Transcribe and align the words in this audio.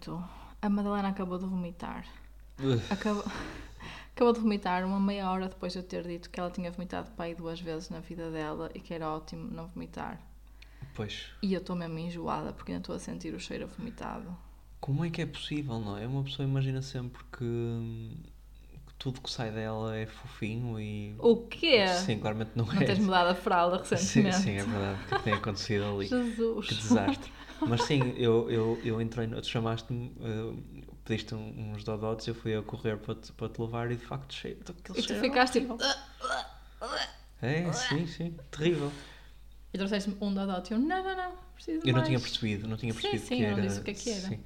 muito. 0.00 0.24
A 0.62 0.68
Madalena 0.68 1.08
acabou 1.08 1.38
de 1.38 1.44
vomitar. 1.46 2.06
Acabou, 2.90 3.24
acabou 4.14 4.32
de 4.32 4.40
vomitar 4.40 4.84
uma 4.84 5.00
meia 5.00 5.30
hora 5.30 5.48
depois 5.48 5.72
de 5.72 5.78
eu 5.78 5.82
ter 5.82 6.06
dito 6.06 6.30
que 6.30 6.38
ela 6.40 6.50
tinha 6.50 6.70
vomitado 6.70 7.10
aí 7.18 7.34
duas 7.34 7.60
vezes 7.60 7.88
na 7.90 8.00
vida 8.00 8.30
dela 8.30 8.70
e 8.74 8.80
que 8.80 8.92
era 8.94 9.08
ótimo 9.10 9.50
não 9.50 9.66
vomitar. 9.68 10.20
Pois, 10.94 11.26
E 11.42 11.54
eu 11.54 11.60
estou 11.60 11.76
mesmo 11.76 11.98
enjoada 11.98 12.52
porque 12.52 12.72
ainda 12.72 12.82
estou 12.82 12.94
a 12.96 12.98
sentir 12.98 13.32
o 13.34 13.40
cheiro 13.40 13.64
a 13.64 13.66
vomitado. 13.66 14.36
como 14.80 15.04
é 15.04 15.10
que 15.10 15.22
é 15.22 15.26
possível, 15.26 15.78
não 15.78 15.96
é? 15.96 16.06
Uma 16.06 16.24
pessoa 16.24 16.46
imagina 16.46 16.82
sempre 16.82 17.22
que, 17.32 18.16
que 18.86 18.94
tudo 18.98 19.20
que 19.20 19.30
sai 19.30 19.50
dela 19.50 19.96
é 19.96 20.04
fofinho 20.06 20.78
e. 20.80 21.14
O 21.18 21.36
quê? 21.46 21.86
Sim, 21.88 22.18
claramente 22.18 22.50
não, 22.54 22.66
Não 22.66 22.74
é. 22.74 22.84
tens 22.84 22.98
mudado 22.98 23.28
a 23.28 23.34
fralda 23.34 23.82
sim, 23.96 24.22
recentemente? 24.22 24.36
sim, 24.36 24.50
é 24.56 24.64
verdade. 24.64 25.00
O 25.10 25.14
é 25.14 25.18
que 25.18 25.24
tem 25.24 25.32
acontecido 25.34 25.84
ali? 25.84 26.06
Jesus. 26.08 26.66
Que 26.66 26.74
desastre. 26.74 27.32
Mas 27.66 27.82
sim, 27.82 28.14
eu, 28.16 28.50
eu, 28.50 28.80
eu 28.84 29.00
entrei, 29.00 29.26
tu 29.28 29.46
chamaste-me, 29.46 30.12
eh, 30.20 30.84
pediste 31.04 31.34
um- 31.34 31.72
uns 31.72 31.84
dodotes, 31.84 32.26
eu 32.26 32.34
fui 32.34 32.54
a 32.54 32.62
correr 32.62 32.96
para 32.98 33.14
te, 33.14 33.32
para 33.32 33.48
te 33.48 33.60
levar 33.60 33.90
e 33.90 33.96
de 33.96 34.04
facto 34.04 34.32
cheio, 34.32 34.56
aquele 34.60 34.98
E 34.98 35.02
tu 35.02 35.08
cheiro 35.08 35.20
ficaste 35.22 35.60
tipo. 35.60 35.76
É, 37.42 37.72
sim, 37.72 38.06
sim, 38.06 38.34
terrível. 38.50 38.90
E 39.72 39.78
trouxeste-me 39.78 40.16
um 40.20 40.32
dodote. 40.34 40.72
Eu, 40.72 40.78
não, 40.78 41.02
não, 41.02 41.16
não, 41.16 41.32
preciso 41.54 41.80
Eu 41.80 41.86
não 41.92 41.92
mais. 41.94 42.06
tinha 42.06 42.20
percebido, 42.20 42.68
não 42.68 42.76
tinha 42.76 42.92
Sim, 42.92 43.00
percebido 43.00 43.26
sim, 43.26 43.36
que 43.36 43.42
eu 43.42 43.50
não 43.50 43.58
era. 43.58 43.62
disse 43.66 43.80
o 43.80 43.84
que 43.84 43.90
é 43.90 43.94
que 43.94 44.10
era. 44.10 44.20
Sim. 44.20 44.40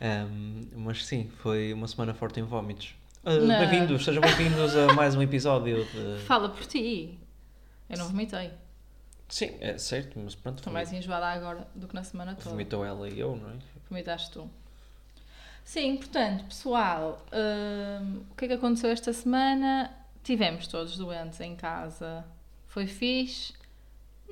Ahm, 0.00 0.68
mas 0.76 1.04
sim, 1.04 1.30
foi 1.38 1.72
uma 1.72 1.88
semana 1.88 2.14
forte 2.14 2.38
em 2.38 2.42
vómitos. 2.44 2.94
Não. 3.24 3.58
Bem-vindos, 3.58 4.04
sejam 4.04 4.22
bem-vindos 4.22 4.76
a 4.76 4.92
mais 4.94 5.14
um 5.16 5.22
episódio 5.22 5.84
de. 5.84 6.22
Fala 6.26 6.48
por 6.48 6.64
ti. 6.66 7.18
Eu 7.90 7.98
não 7.98 8.08
vomitei. 8.08 8.50
Sim, 9.28 9.56
é 9.60 9.76
certo, 9.76 10.18
mas 10.18 10.34
pronto. 10.34 10.58
Estou 10.58 10.72
mais 10.72 10.92
enjoada 10.92 11.26
agora 11.26 11.68
do 11.74 11.86
que 11.86 11.94
na 11.94 12.02
semana 12.02 12.34
toda. 12.34 12.50
Vomitou 12.50 12.84
ela 12.84 13.08
e 13.08 13.20
eu, 13.20 13.36
não 13.36 13.50
é? 13.50 13.54
Vomitaste 13.88 14.30
tu. 14.30 14.50
Sim, 15.64 15.98
portanto, 15.98 16.44
pessoal, 16.46 17.22
hum, 17.30 18.22
o 18.30 18.34
que 18.34 18.46
é 18.46 18.48
que 18.48 18.54
aconteceu 18.54 18.90
esta 18.90 19.12
semana? 19.12 19.94
Tivemos 20.22 20.66
todos 20.66 20.96
doentes 20.96 21.40
em 21.40 21.54
casa. 21.54 22.24
Foi 22.66 22.86
fixe? 22.86 23.52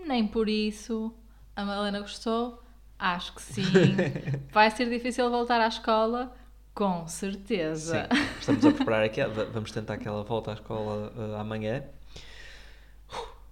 Nem 0.06 0.26
por 0.26 0.48
isso. 0.48 1.12
A 1.54 1.62
Malena 1.62 2.00
gostou? 2.00 2.62
Acho 2.98 3.34
que 3.34 3.42
sim. 3.42 3.64
Vai 4.50 4.70
ser 4.70 4.88
difícil 4.88 5.28
voltar 5.28 5.60
à 5.60 5.68
escola? 5.68 6.34
Com 6.74 7.06
certeza. 7.06 8.08
Sim, 8.10 8.22
estamos 8.40 8.64
a 8.64 8.72
preparar 8.72 9.04
aqui, 9.04 9.22
vamos 9.52 9.70
tentar 9.70 9.94
aquela 9.94 10.22
volta 10.22 10.52
à 10.52 10.54
escola 10.54 11.12
ah, 11.16 11.40
amanhã. 11.40 11.84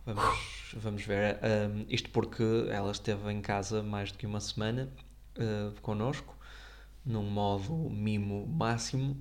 Vamos, 0.06 0.53
vamos 0.76 1.02
ver. 1.04 1.38
Ahm, 1.42 1.84
isto 1.88 2.10
porque 2.10 2.42
ela 2.70 2.90
esteve 2.92 3.30
em 3.32 3.40
casa 3.40 3.82
mais 3.82 4.10
do 4.12 4.18
que 4.18 4.26
uma 4.26 4.40
semana 4.40 4.88
ah, 5.38 5.72
connosco, 5.82 6.36
num 7.04 7.22
modo 7.24 7.72
mimo 7.90 8.46
máximo. 8.46 9.16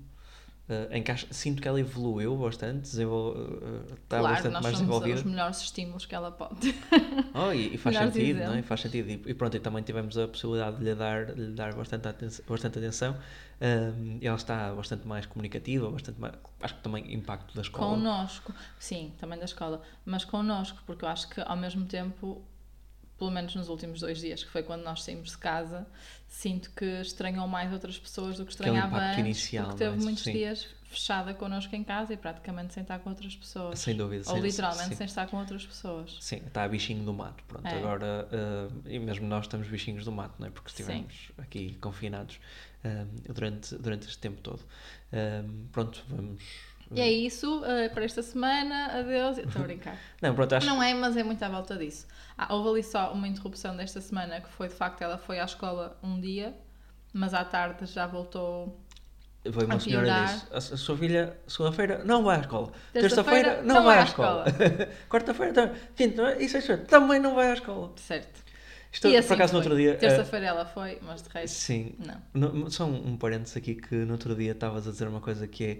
ah, 0.70 0.88
em 0.92 1.04
acho- 1.12 1.28
sinto 1.34 1.62
que 1.62 1.68
ela 1.68 1.80
evoluiu 1.80 2.36
bastante, 2.38 2.82
desenvol, 2.82 3.36
ah, 3.36 3.94
está 3.94 4.20
claro, 4.20 4.34
bastante 4.36 4.54
mais 4.64 4.76
desenvolvida. 4.76 5.16
os 5.16 5.24
melhores 5.24 5.62
estímulos 5.62 6.06
que 6.06 6.16
ela 6.16 6.32
pode. 6.32 6.74
Oh, 7.36 7.52
e, 7.52 7.74
e 7.74 7.78
faz 7.80 7.96
sentido, 7.98 8.38
não 8.38 8.44
é? 8.46 8.50
exemplos. 8.50 8.68
Faz 8.68 8.82
sentido. 8.82 9.10
E, 9.10 9.32
e 9.32 9.34
pronto, 9.34 9.58
e 9.58 9.60
também 9.60 9.82
tivemos 9.84 10.18
a 10.18 10.28
possibilidade 10.28 10.78
de 10.78 10.84
lhe 10.84 10.96
dar, 10.96 11.26
de 11.34 11.42
lhe 11.42 11.52
dar 11.54 11.74
bastante, 11.74 12.08
atenção, 12.08 12.46
bastante 12.48 12.78
atenção. 12.78 13.18
Ela 14.22 14.36
está 14.36 14.74
bastante 14.74 15.08
mais 15.08 15.26
comunicativa, 15.26 15.90
bastante 15.90 16.20
mais, 16.20 16.34
acho 16.62 16.76
que 16.76 16.82
também 16.82 17.14
impacto 17.14 17.56
da 17.56 17.62
escola. 17.62 17.96
Connosco, 17.96 18.54
sim, 18.78 19.14
também 19.18 19.40
da 19.40 19.46
escola, 19.46 19.82
mas 20.06 20.26
connosco, 20.26 20.84
porque 20.86 21.06
eu 21.06 21.10
acho 21.10 21.30
que 21.30 21.40
ao 21.40 21.56
mesmo 21.56 21.86
tempo, 21.86 22.44
pelo 23.18 23.32
menos 23.32 23.56
nos 23.56 23.70
últimos 23.70 24.02
dois 24.02 24.20
dias, 24.20 24.44
que 24.44 24.50
foi 24.50 24.64
quando 24.64 24.84
nós 24.84 25.02
saímos 25.04 25.30
de 25.30 25.38
casa, 25.38 25.88
sinto 26.28 26.72
que 26.72 26.84
estranhou 27.00 27.48
mais 27.48 27.72
outras 27.72 27.98
pessoas 27.98 28.38
do 28.38 28.46
que 28.46 28.52
estranhava 28.52 28.98
impacto 28.98 29.06
antes, 29.06 29.20
inicial, 29.20 29.68
porque 29.68 29.78
teve 29.80 29.96
não 29.96 30.02
é? 30.02 30.06
muitos 30.06 30.24
Sim. 30.24 30.34
dias 30.34 30.68
fechada 30.94 31.34
connosco 31.34 31.76
em 31.76 31.84
casa 31.84 32.14
e 32.14 32.18
praticamente 32.18 32.74
sem 32.74 32.82
estar 32.84 33.00
com 33.00 33.10
outras 33.10 33.36
pessoas. 33.36 33.80
Sem 33.80 33.96
dúvida. 33.98 34.24
Ou 34.28 34.36
sem- 34.36 34.42
literalmente 34.44 34.90
sim. 34.90 34.96
sem 34.96 35.06
estar 35.06 35.28
com 35.28 35.38
outras 35.38 35.66
pessoas. 35.66 36.18
Sim, 36.22 36.38
está 36.46 36.64
a 36.64 36.68
bichinho 36.68 37.04
do 37.04 37.14
mato. 37.14 37.44
Pronto, 37.48 37.66
É. 37.68 37.78
agora, 37.78 38.28
ah, 38.32 38.70
e 38.86 39.00
mesmo 39.00 39.28
nós 39.28 39.46
estamos 39.46 39.68
bichinhos 39.68 40.06
do 40.06 40.12
mato, 40.12 40.36
não 40.40 40.48
é? 40.48 40.50
Porque 40.52 40.70
Sim. 40.72 40.84
estivemos 40.84 41.32
aqui 41.38 41.74
confinados 41.82 42.40
ah, 42.86 43.06
durante, 43.34 43.76
durante 43.78 44.08
este 44.08 44.20
tempo 44.20 44.40
todo. 44.42 44.62
Ah, 45.12 45.44
pronto, 45.72 46.04
vamos. 46.08 46.42
E 46.92 47.02
é 47.02 47.10
isso, 47.12 47.64
eh, 47.66 47.90
para 47.90 48.04
esta 48.06 48.22
semana, 48.22 49.00
adeus. 49.00 49.40
Eu 49.40 49.46
Estou 49.46 49.64
a 49.64 49.66
brincar. 49.66 49.98
Não, 50.22 50.36
pronto, 50.36 50.54
acho 50.54 50.68
Não 50.68 50.84
é, 50.84 50.94
mas 50.94 51.18
é 51.18 51.24
muito 51.24 51.42
à 51.42 51.50
volta 51.50 51.76
disso. 51.76 52.06
Ah, 52.38 52.54
houve 52.54 52.70
ali 52.70 52.84
só 52.84 53.12
uma 53.14 53.28
interrupção 53.28 53.76
desta 53.76 54.00
semana 54.00 54.40
que 54.42 54.50
foi 54.50 54.68
de 54.68 54.76
facto 54.76 55.02
ela 55.02 55.18
foi 55.18 55.40
à 55.40 55.46
escola 55.46 55.98
um 56.04 56.20
dia, 56.20 56.54
mas 57.12 57.34
à 57.34 57.44
tarde 57.44 57.86
já 57.88 58.06
voltou. 58.06 58.80
Foi 59.52 59.66
uma 59.66 59.76
a 59.76 59.80
senhora 59.80 60.08
e 60.08 60.26
disse: 60.26 60.46
a, 60.52 60.58
a 60.58 60.78
sua 60.78 60.98
filha, 60.98 61.38
segunda-feira, 61.48 62.02
não 62.06 62.24
vai 62.24 62.38
à 62.38 62.42
escola. 62.42 62.72
Terça-feira, 62.94 63.02
Terça-feira, 63.56 63.62
não, 63.64 63.84
vai 63.84 64.00
à 64.00 64.04
escola. 64.04 64.46
Quarta-feira, 65.10 65.54
também. 65.54 65.76
Quinta, 65.96 66.36
e 66.40 66.48
sexta-feira, 66.50 66.84
também 66.86 67.20
não 67.20 67.36
vai 67.36 67.52
à 67.52 67.54
escola. 67.54 67.92
Certo. 67.98 68.42
Isto, 68.92 69.08
e 69.08 69.18
assim 69.18 69.28
por 69.30 69.34
acaso, 69.34 69.54
no 69.54 69.60
foi. 69.64 69.72
outro 69.72 69.84
dia. 69.84 69.94
ah, 69.94 69.98
Terça-feira 69.98 70.46
ela 70.46 70.66
foi, 70.66 71.00
mas 71.02 71.24
de 71.24 71.30
resto. 71.30 71.56
sim, 71.56 71.96
Não. 72.34 72.50
No- 72.52 72.70
só 72.72 72.86
um, 72.86 73.10
um 73.14 73.18
parênteses 73.18 73.58
aqui 73.58 73.74
que 73.76 73.96
no 73.96 74.12
outro 74.14 74.36
dia 74.36 74.52
estavas 74.52 74.88
a 74.88 74.92
dizer 74.92 75.08
uma 75.08 75.20
coisa 75.20 75.48
que 75.48 75.64
é. 75.66 75.80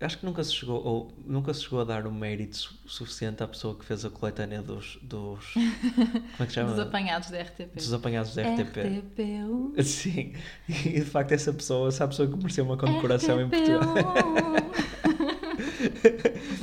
Acho 0.00 0.16
que 0.18 0.24
nunca 0.24 0.42
se 0.42 0.54
chegou, 0.54 0.82
ou 0.82 1.12
nunca 1.26 1.52
se 1.52 1.62
chegou 1.64 1.80
a 1.82 1.84
dar 1.84 2.06
o 2.06 2.10
mérito 2.12 2.56
su- 2.56 2.74
suficiente 2.86 3.42
à 3.42 3.46
pessoa 3.48 3.74
que 3.78 3.84
fez 3.84 4.02
a 4.04 4.08
coletânea 4.08 4.62
dos. 4.62 4.98
dos 5.02 5.52
como 5.52 6.24
é 6.40 6.46
que 6.46 6.52
chama? 6.52 6.70
Dos 6.70 6.78
apanhados 6.80 7.30
da 7.30 7.42
RTP. 7.42 7.74
Dos 7.74 7.92
apanhados 7.92 8.34
da 8.34 8.42
RTP. 8.42 8.76
RTP1. 8.78 9.82
Sim, 9.84 10.32
e 10.68 10.72
de 11.00 11.04
facto 11.04 11.32
essa 11.32 11.52
pessoa, 11.52 11.88
essa 11.88 12.08
pessoa 12.08 12.26
que 12.28 12.36
mereceu 12.36 12.64
uma 12.64 12.78
condecoração 12.78 13.42
em 13.42 13.48
Portugal. 13.50 13.80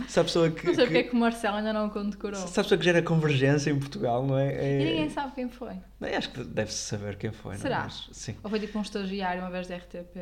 Essa 0.08 0.24
pessoa 0.24 0.50
que. 0.50 0.66
Não 0.66 0.74
sei 0.74 0.86
porque 0.86 0.98
é 1.00 1.04
que 1.04 1.10
que 1.10 1.16
o 1.16 1.20
Marcelo 1.20 1.58
ainda 1.58 1.74
não 1.74 1.90
condecorou. 1.90 2.42
essa 2.42 2.62
pessoa 2.64 2.78
que 2.78 2.84
gera 2.86 3.02
convergência 3.02 3.70
em 3.70 3.78
Portugal, 3.78 4.26
não 4.26 4.38
é? 4.38 4.54
É- 4.54 4.82
E 4.82 4.86
ninguém 4.86 5.10
sabe 5.10 5.34
quem 5.36 5.50
foi. 5.50 5.74
Não, 6.00 6.08
acho 6.10 6.30
que 6.32 6.44
deve-se 6.44 6.78
saber 6.78 7.18
quem 7.18 7.32
foi, 7.32 7.52
não 7.54 7.60
é? 7.60 7.62
Será? 7.62 7.84
Mas, 7.84 8.10
sim, 8.12 8.36
Ou 8.44 8.50
foi 8.50 8.60
tipo 8.60 8.78
um 8.80 8.82
estagiário 8.82 9.42
uma 9.42 9.52
vez 9.52 9.68
da 9.68 9.76
RTP. 9.76 10.18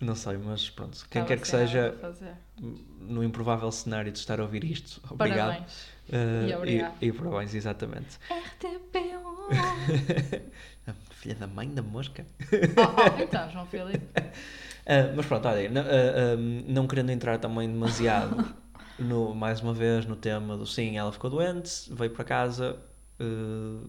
Não 0.00 0.14
sei, 0.14 0.36
mas 0.38 0.70
pronto. 0.70 0.96
Quem 1.10 1.22
Estava 1.22 1.26
quer 1.26 1.40
que 1.40 1.48
seja, 1.48 1.94
no 3.00 3.22
improvável 3.22 3.70
cenário 3.70 4.10
de 4.10 4.18
estar 4.18 4.40
a 4.40 4.42
ouvir 4.42 4.64
isto, 4.64 5.00
obrigado. 5.10 5.48
Parabéns. 5.48 5.88
Uh, 6.08 6.48
E 6.48 6.54
obrigado. 6.54 6.94
E, 7.00 7.06
e 7.06 7.12
parabéns, 7.12 7.54
exatamente. 7.54 8.18
RTP1. 8.30 10.40
Ah, 10.86 10.94
Filha 11.10 11.34
da 11.34 11.46
mãe 11.46 11.68
da 11.68 11.82
mosca. 11.82 12.24
oh, 12.40 13.18
oh, 13.18 13.22
então, 13.22 13.50
João 13.50 13.66
Filipe. 13.66 14.06
Ah, 14.86 15.12
mas 15.14 15.26
pronto, 15.26 15.46
olha, 15.46 15.68
não, 15.68 15.82
ah, 15.82 15.84
ah, 15.84 16.36
não 16.66 16.86
querendo 16.88 17.10
entrar 17.10 17.38
também 17.38 17.70
demasiado, 17.70 18.54
no, 18.98 19.34
mais 19.34 19.60
uma 19.60 19.74
vez, 19.74 20.06
no 20.06 20.16
tema 20.16 20.56
do 20.56 20.66
sim, 20.66 20.96
ela 20.96 21.12
ficou 21.12 21.28
doente, 21.30 21.70
veio 21.92 22.10
para 22.10 22.24
casa, 22.24 22.76
ah, 23.20 23.86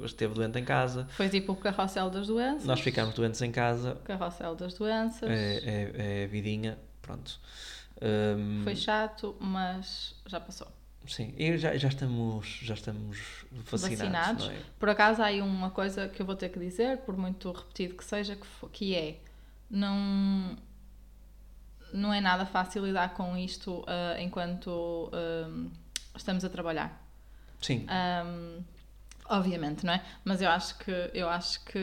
esteve 0.00 0.34
doente 0.34 0.58
em 0.58 0.64
casa, 0.64 1.06
Foi 1.12 1.28
tipo 1.28 1.52
o 1.52 1.56
carrossel 1.56 2.10
das 2.10 2.26
doenças. 2.26 2.64
nós 2.64 2.80
ficámos 2.80 3.14
doentes 3.14 3.40
em 3.42 3.52
casa, 3.52 3.92
O 3.92 3.96
carrossel 4.00 4.54
das 4.56 4.74
doenças. 4.74 5.28
é, 5.30 5.58
é, 5.58 6.20
é 6.22 6.24
a 6.24 6.26
vidinha, 6.28 6.78
pronto. 7.00 7.38
Ahm, 8.00 8.62
Foi 8.64 8.74
chato, 8.74 9.36
mas 9.38 10.14
já 10.26 10.40
passou. 10.40 10.66
sim, 11.06 11.32
e 11.36 11.56
já, 11.56 11.76
já 11.76 11.88
estamos, 11.88 12.60
já 12.62 12.74
estamos 12.74 13.44
vacinados, 13.70 13.98
Vacinados. 14.00 14.48
é? 14.48 14.56
Por 14.78 14.88
acaso 14.88 15.22
há 15.22 15.26
aí 15.26 15.40
uma 15.40 15.70
coisa 15.70 16.08
que 16.08 16.20
eu 16.20 16.26
vou 16.26 16.34
ter 16.34 16.48
que 16.48 16.58
dizer, 16.58 16.98
por 16.98 17.16
muito 17.16 17.50
repetido 17.52 17.94
que 17.94 18.04
seja, 18.04 18.34
que, 18.36 18.46
que 18.72 18.94
é 18.96 19.20
não, 19.70 20.56
não 21.92 22.12
é 22.12 22.20
nada 22.20 22.44
fácil 22.44 22.84
lidar 22.84 23.14
com 23.14 23.36
isto 23.36 23.84
ah, 23.86 24.16
enquanto 24.20 25.10
ah, 25.12 25.68
estamos 26.16 26.44
a 26.44 26.48
trabalhar. 26.48 27.00
Sim, 27.60 27.86
Um, 28.26 28.64
obviamente, 29.28 29.84
não 29.84 29.92
é? 29.92 30.02
Mas 30.24 30.42
eu 30.42 30.50
acho 30.50 30.78
que 30.78 31.10
eu 31.14 31.28
acho 31.28 31.64
que 31.64 31.78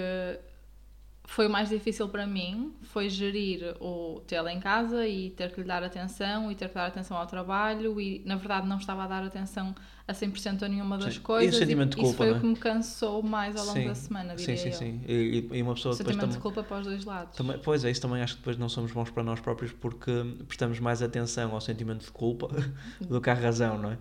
foi 1.30 1.45
o 1.45 1.50
mais 1.50 1.69
difícil 1.69 2.09
para 2.09 2.25
mim 2.25 2.74
foi 2.81 3.07
gerir 3.07 3.75
o 3.80 4.19
tê-la 4.25 4.51
em 4.51 4.59
casa 4.59 5.07
e 5.07 5.30
ter 5.30 5.51
que 5.51 5.62
lhe 5.62 5.68
dar 5.68 5.83
atenção 5.83 6.51
e 6.51 6.56
ter 6.56 6.68
que 6.69 6.74
dar 6.74 6.88
atenção 6.88 7.15
ao 7.15 7.27
trabalho 7.27 8.01
e 8.01 8.24
na 8.25 8.36
verdade 8.36 8.68
não 8.68 8.77
estava 8.77 9.03
a 9.03 9.07
dar 9.07 9.24
atenção 9.24 9.75
a 10.07 10.12
100% 10.12 10.63
a 10.63 10.68
nenhuma 10.68 10.97
das 10.97 11.13
Sim. 11.13 11.19
E 11.19 11.21
o 11.21 11.24
coisas 11.24 11.56
sentimento 11.56 11.95
de 11.95 12.03
isso 12.03 12.15
culpa, 12.15 12.18
foi 12.18 12.27
não 12.30 12.33
o 12.33 12.38
é? 12.38 12.39
que 12.39 12.47
me 12.47 12.56
cansou 12.56 13.21
mais 13.21 13.56
ao 13.56 13.63
longo 13.63 13.77
sim, 13.80 13.88
da 13.88 13.94
semana, 13.94 14.38
sim, 14.39 14.45
diria 14.45 14.57
sim, 14.57 14.69
eu. 14.69 14.74
sim. 14.74 15.01
E, 15.07 15.50
e 15.51 15.62
uma 15.62 15.75
pessoa 15.75 15.94
O 15.94 15.97
depois 16.00 16.15
sentimento 16.15 16.21
também... 16.21 16.30
de 16.30 16.39
culpa 16.39 16.63
para 16.63 16.80
os 16.80 16.88
dois 16.88 17.06
lados. 17.06 17.36
Também, 17.36 17.59
pois 17.59 17.86
é, 17.86 17.91
isso 17.91 18.01
também 18.01 18.24
acho 18.24 18.33
que 18.33 18.39
depois 18.39 18.57
não 18.57 18.68
somos 18.68 18.91
bons 18.91 19.12
para 19.12 19.21
nós 19.21 19.39
próprios 19.39 19.71
porque 19.71 20.12
prestamos 20.47 20.80
mais 20.80 21.03
atenção 21.03 21.53
ao 21.53 21.62
sentimento 21.62 22.06
de 22.06 22.12
culpa 22.12 22.50
do 23.07 23.21
que 23.21 23.30
à 23.30 23.36
razão, 23.36 23.77
não 23.77 23.91
é? 23.91 24.00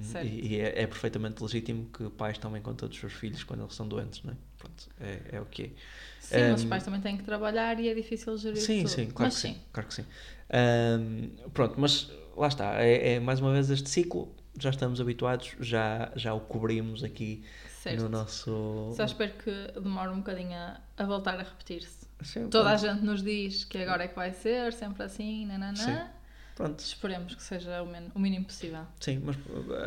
Certo. 0.00 0.26
e 0.26 0.54
e 0.56 0.60
é, 0.60 0.82
é 0.82 0.86
perfeitamente 0.86 1.42
legítimo 1.42 1.86
que 1.90 2.08
pais 2.10 2.38
tomem 2.38 2.62
conta 2.62 2.88
dos 2.88 2.98
seus 2.98 3.12
filhos 3.12 3.42
quando 3.44 3.62
eles 3.62 3.74
são 3.74 3.86
doentes, 3.88 4.22
não 4.22 4.32
é? 4.32 4.36
Pronto, 4.58 4.88
é, 5.00 5.36
é 5.36 5.40
o 5.40 5.46
que 5.46 5.62
é. 5.64 5.70
Sim, 6.18 6.44
mas 6.44 6.60
os 6.60 6.64
Um, 6.64 6.68
pais 6.68 6.82
também 6.84 7.00
têm 7.00 7.16
que 7.16 7.22
trabalhar 7.24 7.78
e 7.78 7.88
é 7.88 7.94
difícil 7.94 8.36
gerir 8.36 8.60
Sim, 8.60 8.78
tudo. 8.82 8.88
sim, 8.88 9.06
claro 9.10 9.32
mas 9.32 9.34
que 9.34 9.40
sim. 9.40 9.60
Claro 9.72 9.88
que 9.88 9.94
sim. 9.94 10.04
Ehm, 10.50 11.28
pronto, 11.52 11.78
mas 11.80 12.10
lá 12.36 12.48
está, 12.48 12.82
é, 12.82 13.14
é 13.14 13.20
mais 13.20 13.40
uma 13.40 13.52
vez 13.52 13.70
este 13.70 13.88
ciclo, 13.88 14.34
já 14.58 14.70
estamos 14.70 15.00
habituados, 15.00 15.54
já, 15.60 16.10
já 16.16 16.34
o 16.34 16.40
cobrimos 16.40 17.04
aqui 17.04 17.44
Certo. 17.68 18.02
no 18.02 18.08
nosso. 18.08 18.92
Só 18.96 19.04
espero 19.04 19.32
que 19.34 19.80
demore 19.80 20.10
um 20.10 20.18
bocadinho 20.18 20.54
a, 20.54 20.80
a 20.96 21.04
voltar 21.04 21.34
a 21.38 21.42
repetir-se. 21.42 22.06
Sim, 22.22 22.48
Toda 22.50 22.70
a 22.70 22.76
pronto. 22.76 22.86
gente 22.92 23.04
nos 23.04 23.22
diz 23.22 23.64
que 23.64 23.78
agora 23.78 24.04
é 24.04 24.08
que 24.08 24.14
vai 24.16 24.32
ser, 24.32 24.72
sempre 24.72 25.02
assim, 25.04 25.46
nananã. 25.46 25.74
Sim. 25.74 26.15
Pronto. 26.56 26.80
Esperemos 26.80 27.34
que 27.34 27.42
seja 27.42 27.82
o, 27.82 27.86
men- 27.86 28.10
o 28.14 28.18
mínimo 28.18 28.46
possível. 28.46 28.84
Sim, 28.98 29.20
mas 29.24 29.36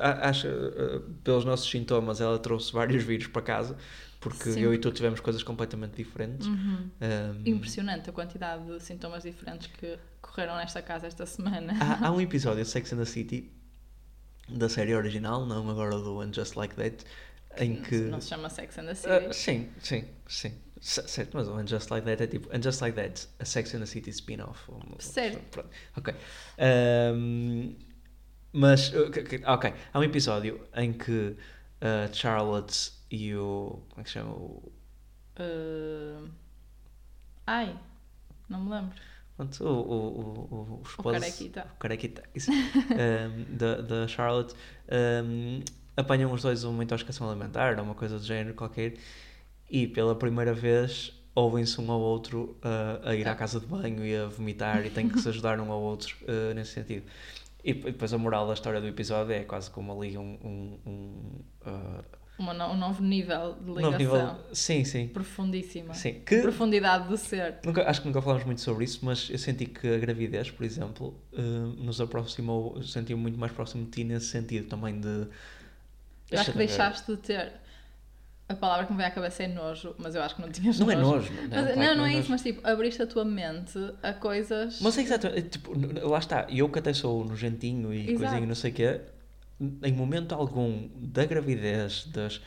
a- 0.02 0.30
acho, 0.30 0.48
uh, 0.48 1.00
pelos 1.24 1.44
nossos 1.44 1.70
sintomas, 1.70 2.22
ela 2.22 2.38
trouxe 2.40 2.72
vários 2.72 3.04
vírus 3.04 3.26
para 3.28 3.42
casa, 3.42 3.76
porque 4.22 4.52
Sim. 4.52 4.60
eu 4.62 4.74
e 4.74 4.78
tu 4.78 4.92
tivemos 4.92 5.20
coisas 5.20 5.42
completamente 5.44 5.96
diferentes. 5.96 6.46
Uhum. 6.48 6.90
Um, 7.02 7.42
Impressionante 7.44 8.10
a 8.10 8.14
quantidade 8.14 8.64
de 8.66 8.80
sintomas 8.84 9.24
diferentes 9.24 9.68
que 9.68 9.98
correram 10.22 10.56
nesta 10.58 10.82
casa 10.82 11.08
esta 11.08 11.26
semana. 11.26 11.74
há, 11.82 12.08
há 12.08 12.12
um 12.12 12.22
episódio 12.22 12.64
de 12.64 12.70
Sex 12.70 12.94
and 12.94 12.98
the 12.98 13.06
City, 13.06 13.52
da 14.48 14.70
série 14.70 14.94
original, 14.96 15.46
não 15.46 15.68
agora 15.70 15.98
do 15.98 16.22
And 16.22 16.34
Just 16.34 16.56
Like 16.56 16.76
That, 16.76 17.04
em 17.60 17.82
que. 17.82 17.96
Não 18.02 18.20
se 18.22 18.30
chama 18.30 18.50
Sex 18.50 18.78
and 18.78 18.86
the 18.86 18.96
City. 18.96 19.28
Uh, 19.28 19.34
sim, 19.34 19.70
sim, 19.82 20.06
sim. 20.28 20.54
Certo, 20.82 21.32
mas 21.36 21.48
o 21.50 21.56
And 21.56 21.68
Just 21.68 21.90
Like 21.92 22.06
That 22.06 22.24
é 22.24 22.28
tipo 22.28 22.50
And 22.56 22.62
Just 22.64 22.80
Like 22.82 22.96
That, 22.96 23.28
a 23.40 23.44
Sex 23.46 23.74
and 23.76 23.80
the 23.80 23.86
City 23.86 24.10
spin-off. 24.12 24.62
Certo. 25.00 25.40
Pronto, 25.52 25.70
Ok. 25.98 26.16
Um, 26.58 27.76
mas, 28.54 28.92
uh, 28.94 29.12
ok, 29.46 29.74
há 29.94 30.00
um 30.00 30.04
episódio 30.04 30.66
em 30.76 30.94
que 30.94 31.36
a 31.82 32.12
Charlotte 32.14 32.92
e 33.12 33.36
o. 33.36 33.84
Como 33.90 34.02
é 34.02 34.04
que 34.04 34.10
se 34.10 34.14
chama? 34.14 34.32
O, 34.34 34.72
Uh, 35.42 36.30
Ai, 37.48 37.80
não 38.50 38.62
me 38.66 38.70
lembro. 38.72 38.94
pronto, 39.38 39.64
o, 39.64 39.68
o, 39.68 39.94
o, 39.94 40.56
o, 40.56 40.80
O 40.80 40.82
esposo- 40.86 41.20
Carequita. 41.20 41.68
o 41.74 41.78
Carequita, 41.80 42.24
isso, 42.36 42.52
um, 42.52 43.56
da, 43.58 43.82
da 43.82 44.08
Charlotte. 44.08 44.54
Um, 44.92 45.62
apanham 46.00 46.32
os 46.32 46.42
dois 46.42 46.64
uma 46.64 46.84
intoxicação 46.84 47.30
alimentar 47.30 47.78
ou 47.78 47.84
uma 47.84 47.96
coisa 47.96 48.18
do 48.18 48.26
género 48.26 48.56
qualquer 48.56 48.94
e 49.70 49.88
pela 49.88 50.16
primeira 50.16 50.54
vez 50.54 51.14
ouvem-se 51.36 51.80
um 51.80 51.92
ao 51.92 52.00
outro 52.00 52.58
uh, 52.64 53.08
a 53.08 53.16
ir 53.16 53.28
à 53.28 53.36
casa 53.36 53.60
de 53.60 53.66
banho 53.66 54.06
e 54.06 54.16
a 54.16 54.28
vomitar 54.28 54.86
e 54.86 54.90
têm 54.90 55.08
que 55.08 55.20
se 55.20 55.30
ajudar 55.30 55.60
um 55.60 55.72
ao 55.72 55.82
outro 55.82 56.16
uh, 56.24 56.54
nesse 56.54 56.72
sentido. 56.72 57.06
E 57.64 57.74
depois 57.74 58.14
a 58.14 58.18
moral 58.18 58.48
da 58.48 58.54
história 58.54 58.80
do 58.80 58.88
episódio 58.88 59.34
é 59.34 59.44
quase 59.44 59.70
como 59.70 59.92
ali 59.92 60.18
um, 60.18 60.38
um, 60.44 60.80
um, 60.86 61.70
uh, 61.70 62.04
Uma 62.38 62.72
um 62.72 62.78
novo 62.78 63.04
nível 63.04 63.58
de 63.62 63.70
ligação. 63.70 63.98
nível. 63.98 64.36
Sim, 64.54 64.86
sim. 64.86 65.08
Profundíssima. 65.10 65.94
sim. 65.94 66.22
Que, 66.26 66.42
Profundidade 66.42 67.10
do 67.10 67.18
ser. 67.18 67.60
Nunca, 67.66 67.88
acho 67.88 68.02
que 68.02 68.08
nunca 68.08 68.22
falámos 68.22 68.46
muito 68.46 68.62
sobre 68.62 68.86
isso, 68.86 69.00
mas 69.04 69.30
eu 69.30 69.38
senti 69.38 69.66
que 69.66 69.88
a 69.88 69.98
gravidez, 69.98 70.50
por 70.50 70.66
exemplo, 70.66 71.22
nos 71.78 72.00
aproximou, 72.00 72.78
eu 72.78 72.84
senti 72.84 73.14
muito 73.14 73.38
mais 73.38 73.52
próximo 73.52 73.84
de 73.84 73.92
ti 73.92 74.04
nesse 74.06 74.28
sentido 74.28 74.68
também 74.68 75.00
de. 75.00 75.28
Eu 76.32 76.40
acho 76.40 76.52
que 76.52 76.58
deixaste 76.58 77.12
de 77.12 77.18
ter. 77.18 77.52
A 78.48 78.56
palavra 78.56 78.86
que 78.88 78.92
me 78.92 78.98
veio 78.98 79.10
à 79.10 79.12
cabeça 79.12 79.44
é 79.44 79.48
nojo, 79.48 79.94
mas 80.00 80.16
eu 80.16 80.24
acho 80.24 80.36
que 80.36 80.42
não 80.42 80.50
tinhas 80.50 80.80
Não 80.80 80.90
é 80.90 80.96
nojo. 80.96 81.32
nojo, 81.32 81.34
não, 81.34 81.42
Mas- 81.42 81.50
claro 81.50 81.66
não, 81.68 81.74
que 81.74 81.80
não, 81.98 82.06
é 82.06 82.08
nojo. 82.10 82.20
isso, 82.20 82.32
mas 82.32 82.42
tipo, 82.42 82.68
abriste 82.68 83.02
a 83.04 83.06
tua 83.08 83.24
mente 83.24 83.78
a 84.02 84.12
coisas. 84.12 84.80
Mas 84.82 84.98
é 84.98 85.02
exatamente, 85.04 85.50
tipo, 85.50 85.76
n- 85.76 85.88
n- 85.94 86.00
lá 86.00 86.18
está, 86.18 86.48
eu 86.50 86.68
que 86.68 86.80
até 86.80 86.92
sou 86.92 87.24
nojentinho 87.24 87.94
e 87.94 88.10
Exato. 88.10 88.18
coisinho, 88.20 88.48
não 88.48 88.56
sei 88.56 88.72
o 88.72 88.74
quê, 88.74 89.02
em 89.84 89.94
momento 89.94 90.34
algum 90.34 90.90
da 90.96 91.26
gravidez, 91.26 92.06
das, 92.08 92.42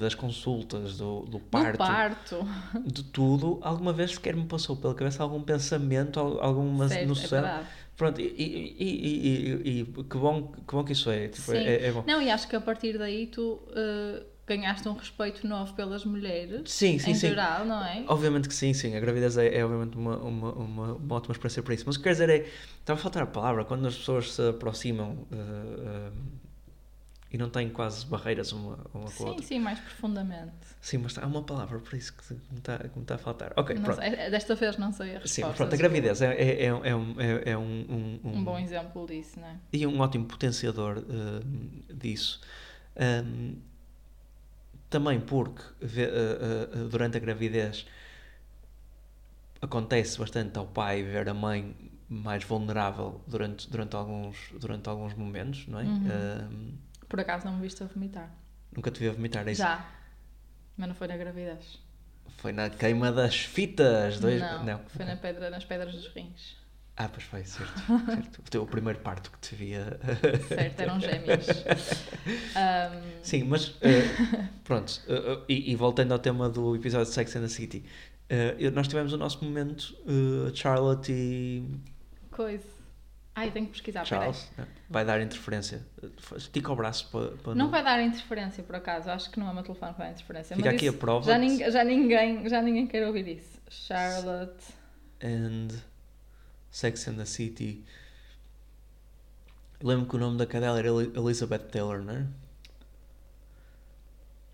das 0.00 0.14
consultas, 0.16 0.96
do, 0.96 1.20
do 1.20 1.30
do 1.32 1.38
parto, 1.38 1.78
parto. 1.78 2.38
de 2.84 3.04
tudo, 3.04 3.60
alguma 3.62 3.92
vez 3.92 4.12
sequer 4.14 4.34
me 4.34 4.46
passou 4.46 4.74
pela 4.74 4.94
cabeça 4.96 5.22
algum 5.22 5.40
pensamento, 5.42 6.18
al- 6.18 6.40
alguma 6.42 6.88
certo, 6.88 7.02
é 7.02 7.06
noção. 7.06 7.28
verdade. 7.42 7.66
Pronto, 8.00 8.18
e, 8.18 8.24
e, 8.24 9.60
e, 9.68 9.80
e- 9.80 9.84
que, 9.84 10.16
bom, 10.16 10.50
que 10.66 10.74
bom 10.74 10.82
que 10.82 10.92
isso 10.92 11.10
é, 11.10 11.28
tipo, 11.28 11.52
é, 11.52 11.88
é 11.88 11.92
bom. 11.92 12.02
Não, 12.06 12.22
e 12.22 12.30
acho 12.30 12.48
que 12.48 12.56
a 12.56 12.60
partir 12.60 12.96
daí 12.96 13.26
tu 13.26 13.60
eh, 13.76 14.22
ganhaste 14.46 14.88
um 14.88 14.94
respeito 14.94 15.46
novo 15.46 15.74
pelas 15.74 16.02
mulheres. 16.06 16.62
Sim, 16.70 16.98
sim, 16.98 17.10
em 17.10 17.14
sim. 17.14 17.28
geral, 17.28 17.66
não 17.66 17.84
é? 17.84 18.02
Obviamente 18.08 18.48
que 18.48 18.54
sim, 18.54 18.72
sim. 18.72 18.96
A 18.96 19.00
gravidez 19.00 19.36
é, 19.36 19.54
é 19.54 19.62
obviamente 19.62 19.98
uma, 19.98 20.16
uma, 20.16 20.52
uma, 20.52 20.92
uma 20.94 21.14
ótima 21.14 21.32
experiência 21.32 21.62
para 21.62 21.74
isso. 21.74 21.84
Mas 21.86 21.96
o 21.96 21.98
que 21.98 22.04
quer 22.04 22.12
dizer 22.12 22.30
é. 22.30 22.46
Estava 22.80 22.98
a 22.98 23.02
faltar 23.02 23.22
a 23.22 23.26
palavra. 23.26 23.66
Quando 23.66 23.86
as 23.86 23.94
pessoas 23.94 24.32
se 24.32 24.48
aproximam 24.48 25.26
eh, 25.30 25.36
eh, 25.36 26.10
e 27.32 27.38
não 27.38 27.48
têm 27.48 27.70
quase 27.70 28.04
barreiras 28.06 28.52
uma, 28.52 28.78
uma 28.92 29.04
com 29.04 29.04
a 29.04 29.08
Sim, 29.10 29.26
outra. 29.26 29.42
sim, 29.46 29.58
mais 29.60 29.78
profundamente. 29.78 30.52
Sim, 30.80 30.98
mas 30.98 31.16
há 31.16 31.26
uma 31.26 31.42
palavra 31.42 31.78
para 31.78 31.96
isso 31.96 32.12
que 32.12 32.34
me 32.34 32.58
está, 32.58 32.78
que 32.78 32.96
me 32.96 33.02
está 33.02 33.14
a 33.14 33.18
faltar. 33.18 33.52
Ok, 33.56 33.76
Não 33.76 33.84
pronto. 33.84 34.00
sei, 34.00 34.10
desta 34.30 34.54
vez 34.56 34.76
não 34.78 34.92
sei 34.92 35.10
a 35.16 35.18
resposta. 35.20 35.28
Sim, 35.50 35.56
pronto. 35.56 35.74
A 35.74 35.76
gravidez 35.76 36.22
é, 36.22 36.34
é, 36.34 36.62
é, 36.62 36.66
é 36.66 36.72
um, 36.96 37.20
é, 37.20 37.50
é 37.52 37.56
um, 37.56 38.20
um, 38.24 38.30
Um 38.38 38.44
bom 38.44 38.58
exemplo 38.58 39.06
disso, 39.06 39.38
não 39.38 39.46
é? 39.46 39.56
e 39.72 39.86
um 39.86 40.00
ótimo 40.00 40.24
potenciador 40.26 40.98
eh, 40.98 41.94
disso. 41.94 42.40
Ahm, 42.96 43.54
também 44.88 45.20
porque 45.20 45.62
eh, 45.82 46.68
eh, 46.72 46.76
durante 46.90 47.16
a 47.16 47.20
gravidez 47.20 47.86
acontece 49.60 50.18
bastante 50.18 50.58
ao 50.58 50.66
pai 50.66 51.04
ver 51.04 51.28
a 51.28 51.34
mãe 51.34 51.76
mais 52.08 52.42
vulnerável 52.42 53.20
durante, 53.26 53.70
durante, 53.70 53.94
alguns, 53.94 54.36
durante 54.58 54.88
alguns 54.88 55.14
momentos, 55.14 55.64
não 55.68 55.78
é? 55.78 55.84
Uhum. 55.84 56.72
Por 57.10 57.20
acaso 57.20 57.44
não 57.44 57.56
me 57.56 57.60
viste 57.62 57.82
a 57.82 57.86
vomitar? 57.86 58.30
nunca 58.74 58.90
te 58.90 59.00
vi 59.00 59.08
a 59.08 59.12
vomitar 59.12 59.46
é 59.46 59.52
isso. 59.52 59.60
Já. 59.60 59.84
Mas 60.76 60.88
não 60.88 60.94
foi 60.94 61.08
na 61.08 61.16
gravidez. 61.18 61.78
Foi 62.38 62.52
na 62.52 62.70
queima 62.70 63.10
das 63.12 63.34
fitas. 63.40 64.18
Dois... 64.20 64.40
Não, 64.64 64.80
foi 64.86 65.04
na 65.04 65.16
pedra, 65.16 65.50
nas 65.50 65.64
pedras 65.64 65.92
dos 65.92 66.06
rins. 66.14 66.56
Ah, 66.96 67.08
pois 67.08 67.24
foi, 67.24 67.44
certo. 67.44 67.72
certo. 68.06 68.38
O 68.38 68.50
teu 68.50 68.64
primeiro 68.66 69.00
parto 69.00 69.30
que 69.32 69.38
te 69.40 69.54
via. 69.56 69.98
Certo, 70.48 70.80
eram 70.80 71.00
gêmeos. 71.02 71.46
Ahm, 72.54 73.20
Sim, 73.22 73.44
mas 73.44 73.74
eh, 73.80 74.02
pronto, 74.64 75.00
eh, 75.08 75.14
eh, 75.14 75.44
e, 75.48 75.72
e 75.72 75.76
voltando 75.76 76.12
ao 76.12 76.18
tema 76.18 76.48
do 76.48 76.76
episódio 76.76 77.06
de 77.06 77.12
Sex 77.12 77.34
and 77.36 77.42
the 77.42 77.48
City, 77.48 77.84
eu- 78.58 78.70
nós 78.70 78.86
tivemos 78.86 79.12
o 79.12 79.16
nosso 79.18 79.44
momento, 79.44 79.96
Charlotte 80.54 81.10
e 81.12 81.64
coisa. 82.30 82.79
Ai, 83.40 83.50
tenho 83.50 83.66
que 83.66 83.72
pesquisar, 83.72 84.04
Charles, 84.04 84.50
né? 84.56 84.66
vai 84.88 85.04
dar 85.04 85.20
interferência. 85.20 85.86
Estica 86.36 86.72
o 86.72 86.76
braço 86.76 87.08
para, 87.10 87.28
para 87.28 87.36
peraí. 87.38 87.56
Não 87.58 87.70
vai 87.70 87.82
dar 87.82 88.02
interferência, 88.02 88.62
por 88.62 88.74
acaso. 88.76 89.10
Acho 89.10 89.30
que 89.30 89.40
não 89.40 89.48
é 89.50 89.54
meu 89.54 89.62
telefone 89.62 89.92
que 89.92 89.98
vai 89.98 90.06
dar 90.08 90.12
interferência. 90.14 90.56
Fica 90.56 90.68
mas 90.68 90.76
aqui 90.76 90.88
a 90.88 90.92
prova 90.92 91.26
Já, 91.26 91.70
já, 91.70 91.84
ninguém, 91.84 92.48
já 92.48 92.60
ninguém 92.62 92.86
quer 92.86 93.06
ouvir 93.06 93.26
isso. 93.28 93.58
Charlotte. 93.68 94.64
and 95.22 95.68
Sex 96.70 97.08
and 97.08 97.14
the 97.16 97.24
City. 97.24 97.84
Lembro 99.82 100.06
que 100.06 100.16
o 100.16 100.18
nome 100.18 100.36
da 100.36 100.46
cadela 100.46 100.78
era 100.78 100.88
Eli- 100.88 101.12
Elizabeth 101.16 101.70
Taylor, 101.70 102.02
não 102.02 102.14
é? 102.14 102.26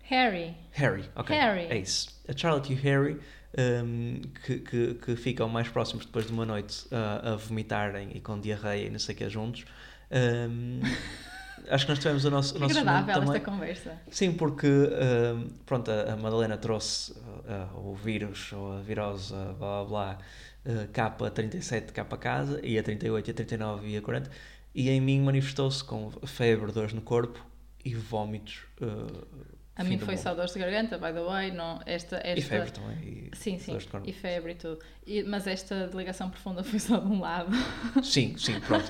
Harry. 0.09 0.55
Harry, 0.71 1.03
ok. 1.15 1.35
Harry. 1.35 1.67
É 1.69 1.77
isso. 1.77 2.17
A 2.27 2.35
Charlotte 2.35 2.71
e 2.71 2.75
o 2.75 2.79
Harry 2.79 3.19
um, 3.57 4.21
que, 4.45 4.59
que, 4.59 4.93
que 4.95 5.15
ficam 5.15 5.49
mais 5.49 5.67
próximos 5.67 6.05
depois 6.05 6.27
de 6.27 6.31
uma 6.31 6.45
noite 6.45 6.85
uh, 6.85 7.33
a 7.33 7.35
vomitarem 7.35 8.11
e 8.13 8.19
com 8.21 8.39
diarreia 8.39 8.87
e 8.87 8.89
não 8.89 8.99
sei 8.99 9.15
o 9.15 9.17
que 9.17 9.29
juntos. 9.29 9.65
Um, 10.09 10.79
acho 11.69 11.85
que 11.85 11.91
nós 11.91 11.99
tivemos 11.99 12.23
o 12.23 12.31
nosso, 12.31 12.55
o 12.55 12.59
nosso 12.59 12.79
agradável 12.79 13.23
esta 13.23 13.39
conversa. 13.41 13.97
Sim, 14.09 14.31
porque 14.33 14.67
um, 14.67 15.49
pronto, 15.65 15.91
a, 15.91 16.15
Madalena 16.15 16.57
trouxe 16.57 17.11
uh, 17.11 17.77
o 17.77 17.93
vírus 17.93 18.53
ou 18.53 18.77
a 18.77 18.81
virose, 18.81 19.33
blá 19.33 19.83
blá 19.83 19.85
blá, 19.85 20.17
uh, 20.65 20.87
K37 20.87 21.91
cá 21.91 22.05
para 22.05 22.17
casa, 22.17 22.59
e 22.63 22.79
a 22.79 22.83
38, 22.83 23.27
e 23.27 23.31
a 23.31 23.33
39 23.33 23.87
e 23.89 23.97
a 23.97 24.01
40, 24.01 24.31
e 24.73 24.89
em 24.89 25.01
mim 25.01 25.19
manifestou-se 25.21 25.83
com 25.83 26.11
febre, 26.25 26.71
dores 26.71 26.93
no 26.93 27.01
corpo 27.01 27.45
e 27.83 27.93
vómitos. 27.93 28.59
uh, 28.81 29.56
A 29.77 29.83
fim 29.83 29.91
mim 29.91 29.97
foi 29.99 30.15
mundo. 30.15 30.23
só 30.23 30.33
dores 30.33 30.51
de 30.53 30.59
garganta, 30.59 30.97
by 30.97 31.13
the 31.13 31.21
way. 31.21 31.51
Não, 31.51 31.79
esta, 31.85 32.17
esta... 32.17 32.39
E 32.39 32.41
febre 32.41 32.71
também. 32.71 32.97
E 32.97 33.29
Sim, 33.35 33.59
sim. 33.59 33.77
E 34.05 34.11
febre 34.13 34.53
e 34.53 34.55
tudo. 34.55 34.79
E- 35.05 35.23
mas 35.23 35.45
esta 35.47 35.87
delegação 35.87 36.29
profunda 36.29 36.63
foi 36.63 36.79
só 36.79 36.97
de 36.97 37.07
um 37.07 37.19
lado. 37.19 37.51
Sim, 38.03 38.35
sim, 38.37 38.59
pronto. 38.59 38.87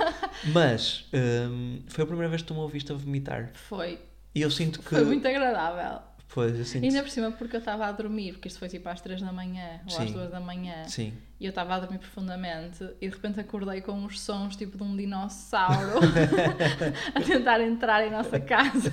Mas 0.54 1.06
hum, 1.14 1.80
foi 1.88 2.04
a 2.04 2.08
primeira 2.08 2.30
vez 2.30 2.42
que 2.42 2.48
tu 2.48 2.54
me 2.54 2.62
ouviste 2.62 2.92
a 2.92 2.96
vomitar. 2.96 3.52
Foi, 3.54 4.00
E 4.34 4.42
eu 4.42 4.50
sinto 4.50 4.80
que. 4.82 4.90
foi 4.96 5.04
muito 5.04 5.28
agradável. 5.28 6.02
Pois, 6.34 6.58
eu 6.60 6.66
sinto. 6.66 6.84
Ainda 6.84 7.02
por 7.02 7.10
cima 7.10 7.32
porque 7.32 7.56
eu 7.56 7.60
estava 7.60 7.86
a 7.88 7.92
dormir, 7.92 8.34
porque 8.34 8.48
isto 8.48 8.60
foi 8.60 8.68
tipo 8.68 8.88
às 8.90 9.00
3 9.02 9.22
da 9.22 9.32
manhã 9.32 9.80
ou 9.90 9.98
às 9.98 10.08
Sim. 10.08 10.14
2 10.14 10.30
da 10.30 10.40
manhã. 10.40 10.84
Sim. 10.86 11.14
E 11.40 11.46
eu 11.46 11.50
estava 11.50 11.76
a 11.76 11.80
dormir 11.80 12.00
profundamente 12.00 12.84
e 13.02 13.08
de 13.08 13.16
repente 13.16 13.40
acordei 13.40 13.82
com 13.82 13.94
uns 13.94 14.20
sons 14.20 14.56
tipo 14.56 14.78
de 14.78 14.84
um 14.84 14.96
dinossauro 14.96 16.00
a 17.16 17.22
tentar 17.22 17.62
entrar 17.62 18.06
em 18.06 18.12
nossa 18.12 18.40
casa. 18.40 18.92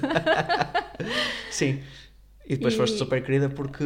Sim. 1.50 1.82
E 2.46 2.56
depois 2.56 2.74
E- 2.74 2.76
foste 2.76 2.98
super 2.98 3.24
querida 3.24 3.48
porque 3.48 3.84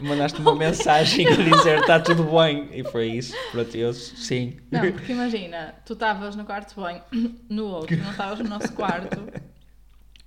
mandaste 0.00 0.40
uma 0.40 0.54
mensagem 0.56 1.26
a 1.28 1.36
dizer 1.36 1.80
está 1.80 2.00
tudo 2.00 2.24
bem. 2.24 2.68
E 2.72 2.82
foi 2.82 3.08
isso. 3.08 3.34
Pronto, 3.52 3.76
eu 3.76 3.92
sim. 3.92 4.56
Não, 4.70 4.80
porque 4.92 5.12
imagina, 5.12 5.74
tu 5.84 5.92
estavas 5.92 6.34
no 6.34 6.44
quarto 6.46 6.70
de 6.74 6.80
banho, 6.80 7.02
no 7.48 7.66
outro, 7.66 7.96
não 7.98 8.10
estavas 8.10 8.38
no 8.38 8.48
nosso 8.48 8.72
quarto 8.72 9.20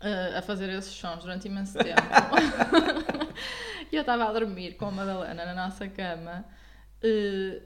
eh, 0.08 0.38
a 0.38 0.42
fazer 0.42 0.70
esses 0.70 0.94
sons 0.94 1.22
durante 1.24 1.48
imenso 1.48 1.78
tempo. 1.78 2.02
e 3.92 3.96
eu 3.96 4.02
estava 4.02 4.26
a 4.26 4.32
dormir 4.34 4.74
com 4.76 4.86
a 4.86 4.92
Madalena 4.92 5.46
na 5.46 5.54
nossa 5.54 5.88
cama. 5.88 6.46
eh, 7.02 7.62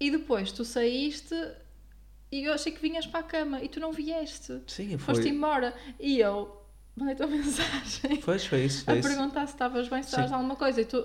e 0.00 0.10
depois 0.10 0.52
tu 0.52 0.64
saíste 0.64 1.34
e 2.30 2.44
eu 2.44 2.52
achei 2.52 2.70
que 2.70 2.80
vinhas 2.80 3.06
para 3.06 3.20
a 3.20 3.22
cama 3.22 3.62
e 3.62 3.68
tu 3.68 3.80
não 3.80 3.92
vieste. 3.92 4.62
Sim, 4.66 4.96
Foste 4.98 5.22
foi. 5.22 5.30
embora. 5.32 5.74
E 5.98 6.20
eu 6.20 6.62
mandei-te 6.94 7.22
uma 7.22 7.30
mensagem 7.36 8.16
Pois, 8.24 8.44
foi 8.46 8.64
isso. 8.64 8.82
a 8.82 8.92
Foi 8.92 8.98
isso. 9.00 9.08
perguntar 9.08 9.46
se 9.46 9.54
estavas 9.54 9.88
bem, 9.88 10.02
se 10.02 10.10
estavas 10.10 10.30
alguma 10.32 10.54
coisa 10.56 10.80
e 10.80 10.84
tu 10.84 11.04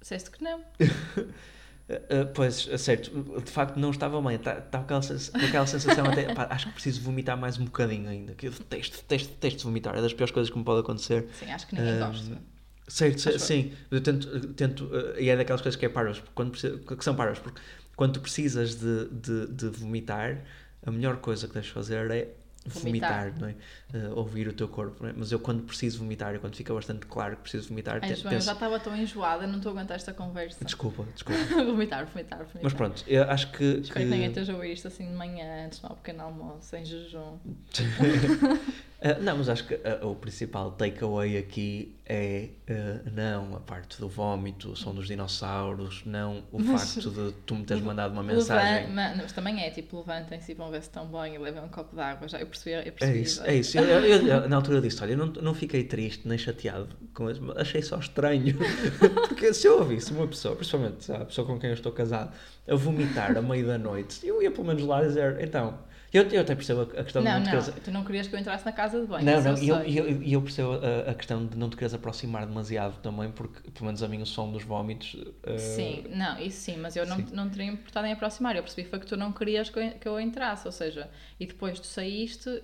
disseste 0.00 0.30
que 0.30 0.42
não. 0.44 0.62
Uh, 1.90 2.26
pois, 2.34 2.66
uh, 2.68 2.78
certo, 2.78 3.10
de 3.42 3.50
facto 3.50 3.76
não 3.76 3.90
estava 3.90 4.20
bem, 4.22 4.36
estava 4.36 4.60
com 4.62 4.76
aquela, 4.78 5.02
sens- 5.02 5.28
com 5.30 5.38
aquela 5.38 5.66
sensação 5.66 6.04
até, 6.06 6.32
pá, 6.34 6.46
acho 6.50 6.66
que 6.68 6.72
preciso 6.74 7.00
vomitar 7.02 7.36
mais 7.36 7.58
um 7.58 7.64
bocadinho 7.64 8.08
ainda, 8.08 8.34
que 8.34 8.46
eu 8.46 8.52
detesto, 8.52 8.96
detesto, 8.98 9.28
detesto 9.30 9.64
vomitar, 9.64 9.96
é 9.96 10.00
das 10.00 10.12
piores 10.12 10.32
coisas 10.32 10.50
que 10.50 10.58
me 10.58 10.64
pode 10.64 10.80
acontecer. 10.80 11.28
Sim, 11.32 11.50
acho 11.50 11.66
que 11.66 11.74
ninguém 11.74 11.94
Um, 11.94 11.98
gosta. 11.98 12.38
Certo, 12.86 13.28
Acho 13.28 13.38
sim, 13.38 13.72
eu 13.90 14.00
tento, 14.00 14.48
tento 14.54 14.84
uh, 14.86 15.18
e 15.18 15.28
é 15.28 15.36
daquelas 15.36 15.60
coisas 15.62 15.78
que 15.78 15.86
é 15.86 15.88
porque 15.88 16.30
quando 16.34 16.52
que 16.52 17.04
são 17.04 17.14
parvas, 17.14 17.38
porque 17.38 17.60
quando 17.96 18.14
tu 18.14 18.20
precisas 18.20 18.74
de, 18.76 19.06
de, 19.10 19.46
de 19.48 19.66
vomitar, 19.68 20.44
a 20.84 20.90
melhor 20.90 21.16
coisa 21.18 21.46
que 21.46 21.54
deves 21.54 21.70
fazer 21.70 22.10
é 22.10 22.28
vomitar, 22.66 23.30
Vomitar. 23.30 23.40
não 23.40 23.48
é? 23.48 24.06
Uh, 24.06 24.18
ouvir 24.18 24.48
o 24.48 24.52
teu 24.52 24.68
corpo, 24.68 25.02
não 25.02 25.10
é? 25.10 25.12
Mas 25.16 25.32
eu 25.32 25.38
quando 25.38 25.62
preciso 25.62 25.98
vomitar, 25.98 26.38
quando 26.38 26.54
fica 26.54 26.74
bastante 26.74 27.06
claro 27.06 27.36
que 27.36 27.42
preciso 27.42 27.68
vomitar, 27.68 28.00
Ai, 28.02 28.14
João, 28.14 28.24
eu 28.24 28.30
penso, 28.30 28.46
já 28.46 28.52
estava 28.52 28.78
tão 28.78 28.96
enjoada, 28.96 29.46
não 29.46 29.56
estou 29.56 29.70
a 29.70 29.72
aguentar 29.74 29.96
esta 29.96 30.12
conversa. 30.12 30.64
desculpa, 30.64 31.04
desculpa. 31.14 31.40
vomitar, 31.64 32.06
vomitar, 32.06 32.38
vomitar. 32.38 32.62
Mas 32.62 32.72
pronto, 32.74 33.04
eu 33.06 33.24
acho 33.24 33.50
que... 33.52 33.64
Espero 33.64 34.00
que 34.00 34.04
ninguém 34.04 34.20
que... 34.20 34.26
esteja 34.28 34.52
a 34.52 34.56
ouvir 34.56 34.72
isto 34.72 34.88
assim 34.88 35.06
de 35.06 35.14
manhã, 35.14 35.66
antes 35.66 35.80
de 35.80 35.86
um 35.86 35.94
pequeno 35.94 36.22
almoço, 36.22 36.76
em 36.76 36.84
jejum. 36.84 37.38
Uh, 39.02 39.22
não, 39.22 39.38
mas 39.38 39.48
acho 39.48 39.66
que 39.66 39.74
uh, 39.76 40.06
o 40.06 40.14
principal 40.14 40.72
takeaway 40.72 41.38
aqui 41.38 41.96
é 42.04 42.50
uh, 42.68 43.10
não 43.14 43.56
a 43.56 43.60
parte 43.60 43.98
do 43.98 44.06
vómito, 44.10 44.72
o 44.72 44.76
som 44.76 44.92
dos 44.94 45.06
dinossauros, 45.06 46.02
não 46.04 46.44
o 46.52 46.60
Mas- 46.62 46.94
facto 46.94 47.10
de 47.10 47.32
tu 47.46 47.54
me 47.54 47.64
teres 47.64 47.82
mandado 47.82 48.12
uma 48.12 48.20
Levan- 48.20 48.34
mensagem. 48.36 48.88
ma- 48.92 49.14
mas 49.16 49.32
também 49.32 49.58
é 49.64 49.70
tipo, 49.70 49.96
levantem-se 49.96 50.52
e 50.52 50.54
vão 50.54 50.70
ver 50.70 50.82
se 50.82 50.88
estão 50.88 51.06
bem 51.06 51.34
e 51.34 51.38
levem 51.38 51.62
um 51.62 51.68
copo 51.68 51.94
de 51.96 52.02
água. 52.02 52.28
Já, 52.28 52.40
eu 52.40 52.46
percebi, 52.46 52.72
eu 52.76 52.80
É 52.80 52.90
percebi. 52.90 53.22
isso, 53.22 53.36
já. 53.42 53.46
é 53.46 53.54
isso. 53.56 53.78
Eu, 53.78 53.84
eu- 53.84 54.26
eu, 54.26 54.48
na 54.50 54.56
altura 54.56 54.82
disse, 54.82 55.02
olha, 55.02 55.12
eu 55.12 55.16
não, 55.18 55.26
não 55.28 55.54
fiquei 55.54 55.82
triste 55.84 56.28
nem 56.28 56.36
chateado 56.36 56.88
com 57.14 57.30
isso, 57.30 57.40
achei 57.56 57.80
só 57.80 57.98
estranho. 57.98 58.54
Porque 59.28 59.54
se 59.54 59.66
eu 59.66 59.78
ouvisse 59.78 60.12
uma 60.12 60.26
pessoa, 60.28 60.54
principalmente 60.56 61.10
a 61.10 61.24
pessoa 61.24 61.46
com 61.46 61.58
quem 61.58 61.70
eu 61.70 61.74
estou 61.74 61.90
casado, 61.92 62.32
a 62.68 62.74
vomitar 62.74 63.34
à 63.36 63.40
meio 63.40 63.66
da 63.66 63.78
noite, 63.78 64.26
eu 64.26 64.42
ia 64.42 64.50
pelo 64.50 64.66
menos 64.66 64.82
lá 64.82 65.02
dizer, 65.02 65.38
então, 65.40 65.78
eu, 66.12 66.24
eu 66.28 66.40
até 66.40 66.54
percebo 66.54 66.80
a 66.80 66.84
a 67.00 67.04
questão 67.04 67.22
de 67.22 67.28
Não, 67.28 67.38
não 67.40 67.44
te 67.44 67.70
não, 67.70 67.72
tu 67.80 67.90
não 67.90 68.04
querias 68.04 68.26
que 68.26 68.34
eu 68.34 68.38
entrasse 68.40 68.64
na 68.64 68.72
casa 68.72 69.00
de 69.00 69.06
banho. 69.06 69.24
Não, 69.24 69.40
não, 69.42 69.58
e 69.58 69.68
eu, 69.68 69.76
eu, 69.82 70.22
eu 70.22 70.42
percebo 70.42 70.72
a, 70.72 71.10
a 71.10 71.14
questão 71.14 71.46
de 71.46 71.56
não 71.56 71.68
te 71.70 71.76
quereres 71.76 71.94
aproximar 71.94 72.46
demasiado 72.46 73.00
também, 73.00 73.30
porque 73.30 73.70
pelo 73.70 73.86
menos 73.86 74.02
a 74.02 74.08
mim 74.08 74.20
o 74.22 74.26
som 74.26 74.50
dos 74.50 74.62
vómitos. 74.64 75.16
eh, 75.44 75.58
Sim, 75.58 76.04
não, 76.10 76.38
isso 76.38 76.60
sim, 76.60 76.76
mas 76.76 76.96
eu 76.96 77.06
não, 77.06 77.16
sim. 77.16 77.26
não 77.32 77.48
teria 77.48 77.66
importado 77.66 78.06
em 78.06 78.12
aproximar. 78.12 78.56
Eu 78.56 78.62
percebi 78.62 78.88
foi 78.88 78.98
que 78.98 79.06
tu 79.06 79.16
não 79.16 79.32
querias 79.32 79.70
que 79.70 79.78
eu, 79.78 79.90
que 79.92 80.08
eu 80.08 80.18
entrasse, 80.20 80.66
ou 80.66 80.72
seja, 80.72 81.08
e 81.38 81.46
depois 81.46 81.78
tu 81.78 81.86
saíste 81.86 82.62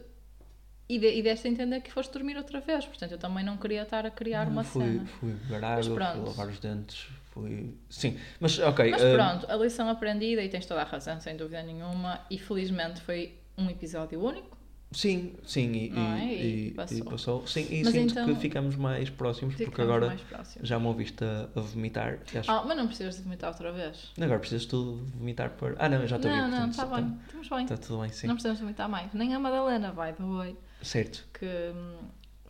e, 0.88 0.98
de, 0.98 1.18
e 1.18 1.22
deste 1.22 1.48
a 1.48 1.50
entender 1.50 1.80
que 1.80 1.92
foste 1.92 2.12
dormir 2.12 2.36
outra 2.36 2.60
vez. 2.60 2.84
Portanto, 2.86 3.12
eu 3.12 3.18
também 3.18 3.44
não 3.44 3.56
queria 3.56 3.82
estar 3.82 4.06
a 4.06 4.10
criar 4.10 4.46
uma 4.46 4.62
fui, 4.62 4.84
cena. 4.84 5.06
Fui 5.06 5.34
água, 5.62 5.82
fui 5.82 6.20
lavar 6.20 6.48
os 6.48 6.58
dentes, 6.60 7.08
fui. 7.40 7.74
Sim, 7.90 8.16
mas 8.40 8.58
ok. 8.58 8.90
Mas 8.90 9.02
eh, 9.02 9.14
pronto, 9.14 9.46
a 9.50 9.56
lição 9.56 9.88
aprendida 9.88 10.42
e 10.42 10.48
tens 10.48 10.64
toda 10.66 10.80
a 10.80 10.84
razão, 10.84 11.20
sem 11.20 11.36
dúvida 11.36 11.62
nenhuma, 11.62 12.20
e 12.30 12.38
felizmente 12.38 13.00
foi 13.02 13.34
um 13.58 13.68
episódio 13.68 14.20
único. 14.22 14.56
Sim, 14.92 15.34
sim, 15.44 15.72
e, 15.72 15.92
é? 15.98 16.24
e, 16.24 16.66
E 16.68 16.70
passou. 16.70 16.96
e 16.98 17.02
passou. 17.02 17.46
Sim, 17.46 17.66
e 17.70 17.82
Mas 17.82 17.92
sinto 17.92 18.12
então- 18.12 18.26
que 18.34 18.40
ficamos 18.40 18.76
mais 18.76 19.10
próximos, 19.10 19.54
porque 19.54 19.64
Ficamos 19.66 19.90
agora 19.90 20.06
mais 20.06 20.20
próximos. 20.22 20.66
já 20.68 20.78
me 20.78 20.86
ouviste 20.86 21.24
a, 21.24 21.48
a 21.54 21.60
vomitar. 21.60 22.20
acho- 22.38 22.50
Ah, 22.50 22.64
mas 22.64 22.76
não 22.76 22.86
precisas 22.86 23.16
de 23.16 23.22
vomitar 23.22 23.50
outra 23.50 23.72
vez. 23.72 24.12
Agora 24.18 24.38
precisas 24.38 24.64
tu 24.64 25.00
vomitar 25.16 25.50
para. 25.50 25.74
Ah, 25.78 25.88
não, 25.88 26.00
eu 26.00 26.06
já 26.06 26.16
estou 26.16 26.30
não, 26.30 26.44
a 26.44 26.48
não, 26.48 26.70
está 26.70 26.86
portanto, 26.86 27.04
bem, 27.10 27.20
estamos 27.26 27.48
bem. 27.48 27.62
Está 27.64 27.76
tudo 27.76 28.00
bem, 28.00 28.10
sim. 28.12 28.26
Não 28.28 28.34
precisamos 28.36 28.60
vomitar 28.60 28.88
mais. 28.88 29.12
Nem 29.12 29.34
a 29.34 29.38
Madalena 29.40 29.90
vai, 29.92 30.12
do 30.12 30.26
oi, 30.38 30.56
Certo. 30.80 31.26
que 31.38 31.44
hum, 31.46 31.96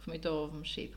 vomitou 0.04 0.44
ovo 0.44 0.58
mexido 0.58 0.96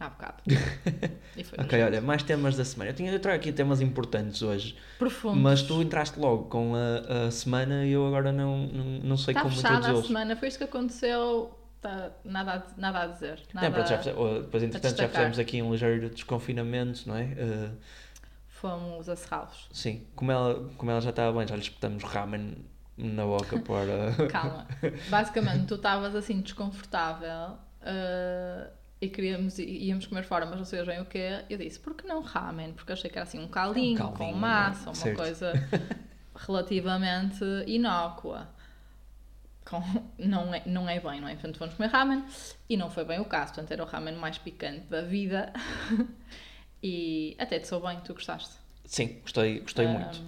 há 0.00 0.08
bocado. 0.08 0.42
E 1.36 1.44
foi 1.44 1.58
Ok, 1.64 1.80
olha, 1.80 2.00
mais 2.00 2.24
temas 2.24 2.56
da 2.56 2.64
semana. 2.64 2.90
Eu, 2.90 2.94
tinha, 2.94 3.12
eu 3.12 3.20
trago 3.20 3.36
aqui 3.36 3.52
temas 3.52 3.80
importantes 3.80 4.42
hoje. 4.42 4.76
Profundo. 4.98 5.36
Mas 5.36 5.62
tu 5.62 5.80
entraste 5.80 6.18
logo 6.18 6.44
com 6.46 6.72
a, 6.74 7.26
a 7.26 7.30
semana 7.30 7.86
e 7.86 7.92
eu 7.92 8.04
agora 8.04 8.32
não, 8.32 8.66
não, 8.66 8.84
não 8.84 9.16
sei 9.16 9.32
Está 9.32 9.42
como 9.42 9.54
fechada 9.54 9.74
a 9.74 9.78
introduzi-los. 9.78 10.06
semana, 10.08 10.36
foi 10.36 10.48
isso 10.48 10.58
que 10.58 10.64
aconteceu. 10.64 11.56
Tá, 11.80 12.10
nada, 12.24 12.52
a, 12.52 12.80
nada 12.80 13.02
a 13.02 13.06
dizer. 13.06 13.40
Nada 13.54 13.68
Não, 13.68 13.74
pronto, 13.74 13.88
já 13.88 14.12
oh, 14.14 14.40
depois, 14.40 14.62
entretanto, 14.62 14.98
já 14.98 15.08
fizemos 15.08 15.38
aqui 15.38 15.62
um 15.62 15.70
ligeiro 15.70 16.10
desconfinamento, 16.10 17.08
não 17.08 17.16
é? 17.16 17.32
Eh, 17.38 17.70
Fomos 18.48 19.08
a 19.08 19.16
sim, 19.72 20.06
como 20.14 20.30
ela, 20.30 20.68
como 20.76 20.90
ela 20.90 21.00
já 21.00 21.08
estava 21.08 21.38
bem, 21.38 21.48
já 21.48 21.54
lhe 21.56 21.62
espetamos 21.62 22.02
ramen 22.04 22.58
na 22.98 23.24
boca 23.24 23.58
para. 23.60 24.12
Calma. 24.28 24.66
Basicamente, 25.08 25.66
tu 25.66 25.76
estavas 25.76 26.14
assim 26.14 26.42
desconfortável 26.42 27.56
uh, 27.80 28.70
e 29.00 29.08
queríamos, 29.08 29.58
íamos 29.58 30.06
comer 30.06 30.24
fora, 30.24 30.44
mas 30.44 30.58
não 30.58 30.64
sei 30.64 30.84
bem 30.84 31.00
o 31.00 31.06
quê. 31.06 31.42
Eu 31.48 31.56
disse, 31.56 31.80
por 31.80 31.94
que 31.94 32.06
não 32.06 32.20
ramen? 32.20 32.72
Porque 32.72 32.92
achei 32.92 33.08
que 33.10 33.16
era 33.16 33.26
assim 33.26 33.38
um 33.38 33.48
caldinho, 33.48 33.94
Um 33.94 33.96
caldinho, 33.96 34.32
com 34.32 34.36
massa, 34.36 34.90
uma 34.90 34.94
certo. 34.94 35.16
coisa 35.16 35.52
relativamente 36.36 37.42
inócua. 37.66 38.48
Com, 39.64 39.82
não, 40.18 40.52
é, 40.54 40.62
não 40.66 40.88
é 40.88 41.00
bem, 41.00 41.20
não 41.20 41.28
é? 41.28 41.32
Portanto, 41.32 41.56
fomos 41.56 41.74
comer 41.74 41.88
ramen 41.88 42.24
e 42.68 42.76
não 42.76 42.90
foi 42.90 43.04
bem 43.04 43.20
o 43.20 43.24
caso. 43.24 43.54
Portanto, 43.54 43.70
era 43.72 43.82
o 43.82 43.86
ramen 43.86 44.16
mais 44.16 44.36
picante 44.36 44.86
da 44.88 45.00
vida. 45.00 45.50
e 46.82 47.34
até 47.38 47.58
te 47.58 47.68
sou 47.68 47.80
bem, 47.80 48.00
tu 48.00 48.12
gostaste. 48.12 48.56
Sim, 48.84 49.20
gostei, 49.22 49.60
gostei 49.60 49.86
Um, 49.86 49.92
muito. 49.92 50.22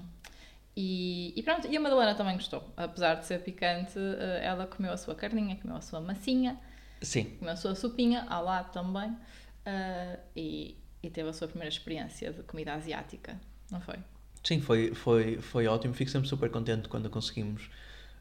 E, 0.74 1.34
e 1.36 1.42
pronto, 1.42 1.66
e 1.68 1.76
a 1.76 1.80
Madalena 1.80 2.14
também 2.14 2.34
gostou. 2.36 2.72
Apesar 2.74 3.16
de 3.16 3.26
ser 3.26 3.40
picante, 3.42 3.98
eh, 3.98 4.40
ela 4.42 4.66
comeu 4.66 4.92
a 4.92 4.96
sua 4.96 5.14
carninha, 5.14 5.56
comeu 5.56 5.76
a 5.76 5.82
sua 5.82 6.00
massinha, 6.00 6.58
Sim, 7.02 7.38
comeu 7.38 7.52
a 7.52 7.56
sua 7.56 7.74
sopinha, 7.74 8.24
ao 8.28 8.44
lado 8.44 8.72
também, 8.72 9.16
eh, 9.64 10.18
e, 10.36 10.76
e 11.02 11.10
teve 11.10 11.28
a 11.28 11.32
sua 11.32 11.48
primeira 11.48 11.68
experiência 11.72 12.32
de 12.32 12.42
comida 12.42 12.74
asiática, 12.74 13.40
não 13.70 13.80
foi? 13.80 13.96
sim, 14.44 14.60
foi, 14.60 14.94
foi, 14.94 15.40
foi 15.40 15.66
ótimo. 15.66 15.94
Fico 15.94 16.10
sempre 16.10 16.28
super 16.28 16.50
contente 16.50 16.88
quando 16.88 17.08
conseguimos 17.10 17.70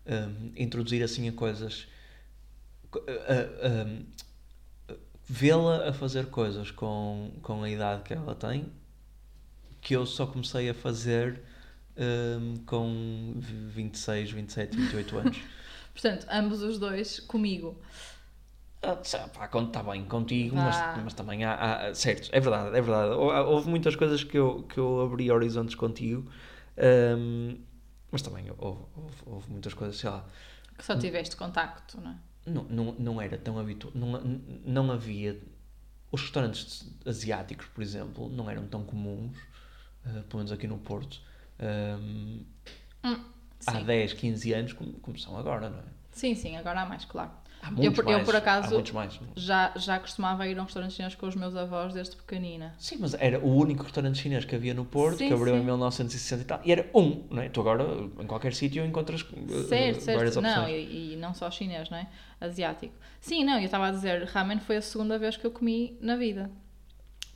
hum, 0.05 0.51
introduzir 0.55 1.03
assim 1.03 1.27
a 1.29 1.31
coisas. 1.33 1.87
co- 2.89 3.03
a- 3.07 3.67
hum, 3.85 4.05
Vê-la 5.27 5.89
a 5.89 5.93
fazer 5.93 6.27
coisas 6.27 6.69
com, 6.71 7.31
com 7.41 7.63
a 7.63 7.69
idade 7.69 8.03
que 8.03 8.13
ela 8.13 8.35
tem 8.35 8.71
que 9.81 9.95
eu 9.95 10.05
só 10.05 10.25
comecei 10.27 10.69
a 10.69 10.73
fazer 10.73 11.41
hum, 11.97 12.55
com 12.65 13.33
26, 13.39 14.31
27, 14.31 14.77
28 14.77 15.17
anos. 15.17 15.37
Portanto, 15.93 16.25
ambos 16.29 16.61
os 16.61 16.79
dois 16.79 17.19
comigo. 17.19 17.79
Pá, 18.81 18.99
está 19.03 19.83
bem 19.83 20.03
contigo, 20.05 20.55
mas, 20.55 20.75
mas 21.03 21.13
também 21.13 21.43
há, 21.43 21.87
há- 21.89 21.93
Certo, 21.93 22.29
é 22.31 22.39
verdade, 22.39 22.75
é 22.75 22.81
verdade. 22.81 23.11
Houve 23.13 23.69
muitas 23.69 23.95
coisas 23.95 24.23
que 24.23 24.37
eu, 24.37 24.63
que 24.63 24.79
eu 24.79 25.01
abri 25.01 25.29
horizontes 25.31 25.75
contigo, 25.75 26.29
hum, 27.17 27.57
mas 28.11 28.23
também 28.23 28.45
houve, 28.57 28.81
houve, 28.97 29.15
houve 29.25 29.51
muitas 29.51 29.73
coisas, 29.75 29.97
sei 29.97 30.09
lá. 30.09 30.25
Que 30.75 30.83
só 30.83 30.95
tiveste 30.97 31.35
contacto, 31.35 32.01
não 32.01 32.11
é? 32.11 32.15
Não, 32.47 32.63
não, 32.63 32.91
não 32.93 33.21
era 33.21 33.37
tão 33.37 33.59
habitual. 33.59 33.93
Não, 33.95 34.19
não 34.65 34.91
havia. 34.91 35.39
Os 36.11 36.21
restaurantes 36.21 36.89
asiáticos, 37.05 37.67
por 37.67 37.81
exemplo, 37.83 38.29
não 38.29 38.49
eram 38.49 38.65
tão 38.67 38.83
comuns, 38.83 39.37
ah, 40.05 40.23
pelo 40.27 40.37
menos 40.37 40.51
aqui 40.51 40.65
no 40.67 40.77
Porto, 40.79 41.21
hum, 41.59 42.43
há 43.03 43.71
Sim. 43.73 43.85
10, 43.85 44.13
15 44.13 44.51
anos, 44.53 44.73
como, 44.73 44.93
como 44.93 45.17
são 45.19 45.37
agora, 45.37 45.69
não 45.69 45.79
é? 45.79 45.83
Sim, 46.11 46.35
sim, 46.35 46.57
agora 46.57 46.81
há 46.81 46.85
mais, 46.85 47.05
claro. 47.05 47.31
Há 47.61 47.67
Eu, 47.67 47.73
muitos 47.75 47.95
por- 47.95 48.05
eu, 48.09 48.17
mais, 48.17 48.25
por 48.25 48.35
acaso, 48.35 48.75
Há 48.79 48.93
mais. 48.93 49.19
já, 49.35 49.71
já 49.75 49.99
costumava 49.99 50.47
ir 50.47 50.57
a 50.57 50.61
um 50.61 50.65
restaurante 50.65 50.93
chinês 50.95 51.13
com 51.13 51.27
os 51.27 51.35
meus 51.35 51.55
avós 51.55 51.93
desde 51.93 52.15
pequenina. 52.15 52.73
Sim, 52.79 52.97
mas 52.99 53.13
era 53.13 53.39
o 53.39 53.55
único 53.55 53.83
restaurante 53.83 54.17
chinês 54.17 54.45
que 54.45 54.55
havia 54.55 54.73
no 54.73 54.83
Porto, 54.83 55.19
Sim, 55.19 55.27
que 55.27 55.33
abriu 55.33 55.55
em 55.55 55.59
sim. 55.59 55.65
1960 55.65 56.41
e 56.41 56.45
tal, 56.45 56.61
e 56.65 56.71
era 56.71 56.89
um, 56.95 57.23
não 57.29 57.41
é? 57.41 57.49
Tu 57.49 57.61
agora, 57.61 57.83
em 58.19 58.25
qualquer 58.25 58.53
sítio, 58.53 58.83
encontras 58.83 59.21
uh, 59.21 59.67
Certo, 59.69 60.05
várias 60.05 60.33
certo. 60.33 60.39
opções. 60.39 60.55
Não, 60.55 60.67
e, 60.67 61.13
e 61.13 61.15
não 61.17 61.33
só 61.35 61.51
chinês, 61.51 61.89
não 61.91 61.97
é? 61.99 62.07
Asiático. 62.39 62.95
Sim, 63.19 63.43
não, 63.43 63.59
eu 63.59 63.65
estava 63.65 63.87
a 63.87 63.91
dizer, 63.91 64.23
ramen 64.25 64.59
foi 64.59 64.77
a 64.77 64.81
segunda 64.81 65.19
vez 65.19 65.37
que 65.37 65.45
eu 65.45 65.51
comi 65.51 65.95
na 66.01 66.15
vida. 66.15 66.49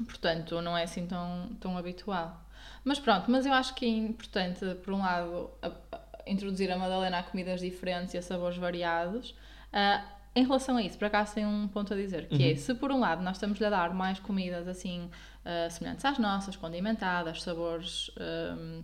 Portanto, 0.06 0.62
não 0.62 0.76
é 0.78 0.84
assim 0.84 1.06
tão, 1.06 1.50
tão 1.60 1.78
habitual. 1.78 2.42
Mas 2.84 3.00
pronto, 3.00 3.30
mas 3.32 3.46
eu 3.46 3.54
acho 3.54 3.74
que 3.76 3.86
é 3.86 3.90
importante, 3.90 4.66
por 4.84 4.94
um 4.94 5.00
lado, 5.00 5.52
a- 5.62 5.72
a- 5.92 6.00
introduzir 6.28 6.72
a 6.72 6.78
Madalena 6.78 7.20
a 7.20 7.24
comidas 7.24 7.62
diferentes 7.62 8.14
e 8.14 8.18
a 8.18 8.22
sabores 8.22 8.58
variados. 8.58 9.36
Ah, 9.72 10.04
em 10.36 10.44
relação 10.44 10.76
a 10.76 10.82
isso, 10.84 10.98
por 10.98 11.06
acaso 11.06 11.34
tem 11.34 11.46
um 11.46 11.68
ponto 11.68 11.94
a 11.94 11.98
dizer, 11.98 12.28
que 12.28 12.52
é, 12.52 12.56
se 12.56 12.74
por 12.76 12.92
um 12.92 13.00
lado 13.00 13.24
nós 13.24 13.38
estamos-lhe 13.38 13.66
a 13.66 13.70
dar 13.70 13.94
mais 13.94 14.20
comidas 14.20 14.68
assim, 14.68 15.10
ah, 15.46 15.70
semelhantes 15.70 16.04
às 16.04 16.18
nossas, 16.20 16.56
condimentadas, 16.56 17.42
sabores... 17.42 18.12
ahm, 18.20 18.84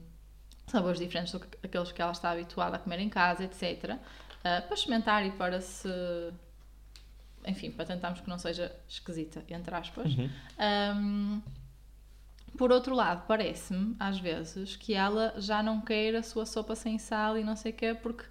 sabores 0.68 1.00
diferentes 1.00 1.34
do 1.34 1.40
que 1.40 1.48
aqueles 1.64 1.92
que 1.92 2.02
ela 2.02 2.14
está 2.14 2.32
habituada 2.32 2.78
a 2.78 2.80
comer 2.80 3.00
em 3.00 3.10
casa, 3.10 3.44
etc. 3.44 3.98
ah, 4.44 4.62
para 4.62 4.74
experimentar 4.74 5.26
e 5.26 5.32
para 5.32 5.60
se. 5.60 5.90
Enfim, 7.46 7.72
para 7.72 7.86
tentarmos 7.86 8.22
que 8.22 8.30
não 8.30 8.38
seja 8.38 8.72
esquisita, 8.88 9.44
entre 9.50 9.74
aspas. 9.74 10.14
Uhum. 10.16 10.30
Ahm, 10.60 11.42
por 12.58 12.72
outro 12.72 12.94
lado, 12.94 13.26
parece-me, 13.28 13.96
às 14.00 14.20
vezes, 14.20 14.76
que 14.76 14.94
ela 14.94 15.34
já 15.38 15.64
não 15.64 15.82
quer 15.82 16.16
a 16.16 16.22
sua 16.22 16.46
sopa 16.46 16.76
sem 16.76 17.00
sal 17.00 17.38
e 17.38 17.44
não 17.44 17.56
sei 17.56 17.72
o 17.72 17.76
quê, 17.76 17.94
porque 17.96 18.26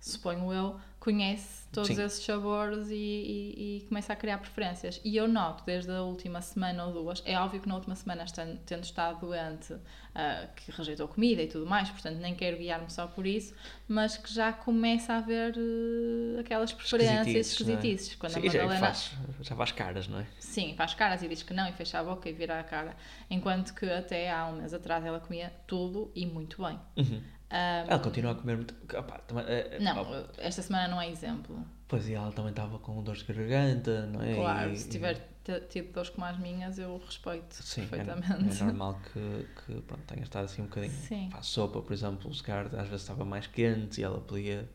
suponho 0.00 0.52
eu, 0.52 0.80
conhece 1.08 1.66
todos 1.72 1.88
Sim. 1.88 2.02
esses 2.02 2.22
sabores 2.22 2.88
e, 2.90 2.94
e- 2.94 3.76
e 3.78 3.86
começa 3.88 4.12
a 4.12 4.16
criar 4.16 4.36
preferências. 4.38 5.00
E 5.02 5.16
eu 5.16 5.26
noto 5.26 5.64
desde 5.64 5.90
a 5.90 6.02
última 6.02 6.42
semana 6.42 6.84
ou 6.84 6.92
duas, 6.92 7.22
é 7.24 7.38
óbvio 7.38 7.60
que 7.60 7.68
na 7.68 7.76
última 7.76 7.94
semana, 7.96 8.24
estando- 8.24 8.58
tendo 8.66 8.84
estado 8.84 9.20
doente, 9.20 9.74
ah, 10.14 10.46
que 10.54 10.70
rejeitou 10.70 11.08
comida 11.08 11.42
e 11.42 11.46
tudo 11.46 11.64
mais, 11.66 11.88
portanto 11.90 12.16
nem 12.18 12.34
quero 12.34 12.58
guiar-me 12.58 12.90
só 12.90 13.06
por 13.06 13.26
isso, 13.26 13.54
mas 13.86 14.16
que 14.18 14.32
já 14.32 14.52
começa 14.52 15.14
a 15.14 15.16
haver 15.18 15.54
eh, 15.56 16.40
aquelas 16.40 16.72
preferências 16.74 17.52
Esquisitices, 17.52 18.12
é? 18.12 18.16
Quando 18.18 18.32
Sim, 18.32 18.40
a 18.40 18.42
já, 18.50 18.58
Madalena 18.62 18.86
faz, 18.86 19.12
já 19.40 19.56
faz 19.56 19.72
caras, 19.72 20.08
não 20.08 20.20
é? 20.20 20.26
Sim, 20.38 20.74
faz 20.76 20.92
caras 20.94 21.22
e 21.22 21.28
diz 21.28 21.42
que 21.42 21.54
não 21.54 21.66
e 21.68 21.72
fecha 21.72 21.98
a 21.98 22.04
boca 22.04 22.28
e 22.28 22.32
vira 22.34 22.60
a 22.60 22.64
cara. 22.64 22.94
Enquanto 23.30 23.72
que 23.74 23.86
até 23.90 24.30
há 24.30 24.46
um 24.46 24.56
mês 24.56 24.74
atrás 24.74 25.04
ela 25.04 25.20
comia 25.20 25.52
tudo 25.66 26.10
e 26.14 26.26
muito 26.26 26.62
bem. 26.62 26.78
Uhum. 26.96 27.22
Ahm, 27.50 27.86
Ela 27.88 27.98
continua 28.00 28.32
a 28.32 28.34
comer 28.34 28.56
muito. 28.56 28.74
opá, 28.96 29.18
também, 29.18 29.44
é- 29.46 29.76
é- 29.76 29.80
não, 29.80 30.02
opá, 30.02 30.24
esta 30.38 30.60
semana 30.62 30.88
não 30.88 31.00
é 31.00 31.10
exemplo. 31.10 31.64
Pois 31.86 32.06
e 32.08 32.12
ela 32.14 32.30
também 32.32 32.50
estava 32.50 32.78
com 32.78 33.02
dores 33.02 33.22
de 33.22 33.32
garganta, 33.32 34.06
não 34.06 34.20
é? 34.22 34.34
Claro, 34.34 34.70
E- 34.72 34.76
se 34.76 34.88
tiver 34.90 35.18
t- 35.42 35.60
tido 35.60 35.90
dores 35.92 36.10
como 36.10 36.26
as 36.26 36.38
minhas, 36.38 36.78
eu 36.78 37.00
respeito 37.04 37.54
Sim, 37.54 37.82
é, 37.82 37.86
perfeitamente. 37.86 38.60
é 38.60 38.64
normal 38.64 39.00
que, 39.12 39.46
que 39.66 39.80
pronto, 39.82 40.02
tenha 40.06 40.22
estado 40.22 40.44
assim 40.44 40.60
um 40.60 40.66
bocadinho. 40.66 40.92
Sim. 40.92 41.30
Faz 41.32 41.46
sopa, 41.46 41.80
por 41.80 41.92
exemplo, 41.94 42.30
o 42.30 42.34
secar 42.34 42.66
às 42.66 42.88
vezes 42.88 43.00
estava 43.00 43.24
mais 43.24 43.46
quente 43.46 44.00
e 44.00 44.04
ela 44.04 44.20
pedia. 44.20 44.68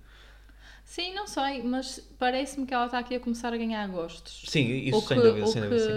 Sim, 0.86 1.14
não 1.16 1.26
sei, 1.26 1.64
mas 1.64 2.00
parece-me 2.20 2.66
que 2.68 2.74
ela 2.74 2.86
está 2.86 3.00
aqui 3.00 3.16
a 3.16 3.20
começar 3.20 3.54
a 3.54 3.58
ganhar 3.58 3.88
gostos. 3.88 4.44
Sim, 4.48 4.68
isso 4.80 4.98
o 4.98 5.02
sem 5.02 5.18
que, 5.20 5.28
dúvida, 5.28 5.46
o 5.46 5.48
sem 5.48 5.62
dúvida. 5.62 5.88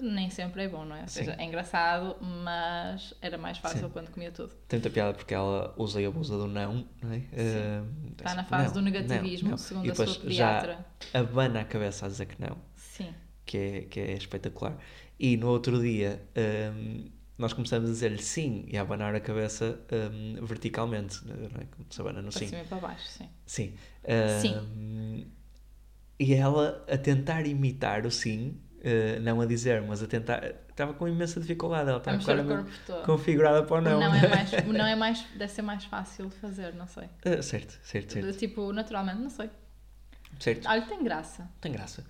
Que 0.00 0.06
nem 0.06 0.30
sempre 0.30 0.64
é 0.64 0.68
bom, 0.68 0.84
não 0.84 0.96
é? 0.96 1.02
Ou 1.02 1.08
seja, 1.08 1.32
Sim. 1.34 1.40
é 1.40 1.44
engraçado, 1.44 2.16
mas 2.20 3.14
era 3.22 3.38
mais 3.38 3.56
fácil 3.58 3.86
Sim. 3.86 3.88
quando 3.90 4.10
comia 4.10 4.30
tudo. 4.32 4.52
Tem 4.68 4.78
muita 4.78 4.90
piada 4.90 5.14
porque 5.14 5.32
ela 5.32 5.72
usa 5.76 6.02
e 6.02 6.06
abusa 6.06 6.36
do 6.36 6.46
não, 6.48 6.86
não 7.02 7.12
é? 7.12 7.22
Eh, 7.32 7.82
Está 8.18 8.34
na 8.34 8.40
assim, 8.42 8.50
fase 8.50 8.66
não, 8.66 8.72
do 8.74 8.82
negativismo, 8.82 9.50
não, 9.50 9.56
segundo 9.56 9.86
e 9.86 9.90
a 9.90 9.94
sua 9.94 10.06
depois 10.06 10.34
já 10.34 10.48
pediatra. 10.60 10.86
abana 11.14 11.60
a 11.60 11.64
cabeça 11.64 12.04
a 12.06 12.08
dizer 12.08 12.26
que 12.26 12.40
não, 12.40 12.56
Sim. 12.76 13.14
que 13.46 13.56
é, 13.58 13.80
que 13.82 14.00
é 14.00 14.12
espetacular. 14.12 14.76
E 15.18 15.36
no 15.36 15.48
outro 15.48 15.80
dia 15.80 16.20
ehm, 16.34 17.06
nós 17.38 17.52
começamos 17.52 17.88
a 17.88 17.92
dizer-lhe 17.92 18.22
sim 18.22 18.64
e 18.68 18.76
a 18.76 18.82
abanar 18.82 19.14
a 19.14 19.20
cabeça 19.20 19.80
ehm, 19.90 20.44
verticalmente, 20.44 21.26
não 21.26 21.60
é? 21.60 21.64
Como 21.66 21.86
se 21.90 22.00
abana 22.00 22.22
no 22.22 22.30
Para 22.30 22.38
sim. 22.40 22.46
cima 22.48 22.62
e 22.62 22.64
para 22.66 22.78
baixo, 22.78 23.06
sim. 23.08 23.28
Sim. 23.46 23.74
Sim. 24.40 24.56
Ahm, 24.56 25.26
E 26.18 26.34
ela 26.34 26.84
a 26.88 26.96
tentar 26.96 27.46
imitar 27.46 28.06
o 28.06 28.10
sim, 28.10 28.60
eh, 28.82 29.18
não 29.20 29.40
a 29.40 29.46
dizer, 29.46 29.82
mas 29.82 30.02
a 30.02 30.06
tentar. 30.06 30.44
Estava 30.68 30.94
com 30.94 31.06
imensa 31.08 31.40
dificuldade. 31.40 31.88
Ela 31.88 31.98
estava 31.98 32.18
claramente 32.18 32.70
configurada 33.04 33.62
para 33.64 33.76
o 33.76 33.80
não. 33.80 34.00
não 34.00 34.14
é 34.14 34.28
mais, 34.28 34.50
não 34.64 34.86
é 34.86 34.94
mais, 34.96 35.22
deve 35.34 35.52
ser 35.52 35.62
mais 35.62 35.84
fácil 35.84 36.28
de 36.28 36.36
fazer, 36.36 36.74
não 36.74 36.86
sei. 36.86 37.08
Ah, 37.24 37.42
certo, 37.42 37.78
certo, 37.82 38.12
certo. 38.12 38.38
Tipo, 38.38 38.72
naturalmente, 38.72 39.20
não 39.20 39.30
sei. 39.30 39.50
certo. 40.38 40.68
Olha, 40.68 40.82
tem 40.82 41.02
graça. 41.02 41.48
Tem 41.60 41.72
graça. 41.72 42.04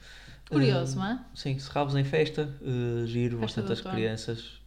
Curioso, 0.49 0.99
Ah, 1.01 1.05
não 1.05 1.11
é? 1.13 1.25
Sim, 1.35 1.59
serravos 1.59 1.97
em 1.97 2.05
festa, 2.05 2.55
eh, 2.63 3.07
giro, 3.07 3.39
Festa 3.39 3.63
bastante 3.63 3.73
as 3.73 3.93
crianças. 3.93 4.62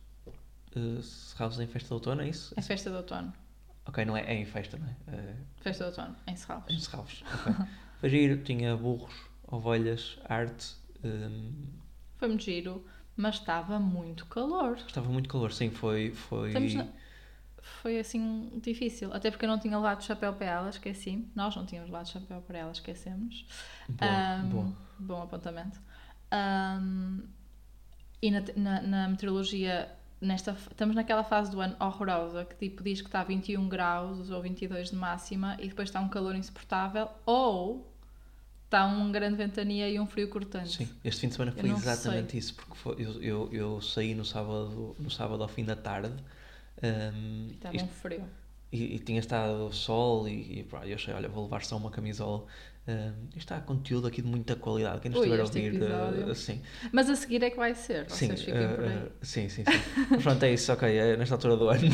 Uh, 0.75 1.01
serravos 1.01 1.59
em 1.59 1.67
festa 1.67 1.87
de 1.87 1.93
outono, 1.93 2.21
é 2.21 2.29
isso? 2.29 2.53
É 2.57 2.61
festa 2.61 2.89
de 2.89 2.97
outono. 2.97 3.33
Ok, 3.87 4.03
não 4.05 4.17
é, 4.17 4.21
é 4.25 4.33
em 4.33 4.45
festa, 4.45 4.77
não 4.77 4.87
é? 4.87 4.95
Eh, 5.07 5.35
Festa 5.61 5.83
de 5.85 5.89
outono, 5.91 6.15
em 6.27 6.35
em 6.69 6.79
Serralves. 6.79 7.23
ok. 7.33 7.53
Foi 7.99 8.09
giro, 8.09 8.43
tinha 8.43 8.75
burros, 8.75 9.13
ovelhas, 9.47 10.17
arte. 10.27 10.75
ehm, 11.03 11.53
Foi 12.17 12.27
muito 12.27 12.43
giro, 12.43 12.85
mas 13.15 13.35
estava 13.35 13.79
muito 13.79 14.25
calor. 14.25 14.77
estava 14.77 15.09
muito 15.09 15.29
calor, 15.29 15.51
sim, 15.53 15.69
foi. 15.69 16.11
foi... 16.11 16.73
Na- 16.73 16.87
Foi 17.81 17.99
assim 17.99 18.59
difícil, 18.61 19.11
até 19.13 19.31
porque 19.31 19.45
eu 19.45 19.49
não 19.49 19.59
tinha 19.59 19.75
levado 19.77 20.03
chapéu 20.03 20.33
para 20.33 20.45
ela, 20.47 20.69
esqueci. 20.69 21.27
Nós 21.35 21.55
não 21.55 21.65
tínhamos 21.65 21.89
levado 21.89 22.07
chapéu 22.09 22.41
para 22.41 22.57
ela, 22.59 22.71
esquecemos. 22.71 23.45
Boa, 23.89 24.21
Ahm, 24.41 24.49
boa. 24.49 24.73
Bom 24.99 25.21
apontamento. 25.23 25.79
Ahm, 26.31 27.21
e 28.21 28.31
na, 28.31 28.41
na, 28.55 28.81
na 28.81 29.07
meteorologia, 29.09 29.89
nesta, 30.25 30.51
estamos 30.51 30.95
naquela 30.95 31.23
fase 31.23 31.51
do 31.51 31.61
ano 31.61 31.75
horrorosa 31.79 32.43
que 32.45 32.55
tipo 32.55 32.83
diz 32.83 33.01
que 33.01 33.07
está 33.07 33.21
a 33.21 33.23
21 33.23 33.67
graus 33.69 34.29
ou 34.29 34.41
22 34.41 34.89
de 34.91 34.95
máxima 34.95 35.55
e 35.59 35.67
depois 35.69 35.89
está 35.89 35.99
um 36.01 36.09
calor 36.09 36.35
insuportável 36.35 37.07
ou 37.25 37.91
está 38.65 38.85
uma 38.85 39.09
grande 39.11 39.37
ventania 39.37 39.89
e 39.89 39.99
um 39.99 40.05
frio 40.07 40.27
cortante. 40.27 40.69
Sim, 40.77 40.89
este 41.03 41.21
fim 41.21 41.27
de 41.27 41.35
semana 41.35 41.51
foi 41.51 41.69
exatamente 41.69 42.37
isso, 42.37 42.55
porque 42.55 42.75
foi- 42.75 42.95
eu, 42.99 43.21
eu, 43.21 43.49
eu 43.53 43.81
saí 43.81 44.13
no 44.15 44.25
sábado, 44.25 44.95
no 44.99 45.09
sábado 45.09 45.41
ao 45.43 45.47
fim 45.49 45.63
da 45.63 45.75
tarde 45.75 46.13
ehm, 46.81 47.51
Estava 47.51 47.75
isto- 47.75 47.85
um 47.85 47.91
frio. 47.91 48.23
e, 48.71 48.95
e 48.95 48.99
tinha 48.99 49.19
estado 49.19 49.71
sol 49.73 50.27
e, 50.27 50.59
e 50.59 50.63
pá, 50.63 50.85
eu 50.85 50.95
achei, 50.95 51.13
olha, 51.13 51.29
vou 51.29 51.43
levar 51.43 51.63
só 51.63 51.77
uma 51.77 51.89
camisola. 51.91 52.45
Ehm, 52.87 53.25
isto 53.29 53.39
está 53.39 53.59
conteúdo 53.59 54.05
aqui 54.05 54.21
de 54.21 54.27
muita 54.27 54.55
qualidade, 54.55 55.01
quem 55.01 55.09
nos 55.09 55.19
Ui, 55.19 55.25
estiver 55.25 55.41
a 55.41 55.45
ouvir, 55.45 55.75
episódio. 55.75 56.29
eh, 56.29 56.35
sim, 56.35 56.61
Mas 56.91 57.09
a 57.09 57.15
seguir 57.15 57.41
é 57.43 57.49
que 57.49 57.57
vai 57.57 57.73
ser, 57.73 58.07
sim, 58.11 58.27
vocês 58.27 58.41
fiquem 58.41 58.67
por 58.69 58.83
aí. 58.83 58.89
eh, 58.91 59.07
eh, 59.07 59.11
sim, 59.23 59.49
sim, 59.49 59.63
sim. 59.65 59.71
Mas 60.11 60.21
pronto, 60.21 60.43
é 60.43 60.53
isso, 60.53 60.71
ok, 60.71 60.95
é 60.95 61.17
nesta 61.17 61.33
altura 61.33 61.57
do 61.57 61.67
ano, 61.69 61.81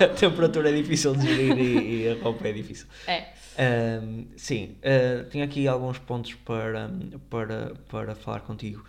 a 0.00 0.08
temperatura 0.08 0.70
é 0.70 0.72
difícil 0.72 1.14
de 1.14 1.22
gerir 1.24 1.56
e, 1.58 2.02
e 2.02 2.08
a 2.08 2.22
roupa 2.22 2.48
é 2.48 2.52
difícil. 2.52 2.88
É, 3.06 3.28
Ahm, 3.58 4.26
sim, 4.36 4.76
ah, 4.82 5.24
tinha 5.30 5.44
aqui 5.44 5.68
alguns 5.68 5.98
pontos 5.98 6.34
para, 6.34 6.90
para, 7.28 7.74
para 7.88 8.14
falar 8.14 8.40
contigo. 8.40 8.84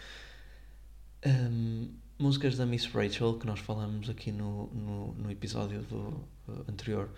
Ahm, 1.25 1.89
músicas 2.17 2.55
da 2.55 2.65
Miss 2.65 2.85
Rachel, 2.87 3.37
que 3.37 3.45
nós 3.45 3.59
falamos 3.59 4.09
aqui 4.09 4.31
no, 4.31 4.67
no, 4.67 5.13
no 5.13 5.31
episódio 5.31 5.81
do, 5.83 6.23
uh, 6.47 6.65
anterior. 6.69 7.09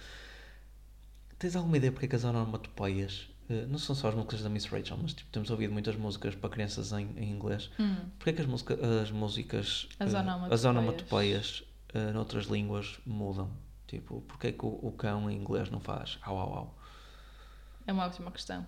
Tens 1.37 1.55
alguma 1.55 1.75
ideia 1.77 1.91
porque 1.91 2.05
é 2.05 2.09
que 2.09 2.15
as 2.15 2.23
uh, 2.23 3.32
não 3.49 3.77
são 3.77 3.95
só 3.95 4.07
as 4.09 4.15
músicas 4.15 4.41
da 4.41 4.49
Miss 4.49 4.65
Rachel, 4.65 4.97
mas 5.01 5.13
tipo, 5.13 5.29
temos 5.31 5.49
ouvido 5.49 5.71
muitas 5.73 5.95
músicas 5.95 6.33
para 6.35 6.49
crianças 6.49 6.91
em, 6.93 7.07
em 7.17 7.29
inglês. 7.31 7.69
hum, 7.79 7.95
Porquê 8.17 8.29
é 8.29 8.33
que 8.33 8.41
as, 8.41 8.47
música, 8.47 8.77
as 9.01 9.11
músicas, 9.11 9.87
As 9.99 10.13
uh, 10.13 10.17
onomatopeias. 10.17 10.53
as 10.53 10.65
onomatopeias 10.65 11.63
uh, 11.93 12.13
noutras 12.13 12.45
línguas 12.45 12.99
mudam? 13.05 13.49
Tipo, 13.87 14.21
porquê 14.21 14.47
é 14.47 14.51
que 14.51 14.65
o, 14.65 14.79
o 14.81 14.91
cão 14.91 15.29
em 15.29 15.35
inglês 15.37 15.69
não 15.69 15.79
faz 15.79 16.17
au 16.23 16.37
au 16.37 16.53
au? 16.53 16.77
é 17.85 17.91
uma 17.93 18.05
ótima 18.05 18.31
questão. 18.31 18.65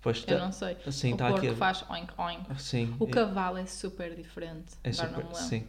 Pois 0.00 0.18
Eu 0.26 0.38
tá- 0.38 0.44
não 0.44 0.52
sei. 0.52 0.76
Sim, 0.90 1.10
o 1.10 1.12
está 1.14 1.28
porco 1.30 1.46
aqui. 1.46 1.54
faz 1.56 1.84
oink 1.88 2.12
oink. 2.18 2.60
Sim. 2.60 2.94
O 2.98 3.04
é- 3.06 3.10
cavalo 3.10 3.56
é 3.56 3.66
super 3.66 4.14
diferente. 4.16 4.74
é 4.84 4.92
super, 4.92 5.24
sim. 5.34 5.66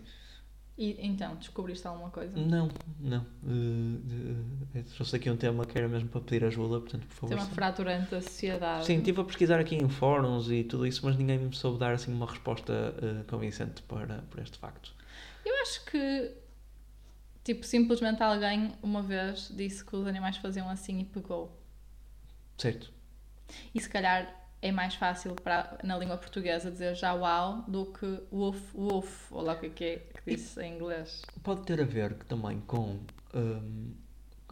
E, 0.75 0.97
então, 1.05 1.35
descobriste 1.35 1.85
alguma 1.85 2.09
coisa? 2.09 2.35
Não, 2.35 2.67
não. 2.99 3.25
Uh, 3.43 4.75
uh, 4.75 4.83
trouxe 4.95 5.15
aqui 5.15 5.29
um 5.29 5.37
tema 5.37 5.65
que 5.67 5.77
era 5.77 5.87
mesmo 5.87 6.09
para 6.09 6.21
pedir 6.21 6.43
ajuda, 6.45 6.79
portanto, 6.79 7.05
por 7.05 7.13
favor. 7.13 7.29
Tem 7.29 7.37
uma 7.37 7.45
sim. 7.45 7.53
fraturante 7.53 8.09
da 8.09 8.21
sociedade. 8.21 8.85
Sim, 8.85 8.97
estive 8.97 9.21
a 9.21 9.23
pesquisar 9.23 9.59
aqui 9.59 9.75
em 9.75 9.87
fóruns 9.87 10.49
e 10.49 10.63
tudo 10.63 10.87
isso, 10.87 11.05
mas 11.05 11.15
ninguém 11.15 11.37
me 11.37 11.55
soube 11.55 11.77
dar 11.77 11.93
assim 11.93 12.11
uma 12.11 12.25
resposta 12.25 12.73
uh, 12.73 13.23
convincente 13.25 13.83
para, 13.83 14.23
para 14.31 14.41
este 14.41 14.57
facto. 14.57 14.95
Eu 15.45 15.61
acho 15.61 15.85
que, 15.85 16.31
tipo, 17.43 17.63
simplesmente 17.65 18.23
alguém 18.23 18.73
uma 18.81 19.03
vez 19.03 19.53
disse 19.55 19.85
que 19.85 19.95
os 19.95 20.07
animais 20.07 20.37
faziam 20.37 20.67
assim 20.67 21.01
e 21.01 21.05
pegou. 21.05 21.55
Certo? 22.57 22.91
E 23.75 23.79
se 23.79 23.89
calhar 23.89 24.42
é 24.63 24.71
mais 24.71 24.95
fácil 24.95 25.35
para, 25.35 25.77
na 25.83 25.97
língua 25.97 26.17
portuguesa 26.17 26.71
dizer 26.71 26.95
já 26.95 27.13
uau 27.13 27.65
do 27.67 27.87
que 27.87 28.23
woof 28.31 28.61
woof, 28.73 29.33
ou 29.33 29.41
lá 29.41 29.53
o 29.53 29.59
que 29.59 29.65
é 29.65 29.69
que 29.69 29.83
é 29.83 30.07
disse 30.25 30.61
em 30.61 30.75
inglês. 30.75 31.21
Pode 31.43 31.63
ter 31.63 31.81
a 31.81 31.85
ver 31.85 32.13
também 32.23 32.61
com. 32.61 33.01
um, 33.33 33.93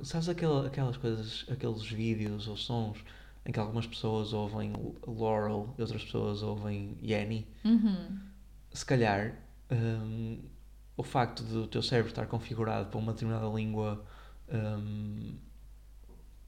sabes 0.04 0.28
aquela, 0.28 0.67
aquelas 0.67 0.97
coisas, 0.97 1.45
aqueles 1.50 1.86
vídeos 1.86 2.50
ou 2.50 2.58
sons 2.58 2.97
em 3.45 3.54
que 3.54 3.60
algumas 3.60 3.88
pessoas 3.88 4.34
ouvem 4.34 4.74
Laurel 5.08 5.74
e 5.78 5.82
outras 5.82 6.04
pessoas 6.04 6.43
ouvem 6.43 6.97
Yanny? 7.02 7.47
Uhum. 7.63 8.19
se 8.74 8.86
calhar 8.86 9.34
hum, 9.71 10.39
o 10.97 11.04
facto 11.04 11.41
do 11.43 11.67
teu 11.67 11.82
cérebro 11.82 12.10
estar 12.12 12.28
configurado 12.28 12.89
para 12.89 13.00
uma 13.00 13.13
determinada 13.13 13.47
língua 13.47 14.06
hum, 14.52 15.38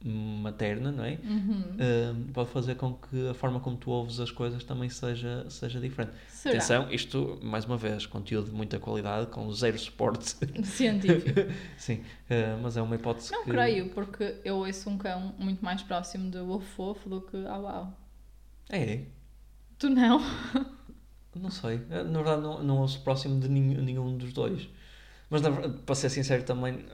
materna, 0.03 0.91
não 0.91 1.03
é? 1.03 1.17
Uhum. 1.23 1.63
Hum, 1.79 2.27
pode 2.33 2.49
fazer 2.49 2.75
com 2.75 2.93
que 2.93 3.29
a 3.29 3.33
forma 3.33 3.59
como 3.59 3.77
tu 3.77 3.89
ouves 3.91 4.19
as 4.19 4.31
coisas 4.31 4.63
também 4.63 4.89
seja, 4.89 5.49
seja 5.49 5.79
diferente. 5.79 6.13
Será? 6.27 6.55
Atenção, 6.55 6.91
isto, 6.91 7.39
mais 7.41 7.65
uma 7.65 7.77
vez, 7.77 8.05
conteúdo 8.05 8.49
de 8.49 8.55
muita 8.55 8.79
qualidade, 8.79 9.27
com 9.27 9.51
zero 9.51 9.79
suporte. 9.79 10.35
Científico. 10.63 11.39
Sim, 11.77 11.95
uh, 11.95 12.61
mas 12.61 12.75
é 12.75 12.81
uma 12.81 12.95
hipótese 12.95 13.31
Não 13.31 13.43
que... 13.43 13.51
creio, 13.51 13.89
porque 13.89 14.35
eu 14.43 14.57
ouço 14.57 14.89
um 14.89 14.97
cão 14.97 15.33
muito 15.39 15.63
mais 15.63 15.81
próximo 15.81 16.29
de 16.29 16.39
woof 16.39 16.65
woof 16.77 17.07
do 17.07 17.21
que 17.21 17.37
au 17.47 17.67
au. 17.67 17.93
É, 18.69 19.03
Tu 19.83 19.89
não? 19.89 20.21
não 21.35 21.49
sei. 21.49 21.81
Na 21.89 22.03
verdade, 22.03 22.41
não, 22.41 22.63
não 22.63 22.77
ouço 22.77 23.01
próximo 23.01 23.37
de 23.37 23.49
nenhum, 23.49 23.81
nenhum 23.81 24.17
dos 24.17 24.31
dois. 24.31 24.69
Mas, 25.29 25.41
na 25.41 25.51
para 25.51 25.95
ser 25.95 26.09
sincero, 26.09 26.43
também 26.43 26.85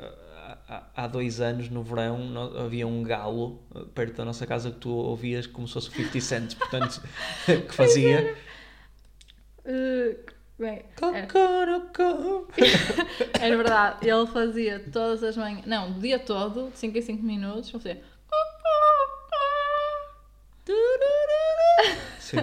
há- 0.96 1.08
dois 1.08 1.42
anos, 1.42 1.70
no 1.70 1.84
verão, 1.84 2.54
havia 2.64 2.88
um 2.88 3.04
galo 3.04 3.62
eh, 3.76 3.86
perto 3.94 4.18
da 4.18 4.26
nossa 4.26 4.46
casa 4.46 4.72
que 4.72 4.78
tu 4.78 4.90
ouvias 4.90 5.48
como 5.48 5.68
se 5.68 5.74
fosse 5.74 5.90
o 5.90 5.92
50 5.92 6.22
Cent, 6.22 6.56
portanto, 6.56 7.02
que 7.46 7.74
fazia. 7.74 8.38
Uh, 9.66 10.18
bem, 10.58 10.84
era, 11.02 11.28
era 13.40 13.58
verdade, 13.58 14.10
ele 14.10 14.28
fazia 14.28 14.80
todas 14.92 15.24
as 15.24 15.36
manhãs, 15.36 15.66
não, 15.66 15.92
o 15.92 16.00
dia 16.00 16.20
todo, 16.20 16.72
de 16.72 16.78
5 16.78 16.98
em 16.98 17.02
5 17.02 17.24
minutos, 17.24 17.70
ele 17.70 17.80
fazia 17.84 18.04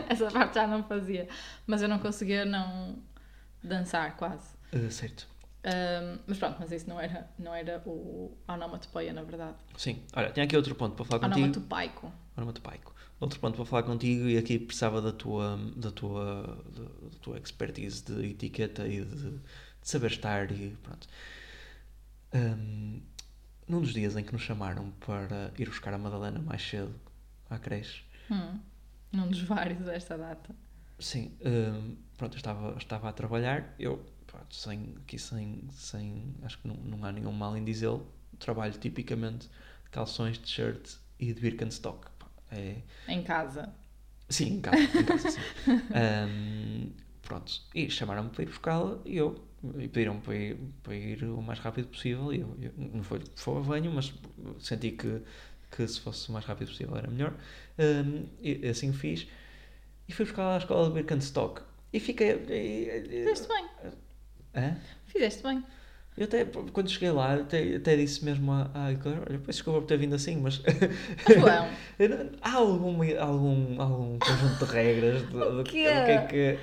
Essa 0.08 0.30
parte 0.30 0.54
já 0.54 0.66
não 0.66 0.82
fazia. 0.82 1.28
Mas 1.66 1.82
eu 1.82 1.88
não 1.88 1.98
conseguia 1.98 2.44
não 2.44 2.96
dançar 3.62 4.16
quase. 4.16 4.54
Uh, 4.72 4.90
certo. 4.90 5.28
Um, 5.66 6.18
mas 6.28 6.38
pronto, 6.38 6.56
mas 6.60 6.70
isso 6.70 6.88
não 6.88 7.00
era, 7.00 7.28
não 7.36 7.52
era 7.52 7.82
o 7.84 8.38
onomatopeia, 8.46 9.12
na 9.12 9.22
verdade. 9.24 9.56
Sim. 9.76 10.00
Olha, 10.14 10.30
tinha 10.30 10.44
aqui 10.44 10.56
outro 10.56 10.74
ponto 10.76 10.94
para 10.94 11.04
falar 11.04 11.20
contigo. 11.20 11.40
Onomatopaico. 11.40 12.12
Onomatopaico. 12.36 12.94
Outro 13.18 13.40
ponto 13.40 13.56
para 13.56 13.64
falar 13.64 13.82
contigo 13.82 14.28
e 14.28 14.38
aqui 14.38 14.60
precisava 14.60 15.02
da 15.02 15.10
tua, 15.10 15.58
da 15.74 15.90
tua, 15.90 16.62
da, 16.72 17.08
da 17.08 17.18
tua 17.20 17.38
expertise 17.38 18.04
de 18.04 18.30
etiqueta 18.30 18.86
e 18.86 19.04
de, 19.04 19.30
de 19.30 19.40
saber 19.82 20.12
estar 20.12 20.52
e 20.52 20.76
pronto. 20.82 21.08
Um, 22.32 23.00
num 23.66 23.80
dos 23.80 23.92
dias 23.92 24.16
em 24.16 24.22
que 24.22 24.32
nos 24.32 24.42
chamaram 24.42 24.92
para 25.04 25.52
ir 25.58 25.68
buscar 25.68 25.92
a 25.94 25.98
Madalena 25.98 26.38
mais 26.38 26.62
cedo 26.62 26.94
à 27.50 27.58
creche. 27.58 28.04
Hum, 28.30 28.60
num 29.10 29.26
dos 29.28 29.40
vários 29.40 29.80
desta 29.80 30.16
data. 30.16 30.54
Sim, 30.98 31.36
um, 31.44 31.96
pronto, 32.16 32.34
eu 32.34 32.36
estava, 32.36 32.76
estava 32.78 33.08
a 33.08 33.12
trabalhar, 33.12 33.74
eu, 33.78 34.04
pronto, 34.36 34.54
sem, 34.54 34.94
aqui 34.98 35.18
sem, 35.18 35.62
sem, 35.72 36.34
acho 36.42 36.58
que 36.58 36.68
não, 36.68 36.76
não 36.76 37.04
há 37.04 37.10
nenhum 37.10 37.32
mal 37.32 37.56
em 37.56 37.64
dizê-lo, 37.64 38.06
trabalho 38.38 38.72
tipicamente 38.74 39.48
de 39.84 39.90
calções, 39.90 40.36
t-shirt 40.38 40.96
e 41.18 41.32
de 41.32 41.40
Birkenstock. 41.40 42.06
É... 42.50 42.76
Em 43.08 43.22
casa? 43.22 43.74
Sim, 44.28 44.56
em 44.56 44.60
casa, 44.60 44.78
em 44.78 45.04
casa 45.04 45.30
sim. 45.30 45.40
um, 45.70 46.92
pronto, 47.22 47.52
e 47.74 47.88
chamaram-me 47.88 48.30
para 48.30 48.42
ir 48.42 48.46
buscá-la 48.46 48.98
e 49.04 49.16
eu 49.16 49.42
e 49.78 49.88
pediram 49.88 50.20
para 50.20 50.34
ir, 50.34 50.58
para 50.82 50.94
ir 50.94 51.24
o 51.24 51.40
mais 51.40 51.58
rápido 51.58 51.88
possível 51.88 52.32
e 52.32 52.40
eu, 52.40 52.56
eu 52.60 52.72
não 52.76 53.02
foi 53.02 53.20
foi 53.34 53.62
venho, 53.62 53.90
mas 53.90 54.12
senti 54.60 54.92
que, 54.92 55.22
que 55.74 55.88
se 55.88 55.98
fosse 56.00 56.28
o 56.28 56.32
mais 56.32 56.44
rápido 56.44 56.68
possível 56.68 56.96
era 56.96 57.10
melhor. 57.10 57.34
Um, 57.78 58.26
e 58.40 58.66
assim 58.68 58.92
fiz 58.92 59.26
e 60.06 60.12
fui 60.12 60.24
buscar 60.24 60.54
à 60.54 60.58
escola 60.58 60.88
de 60.88 60.94
Birkenstock 60.94 61.62
e 61.92 62.00
fiquei. 62.00 62.38
Fizeste 63.08 63.48
bem. 63.48 63.66
Hã? 64.56 64.76
Fizeste 65.06 65.42
bem. 65.42 65.62
Eu 66.16 66.24
até, 66.24 66.46
quando 66.46 66.88
cheguei 66.88 67.10
lá, 67.10 67.34
até, 67.34 67.76
até 67.76 67.94
disse 67.94 68.24
mesmo 68.24 68.50
à, 68.50 68.70
à 68.74 68.86
olha, 68.86 69.38
peço 69.38 69.58
desculpa 69.58 69.80
por 69.80 69.86
ter 69.86 69.98
vindo 69.98 70.14
assim, 70.14 70.36
mas. 70.36 70.62
João. 71.28 71.68
há 72.40 72.52
algum, 72.54 73.20
algum, 73.20 73.82
algum 73.82 74.18
conjunto 74.18 74.64
de 74.64 74.72
regras 74.72 75.22
de, 75.22 75.28
de, 75.28 75.36
o 75.36 75.64
que 75.64 75.86
é 75.86 76.26
que 76.26 76.58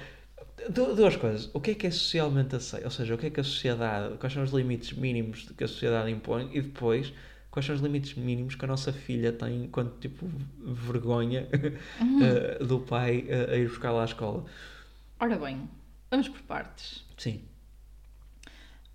duas 0.70 1.16
coisas. 1.16 1.52
O 1.54 1.60
que 1.60 1.72
é 1.72 1.76
que 1.76 1.88
é 1.88 1.92
socialmente 1.92 2.56
aceito? 2.56 2.86
Ou 2.86 2.92
seja, 2.92 3.14
o 3.14 3.18
que 3.18 3.28
é 3.28 3.30
que 3.30 3.40
a 3.40 3.44
sociedade. 3.44 4.18
Quais 4.18 4.34
são 4.34 4.42
os 4.42 4.52
limites 4.52 4.94
mínimos 4.94 5.48
que 5.56 5.64
a 5.64 5.68
sociedade 5.68 6.10
impõe 6.10 6.50
e 6.52 6.62
depois 6.62 7.14
quais 7.52 7.68
são 7.68 7.76
os 7.76 7.82
limites 7.82 8.16
mínimos 8.16 8.56
que 8.56 8.66
a 8.66 8.68
nossa 8.68 8.92
filha 8.92 9.32
tem 9.32 9.66
enquanto 9.66 10.00
tipo 10.00 10.28
vergonha 10.60 11.48
uhum. 12.02 12.20
uh, 12.20 12.66
do 12.66 12.80
pai 12.80 13.28
uh, 13.30 13.52
a 13.52 13.56
ir 13.56 13.68
buscar 13.68 13.92
lá 13.92 14.02
à 14.02 14.06
escola. 14.06 14.44
Ora 15.20 15.38
bem, 15.38 15.70
vamos 16.10 16.28
por 16.30 16.42
partes. 16.42 17.06
Sim. 17.16 17.44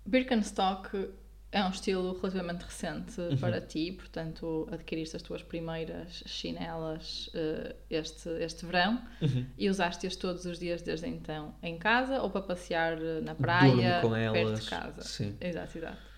Birkenstock 0.05 1.09
é 1.51 1.63
um 1.63 1.69
estilo 1.69 2.13
relativamente 2.13 2.63
recente 2.63 3.19
uhum. 3.19 3.37
para 3.37 3.59
ti, 3.59 3.91
portanto, 3.91 4.67
adquiriste 4.71 5.15
as 5.15 5.21
tuas 5.21 5.41
primeiras 5.41 6.23
chinelas 6.27 7.27
uh, 7.29 7.75
este, 7.89 8.29
este 8.39 8.65
verão 8.65 9.01
uhum. 9.21 9.45
e 9.57 9.67
usaste-as 9.67 10.15
todos 10.15 10.45
os 10.45 10.59
dias 10.59 10.81
desde 10.81 11.07
então 11.07 11.55
em 11.63 11.77
casa 11.77 12.21
ou 12.21 12.29
para 12.29 12.41
passear 12.41 13.01
eh, 13.01 13.21
na 13.21 13.33
praia, 13.33 13.99
com 14.01 14.11
perto 14.11 14.37
elas. 14.37 14.63
de 14.63 14.69
casa. 14.69 15.01
Sim. 15.01 15.35
Exato, 15.41 15.77
exato. 15.77 16.09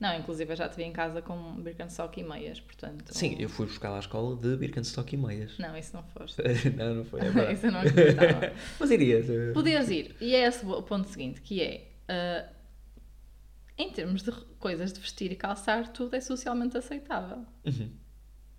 Não, 0.00 0.18
inclusive 0.18 0.50
eu 0.50 0.56
já 0.56 0.68
te 0.68 0.76
vi 0.76 0.84
em 0.84 0.92
casa 0.92 1.20
com 1.20 1.60
Birkenstock 1.62 2.18
e 2.18 2.24
meias, 2.24 2.58
portanto... 2.58 3.14
Sim, 3.14 3.36
eu 3.38 3.50
fui 3.50 3.66
buscar 3.66 3.90
lá 3.90 3.96
à 3.96 4.00
escola 4.00 4.34
de 4.34 4.56
Birkenstock 4.56 5.14
e 5.14 5.18
meias. 5.18 5.58
Não, 5.58 5.76
isso 5.76 5.94
não 5.94 6.02
foste. 6.02 6.42
não, 6.74 6.94
não 6.94 7.04
foi, 7.04 7.20
é 7.20 7.26
isso 7.52 7.66
eu 7.66 7.72
não 7.72 7.80
acreditava. 7.80 8.52
Mas 8.80 8.90
irias. 8.90 9.26
Podias 9.52 9.90
ir. 9.90 10.16
E 10.18 10.34
é 10.34 10.46
esse 10.46 10.64
o 10.64 10.82
ponto 10.82 11.06
seguinte, 11.08 11.42
que 11.42 11.62
é... 11.62 11.86
Uh, 12.08 12.59
em 13.80 13.90
termos 13.90 14.22
de 14.22 14.30
coisas 14.58 14.92
de 14.92 15.00
vestir 15.00 15.32
e 15.32 15.36
calçar, 15.36 15.88
tudo 15.88 16.14
é 16.14 16.20
socialmente 16.20 16.76
aceitável. 16.76 17.46
Uhum. 17.64 17.90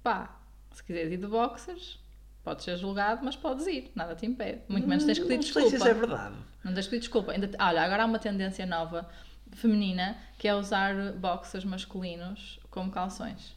Pá, 0.01 0.41
se 0.71 0.83
quiseres 0.83 1.11
ir 1.11 1.17
de 1.17 1.27
boxers, 1.27 1.99
podes 2.43 2.65
ser 2.65 2.77
julgado, 2.77 3.23
mas 3.23 3.35
podes 3.35 3.67
ir, 3.67 3.91
nada 3.95 4.15
te 4.15 4.25
impede. 4.25 4.61
Muito 4.67 4.87
menos 4.87 5.03
tens 5.03 5.19
que 5.19 5.25
pedir 5.25 5.39
desculpa. 5.39 5.61
Não 5.61 5.69
sei 5.69 5.79
se 5.79 5.85
isso 5.85 5.95
é 5.95 5.99
verdade. 5.99 6.35
Não 6.63 6.73
tens 6.73 6.85
que 6.85 6.89
pedir 6.89 7.01
desculpa. 7.01 7.31
Ainda, 7.31 7.49
olha, 7.59 7.81
agora 7.83 8.03
há 8.03 8.05
uma 8.05 8.19
tendência 8.19 8.65
nova 8.65 9.07
feminina 9.51 10.17
que 10.37 10.47
é 10.47 10.55
usar 10.55 11.13
boxers 11.13 11.65
masculinos 11.65 12.59
como 12.69 12.89
calções. 12.89 13.55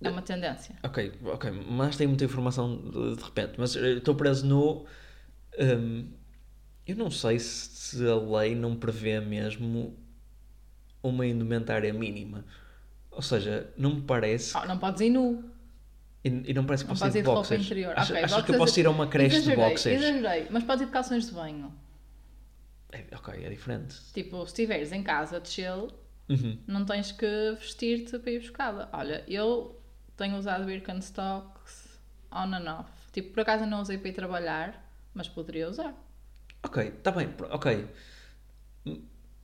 É 0.00 0.10
uma 0.10 0.22
tendência. 0.22 0.76
Ok, 0.82 1.12
ok, 1.24 1.50
mas 1.50 1.96
tem 1.96 2.06
muita 2.06 2.24
informação 2.24 2.76
de, 2.76 3.16
de 3.16 3.22
repente, 3.22 3.54
mas 3.58 3.74
estou 3.74 4.14
preso 4.14 4.46
no. 4.46 4.86
Um, 5.58 6.12
eu 6.88 6.96
não 6.96 7.10
sei 7.10 7.38
se 7.38 8.02
a 8.08 8.16
lei 8.16 8.54
não 8.54 8.74
prevê 8.74 9.20
mesmo 9.20 9.94
uma 11.02 11.26
indumentária 11.26 11.92
mínima. 11.92 12.46
Ou 13.10 13.20
seja, 13.20 13.70
não 13.76 13.96
me 13.96 14.00
parece. 14.00 14.56
Oh, 14.56 14.64
não 14.64 14.78
podes 14.78 15.02
ir 15.02 15.10
nu. 15.10 15.44
E, 16.24 16.28
e 16.28 16.54
não 16.54 16.64
parece 16.64 16.84
que 16.84 16.88
posso 16.88 17.06
ir 17.06 17.10
de 17.10 17.22
boxers. 17.22 17.66
Interior. 17.66 17.92
Achas, 17.92 18.10
okay, 18.10 18.24
achas 18.24 18.30
boxers... 18.30 18.46
que 18.46 18.52
eu 18.52 18.58
posso 18.58 18.80
ir 18.80 18.86
a 18.86 18.90
uma 18.90 19.06
creche 19.06 19.36
exagerei, 19.36 19.64
de 19.64 19.70
boxers? 19.70 20.02
Exagerei, 20.02 20.46
mas 20.50 20.64
podes 20.64 20.82
ir 20.82 20.86
de 20.86 20.92
calções 20.92 21.26
de 21.26 21.32
banho. 21.32 21.74
É, 22.90 23.04
ok, 23.14 23.44
é 23.44 23.50
diferente. 23.50 23.96
Tipo, 24.14 24.38
se 24.46 24.52
estiveres 24.52 24.90
em 24.90 25.02
casa 25.02 25.38
de 25.40 25.48
chill, 25.50 25.90
uhum. 26.26 26.58
não 26.66 26.86
tens 26.86 27.12
que 27.12 27.54
vestir-te 27.58 28.18
para 28.18 28.30
ir 28.30 28.40
buscá-la. 28.40 28.88
Olha, 28.94 29.24
eu 29.28 29.78
tenho 30.16 30.38
usado 30.38 30.64
Birkenstocks 30.64 32.00
on 32.32 32.54
and 32.54 32.80
off. 32.80 32.90
Tipo, 33.12 33.34
por 33.34 33.40
acaso 33.40 33.66
não 33.66 33.82
usei 33.82 33.98
para 33.98 34.08
ir 34.08 34.14
trabalhar, 34.14 34.90
mas 35.12 35.28
poderia 35.28 35.68
usar. 35.68 35.94
Ok, 36.62 36.82
está 36.82 37.10
bem, 37.10 37.28
ok. 37.50 37.88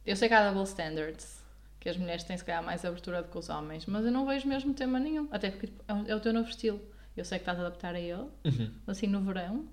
Eu 0.04 0.16
sei 0.16 0.28
que 0.28 0.34
há 0.34 0.50
double 0.50 0.64
standards, 0.64 1.42
que 1.80 1.88
as 1.88 1.96
mulheres 1.96 2.24
têm 2.24 2.36
se 2.36 2.44
calhar 2.44 2.62
mais 2.62 2.84
abertura 2.84 3.22
do 3.22 3.28
que 3.28 3.38
os 3.38 3.48
homens, 3.48 3.86
mas 3.86 4.04
eu 4.04 4.12
não 4.12 4.26
vejo 4.26 4.48
mesmo 4.48 4.74
tema 4.74 4.98
nenhum, 4.98 5.28
até 5.30 5.50
porque 5.50 5.68
tipo, 5.68 5.84
é, 5.88 6.10
é 6.10 6.16
o 6.16 6.20
teu 6.20 6.32
novo 6.32 6.48
estilo. 6.48 6.80
Eu 7.16 7.24
sei 7.24 7.38
que 7.38 7.42
estás 7.42 7.58
a 7.58 7.66
adaptar 7.66 7.94
a 7.94 8.00
ele, 8.00 8.26
uhum. 8.44 8.70
assim 8.86 9.06
no 9.06 9.20
verão, 9.22 9.68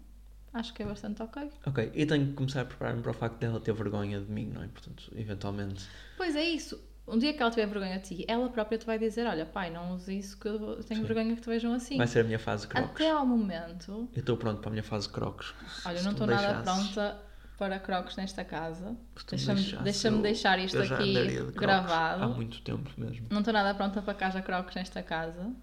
acho 0.53 0.73
que 0.73 0.83
é 0.83 0.85
bastante 0.85 1.23
ok. 1.23 1.49
Ok, 1.65 1.91
e 1.93 2.05
tenho 2.05 2.27
que 2.27 2.33
começar 2.33 2.61
a 2.61 2.65
preparar-me 2.65 3.01
para 3.01 3.11
o 3.11 3.13
facto 3.13 3.37
dela 3.39 3.59
ter 3.59 3.73
vergonha 3.73 4.21
de 4.21 4.31
mim, 4.31 4.45
não 4.45 4.63
é? 4.63 4.67
Portanto, 4.67 5.11
eventualmente. 5.15 5.87
Pois 6.15 6.35
é 6.35 6.43
isso. 6.43 6.79
Um 7.07 7.17
dia 7.17 7.33
que 7.33 7.41
ela 7.41 7.49
tiver 7.49 7.65
vergonha 7.65 7.99
de 7.99 8.15
ti, 8.15 8.25
ela 8.27 8.47
própria 8.49 8.77
te 8.77 8.85
vai 8.85 8.99
dizer: 8.99 9.25
Olha, 9.25 9.45
pai, 9.45 9.71
não 9.71 9.95
use 9.95 10.17
isso 10.17 10.39
que 10.39 10.47
eu 10.47 10.83
tenho 10.83 11.01
Sim. 11.01 11.07
vergonha 11.07 11.35
que 11.35 11.41
te 11.41 11.49
vejam 11.49 11.73
assim. 11.73 11.97
Vai 11.97 12.07
ser 12.07 12.19
a 12.19 12.23
minha 12.23 12.37
fase 12.37 12.67
crocs. 12.67 12.91
Até 12.91 13.09
ao 13.09 13.25
momento. 13.25 14.07
Eu 14.13 14.19
estou 14.19 14.37
pronto 14.37 14.61
para 14.61 14.69
a 14.69 14.71
minha 14.71 14.83
fase 14.83 15.09
crocs. 15.09 15.53
Olha, 15.83 15.97
eu 15.97 16.03
não 16.03 16.11
estou 16.11 16.27
nada 16.27 16.61
pronta 16.61 17.30
para 17.61 17.79
crocs 17.79 18.15
nesta 18.15 18.43
casa. 18.43 18.97
Deixa-me 19.29 19.83
deixa 19.83 20.09
deixar 20.09 20.57
isto 20.57 20.79
aqui 20.79 21.13
gravado. 21.53 22.23
Há 22.23 22.27
muito 22.27 22.59
tempo 22.63 22.89
mesmo. 22.97 23.27
Não 23.29 23.37
estou 23.37 23.53
nada 23.53 23.75
pronta 23.75 24.01
para 24.01 24.25
haja 24.25 24.41
crocs 24.41 24.73
nesta 24.73 25.03
casa. 25.03 25.53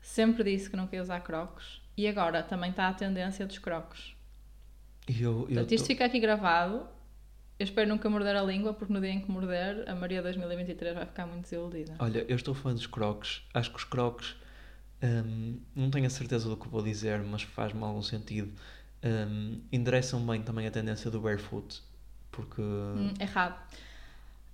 Sempre 0.00 0.44
disse 0.44 0.70
que 0.70 0.76
não 0.76 0.86
queria 0.86 1.02
usar 1.02 1.20
crocs. 1.20 1.82
E 1.94 2.08
agora 2.08 2.42
também 2.42 2.70
está 2.70 2.88
a 2.88 2.94
tendência 2.94 3.44
dos 3.44 3.58
crocs. 3.58 4.14
Eu, 5.06 5.14
eu 5.14 5.46
Portanto, 5.46 5.72
isto 5.72 5.84
tô... 5.84 5.88
fica 5.88 6.06
aqui 6.06 6.18
gravado. 6.18 6.88
Eu 7.58 7.64
espero 7.64 7.86
nunca 7.86 8.08
morder 8.08 8.34
a 8.34 8.42
língua, 8.42 8.72
porque 8.72 8.94
no 8.94 8.98
dia 8.98 9.10
em 9.10 9.20
que 9.20 9.30
morder, 9.30 9.84
a 9.86 9.94
Maria 9.94 10.22
2023 10.22 10.94
vai 10.94 11.04
ficar 11.04 11.26
muito 11.26 11.42
desiludida. 11.42 11.96
Olha, 11.98 12.24
eu 12.26 12.36
estou 12.36 12.54
fã 12.54 12.72
dos 12.72 12.86
crocs. 12.86 13.42
Acho 13.52 13.70
que 13.70 13.76
os 13.76 13.84
crocs. 13.84 14.36
Hum, 15.02 15.60
não 15.74 15.90
tenho 15.90 16.06
a 16.06 16.10
certeza 16.10 16.48
do 16.48 16.56
que 16.56 16.66
vou 16.66 16.82
dizer, 16.82 17.20
mas 17.20 17.42
faz-me 17.42 17.82
algum 17.82 18.00
sentido 18.00 18.54
um, 19.06 19.62
endereçam 19.72 20.24
bem 20.26 20.42
também 20.42 20.66
a 20.66 20.70
tendência 20.70 21.10
do 21.10 21.20
barefoot, 21.20 21.82
porque... 22.30 22.60
Hum, 22.60 23.14
errado. 23.20 23.58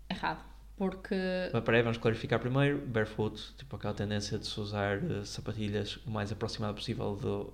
Errado. 0.08 0.52
Porque... 0.76 1.14
Mas 1.52 1.64
peraí, 1.64 1.82
vamos 1.82 1.98
clarificar 1.98 2.40
primeiro. 2.40 2.78
Barefoot, 2.86 3.54
tipo 3.56 3.76
aquela 3.76 3.94
tendência 3.94 4.38
de 4.38 4.46
se 4.46 4.58
usar 4.58 4.98
uh, 4.98 5.24
sapatilhas 5.24 5.96
o 6.06 6.10
mais 6.10 6.32
aproximado 6.32 6.74
possível 6.74 7.14
do, 7.14 7.52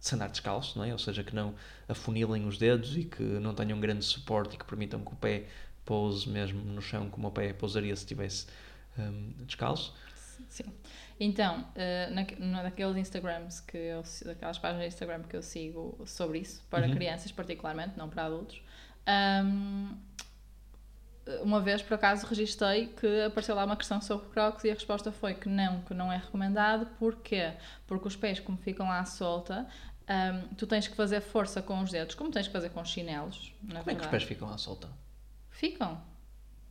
de 0.00 0.14
andar 0.14 0.28
descalço, 0.28 0.78
não 0.78 0.84
é? 0.84 0.92
Ou 0.92 0.98
seja, 0.98 1.24
que 1.24 1.34
não 1.34 1.54
afunilem 1.88 2.46
os 2.46 2.58
dedos 2.58 2.96
e 2.96 3.04
que 3.04 3.22
não 3.22 3.54
tenham 3.54 3.80
grande 3.80 4.04
suporte 4.04 4.54
e 4.54 4.58
que 4.58 4.64
permitam 4.64 5.04
que 5.04 5.12
o 5.12 5.16
pé 5.16 5.46
pouse 5.84 6.28
mesmo 6.28 6.62
no 6.62 6.80
chão 6.80 7.08
como 7.10 7.28
o 7.28 7.30
pé 7.30 7.52
pousaria 7.52 7.94
se 7.96 8.02
estivesse 8.02 8.46
um, 8.98 9.32
descalço. 9.44 9.94
Sim. 10.48 10.72
Então, 11.24 11.60
uh, 11.60 12.40
na, 12.40 12.64
naqueles 12.64 12.96
Instagrams 12.96 13.60
que 13.60 13.76
eu, 13.76 14.02
daquelas 14.24 14.58
páginas 14.58 14.82
de 14.82 14.88
Instagram 14.88 15.22
que 15.22 15.36
eu 15.36 15.42
sigo 15.42 16.02
sobre 16.04 16.40
isso, 16.40 16.64
para 16.68 16.88
uhum. 16.88 16.94
crianças 16.94 17.30
particularmente, 17.30 17.96
não 17.96 18.08
para 18.08 18.24
adultos, 18.24 18.60
um, 19.38 19.96
uma 21.44 21.60
vez 21.60 21.80
por 21.80 21.94
acaso 21.94 22.26
registrei 22.26 22.88
que 22.88 23.22
apareceu 23.22 23.54
lá 23.54 23.64
uma 23.64 23.76
questão 23.76 24.00
sobre 24.00 24.30
crocs 24.30 24.64
e 24.64 24.70
a 24.72 24.74
resposta 24.74 25.12
foi 25.12 25.34
que 25.34 25.48
não, 25.48 25.82
que 25.82 25.94
não 25.94 26.12
é 26.12 26.16
recomendado. 26.16 26.86
Porquê? 26.98 27.52
Porque 27.86 28.08
os 28.08 28.16
pés, 28.16 28.40
como 28.40 28.58
ficam 28.58 28.86
lá 28.86 28.98
à 28.98 29.04
solta, 29.04 29.68
um, 30.08 30.54
tu 30.56 30.66
tens 30.66 30.88
que 30.88 30.96
fazer 30.96 31.20
força 31.20 31.62
com 31.62 31.80
os 31.80 31.92
dedos, 31.92 32.16
como 32.16 32.32
tens 32.32 32.48
que 32.48 32.52
fazer 32.52 32.70
com 32.70 32.80
os 32.80 32.88
chinelos. 32.88 33.54
como 33.60 33.74
verdade. 33.74 33.90
é 33.90 33.94
que 33.94 34.04
os 34.06 34.10
pés 34.10 34.24
ficam 34.24 34.48
à 34.48 34.58
solta? 34.58 34.88
Ficam. 35.50 36.02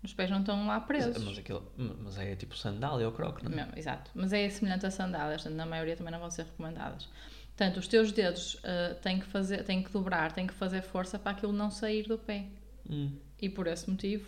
Os 0.03 0.13
pés 0.13 0.31
não 0.31 0.39
estão 0.39 0.65
lá 0.65 0.79
presos. 0.79 1.23
Mas, 1.23 1.37
aquilo, 1.37 1.71
mas 1.77 2.17
é 2.17 2.35
tipo 2.35 2.57
sandália 2.57 3.05
ou 3.05 3.13
croc, 3.13 3.43
não 3.43 3.51
é? 3.51 3.65
Não, 3.65 3.77
exato. 3.77 4.09
Mas 4.15 4.33
é 4.33 4.49
semelhante 4.49 4.85
a 4.85 4.91
sandálias, 4.91 5.45
na 5.45 5.65
maioria 5.65 5.95
também 5.95 6.11
não 6.11 6.19
vão 6.19 6.31
ser 6.31 6.43
recomendadas. 6.45 7.07
Portanto, 7.49 7.77
os 7.77 7.87
teus 7.87 8.11
dedos 8.11 8.55
uh, 8.55 8.95
têm, 9.01 9.19
que 9.19 9.25
fazer, 9.27 9.63
têm 9.63 9.83
que 9.83 9.91
dobrar, 9.91 10.31
têm 10.31 10.47
que 10.47 10.53
fazer 10.53 10.81
força 10.81 11.19
para 11.19 11.33
aquilo 11.33 11.53
não 11.53 11.69
sair 11.69 12.07
do 12.07 12.17
pé. 12.17 12.45
Hum. 12.89 13.11
E 13.39 13.47
por 13.47 13.67
esse 13.67 13.89
motivo 13.89 14.27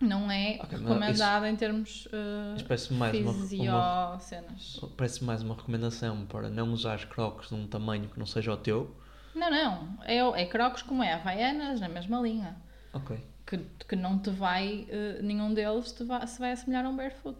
não 0.00 0.30
é 0.30 0.58
Ok, 0.60 0.78
mas 0.78 0.80
recomendado 0.80 1.46
em 1.46 1.56
termos 1.56 2.06
uh, 2.06 2.64
parece 2.66 2.92
mais 2.92 3.16
uma, 3.16 3.30
uma, 3.30 3.40
fisio-cenas. 3.40 4.80
parece 4.96 5.24
mais 5.24 5.42
uma 5.42 5.54
recomendação 5.54 6.26
para 6.26 6.48
não 6.48 6.72
usar 6.72 7.06
crocs 7.06 7.50
num 7.50 7.66
tamanho 7.66 8.08
que 8.08 8.18
não 8.18 8.26
seja 8.26 8.52
o 8.52 8.56
teu. 8.56 8.96
Não, 9.34 9.50
não. 9.50 9.98
É, 10.04 10.18
é 10.18 10.46
crocos 10.46 10.82
como 10.82 11.02
é 11.02 11.12
Havaianas, 11.12 11.80
na 11.80 11.88
mesma 11.88 12.20
linha. 12.20 12.56
Ok. 12.92 13.18
Que, 13.56 13.86
que 13.88 13.96
não 13.96 14.18
te 14.18 14.30
vai, 14.30 14.88
uh, 14.88 15.22
nenhum 15.22 15.52
deles 15.52 15.92
te 15.92 16.04
vai, 16.04 16.26
se 16.26 16.38
vai 16.38 16.52
assemelhar 16.52 16.86
a 16.86 16.88
um 16.88 16.96
barefoot. 16.96 17.38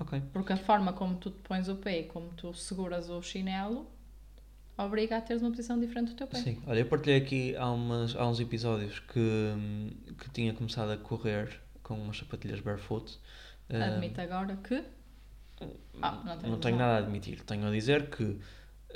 Ok. 0.00 0.20
Porque 0.32 0.52
a 0.52 0.56
forma 0.56 0.92
como 0.92 1.16
tu 1.16 1.30
te 1.30 1.40
pões 1.42 1.68
o 1.68 1.76
pé 1.76 2.00
e 2.00 2.04
como 2.04 2.28
tu 2.30 2.52
seguras 2.54 3.08
o 3.08 3.22
chinelo 3.22 3.88
obriga 4.76 5.16
a 5.16 5.20
teres 5.20 5.42
uma 5.42 5.50
posição 5.50 5.78
diferente 5.78 6.10
do 6.10 6.14
teu 6.14 6.26
pé. 6.26 6.38
Sim. 6.38 6.62
Olha, 6.66 6.80
eu 6.80 6.86
partilhei 6.86 7.18
aqui 7.18 7.56
há, 7.56 7.70
umas, 7.70 8.14
há 8.14 8.26
uns 8.26 8.38
episódios 8.38 9.00
que, 9.00 9.54
que 10.18 10.30
tinha 10.30 10.54
começado 10.54 10.90
a 10.90 10.96
correr 10.96 11.60
com 11.82 11.94
umas 11.94 12.18
sapatilhas 12.18 12.60
barefoot. 12.60 13.18
Hum, 13.68 13.82
Admito 13.82 14.20
agora 14.20 14.56
que. 14.56 14.82
Ah, 16.00 16.22
não, 16.24 16.50
não 16.50 16.60
tenho 16.60 16.76
nada 16.76 16.94
a 16.94 16.98
admitir. 16.98 17.42
Tenho 17.42 17.66
a 17.66 17.70
dizer 17.70 18.08
que 18.10 18.38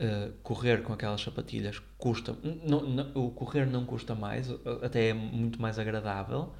uh, 0.02 0.32
correr 0.42 0.82
com 0.82 0.92
aquelas 0.92 1.20
sapatilhas 1.20 1.80
custa. 1.98 2.36
não- 2.64 2.82
não- 2.82 3.12
o 3.14 3.30
correr 3.30 3.66
não 3.66 3.84
custa 3.86 4.14
mais, 4.14 4.48
até 4.82 5.08
é 5.10 5.14
muito 5.14 5.60
mais 5.60 5.78
agradável, 5.78 6.52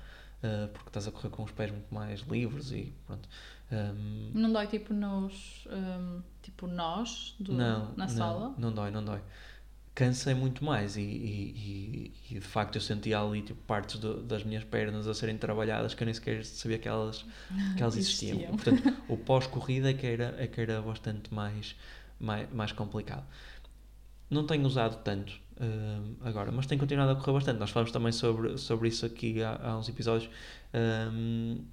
uh, 0.43 0.69
porque 0.73 0.89
estás 0.89 1.07
a 1.09 1.13
correr 1.13 1.31
com 1.31 1.43
os 1.43 1.51
pés 1.53 1.71
muito 1.71 1.93
mais 1.95 2.21
livres 2.21 2.71
e 2.73 2.93
pronto. 3.07 3.29
Um, 3.73 4.31
Não 4.35 4.53
dói 4.53 4.67
tipo 4.67 4.93
nos. 4.93 5.67
hum, 5.71 6.21
tipo 6.43 6.67
nós 6.67 7.35
do, 7.41 7.55
não, 7.55 7.87
na 7.97 8.07
não, 8.07 8.09
sola? 8.09 8.55
Não 8.59 8.73
dói, 8.73 8.91
não 8.91 9.03
dói. 9.05 9.21
Cansei 9.95 10.33
muito 10.35 10.65
mais 10.65 10.97
e, 10.97 11.03
e, 11.03 11.05
e- 11.11 12.13
e, 12.31 12.35
de 12.35 12.41
facto 12.41 12.77
eu 12.77 12.81
sentia 12.81 13.21
ali 13.21 13.43
tipo, 13.43 13.61
partes 13.67 13.99
do- 13.99 14.23
das 14.23 14.43
minhas 14.43 14.65
pernas 14.65 15.07
a 15.07 15.13
serem 15.15 15.37
trabalhadas 15.37 15.93
que 15.95 16.03
eu 16.03 16.07
nem 16.07 16.15
sequer 16.15 16.45
sabia 16.47 16.79
que 16.79 16.89
elas, 16.89 17.27
que 17.77 17.83
elas 17.83 17.97
existiam. 17.97 18.39
Existiam. 18.39 18.57
Portanto, 18.57 18.83
o 19.09 19.17
pós-corrida 19.19 19.91
é 19.91 19.95
que 19.95 20.07
era, 20.07 20.35
é 20.39 20.47
que 20.47 20.61
era 20.61 20.81
bastante 20.81 21.33
mais, 21.33 21.77
mais, 22.23 22.51
mais 22.53 22.73
complicado. 22.73 23.25
Não 24.31 24.47
tenho 24.47 24.65
usado 24.65 25.03
tanto 25.03 25.33
hum, 25.61 26.15
agora, 26.23 26.51
mas 26.51 26.67
tenho 26.67 26.81
continuado 26.81 27.13
a 27.13 27.17
correr 27.17 27.33
bastante. 27.33 27.59
Nós 27.59 27.71
falamos 27.71 27.93
também 27.93 28.13
sobre, 28.13 28.57
sobre 28.57 28.89
isso 28.89 29.05
aqui 29.05 29.43
há, 29.43 29.61
há 29.63 29.79
uns 29.79 29.89
episódios. 29.89 30.31
hum, 30.75 31.65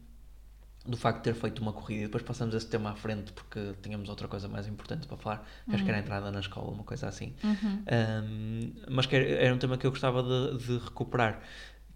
do 0.85 0.97
facto 0.97 1.17
de 1.17 1.23
ter 1.25 1.35
feito 1.35 1.61
uma 1.61 1.73
corrida 1.73 2.01
e 2.01 2.05
depois 2.05 2.23
passamos 2.23 2.55
esse 2.55 2.67
tema 2.67 2.91
à 2.91 2.95
frente 2.95 3.31
porque 3.33 3.75
tínhamos 3.81 4.09
outra 4.09 4.27
coisa 4.27 4.47
mais 4.47 4.67
importante 4.67 5.07
para 5.07 5.17
falar, 5.17 5.47
que 5.65 5.75
acho 5.75 5.83
que 5.83 5.89
era 5.89 5.99
a 5.99 6.01
entrada 6.01 6.31
na 6.31 6.39
escola, 6.39 6.71
uma 6.71 6.83
coisa 6.83 7.07
assim. 7.07 7.35
Uhum. 7.43 7.83
Um, 8.23 8.73
mas 8.89 9.05
que 9.05 9.15
era, 9.15 9.53
um 9.53 9.57
tema 9.57 9.77
que 9.77 9.85
eu 9.85 9.91
gostava 9.91 10.23
de, 10.23 10.65
de 10.65 10.77
recuperar, 10.77 11.41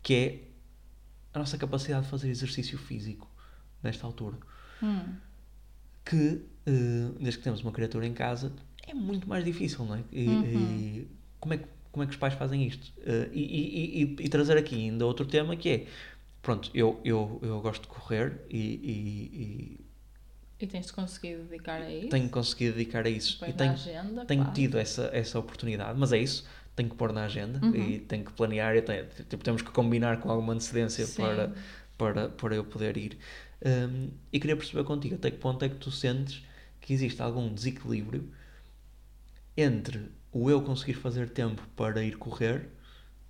que 0.01 0.13
é 0.13 0.43
a 1.33 1.39
nossa 1.39 1.57
capacidade 1.57 2.05
de 2.05 2.11
fazer 2.11 2.29
exercício 2.29 2.77
físico 2.77 3.29
nesta 3.81 4.05
altura. 4.05 4.37
Hum. 4.81 5.15
Que, 6.05 6.45
uh, 6.67 7.11
desde 7.19 7.37
que 7.39 7.43
temos 7.43 7.61
uma 7.61 7.71
criatura 7.71 8.05
em 8.05 8.13
casa, 8.13 8.51
é 8.87 8.93
muito 8.93 9.27
mais 9.27 9.43
difícil, 9.45 9.85
não 9.85 9.95
é? 9.95 10.03
E, 10.11 10.21
e 10.29 11.07
como, 11.39 11.53
é 11.53 11.57
que, 11.57 11.65
como 11.91 12.03
é 12.03 12.05
que 12.07 12.11
os 12.11 12.17
pais 12.17 12.33
fazem 12.33 12.65
isto? 12.65 12.91
Uh, 12.99 13.29
e, 13.33 14.15
e- 14.19 14.29
trazer 14.29 14.57
aqui 14.57 14.75
ainda 14.75 15.05
outro 15.05 15.25
tema 15.25 15.55
que 15.55 15.69
é, 15.69 15.87
pronto, 16.41 16.69
eu, 16.73 16.99
eu, 17.05 17.39
eu 17.41 17.61
gosto 17.61 17.83
de 17.83 17.87
correr 17.87 18.41
e, 18.49 18.57
e- 18.59 19.85
E 20.59 20.67
tens-te 20.67 20.93
conseguido 20.93 21.43
dedicar 21.43 21.81
a 21.81 21.91
isso? 21.91 22.09
tenho 22.09 22.29
conseguido 22.29 22.77
dedicar 22.77 23.05
a 23.05 23.09
isso. 23.09 23.39
Põe 23.39 23.49
E 23.49 23.53
tenho, 23.53 23.71
agenda, 23.71 24.25
tenho 24.25 24.41
claro. 24.41 24.55
tido 24.55 24.77
essa, 24.77 25.09
essa 25.13 25.39
oportunidade, 25.39 25.97
mas 25.99 26.11
é 26.13 26.17
isso, 26.17 26.45
tenho 26.75 26.89
que 26.89 26.95
pôr 26.95 27.11
na 27.13 27.25
agenda 27.25 27.59
Uhum. 27.65 27.75
e 27.75 27.99
tenho 27.99 28.23
que 28.25 28.33
planear, 28.33 28.75
e 28.75 28.81
tenho- 28.81 29.05
tipo, 29.29 29.43
temos 29.43 29.61
que 29.61 29.71
combinar 29.71 30.19
com 30.19 30.29
alguma 30.29 30.53
antecedência 30.53 31.05
Sim. 31.05 31.21
para, 31.21 31.53
para, 31.97 32.29
para 32.29 32.55
eu 32.55 32.63
poder 32.65 32.97
ir. 32.97 33.17
Um, 33.65 34.09
e 34.31 34.39
queria 34.41 34.57
perceber 34.57 34.83
contigo 34.83 35.15
até 35.15 35.31
que 35.31 35.37
ponto 35.37 35.63
é 35.63 35.69
que 35.69 35.75
tu 35.75 35.89
sentes 35.89 36.43
que 36.83 36.93
existe 36.93 37.21
algum 37.23 37.53
desequilíbrio 37.53 38.31
entre 39.57 40.11
o 40.31 40.49
eu 40.49 40.61
conseguir 40.61 40.93
fazer 40.95 41.29
tempo 41.29 41.67
para 41.75 42.03
ir 42.03 42.17
correr 42.17 42.69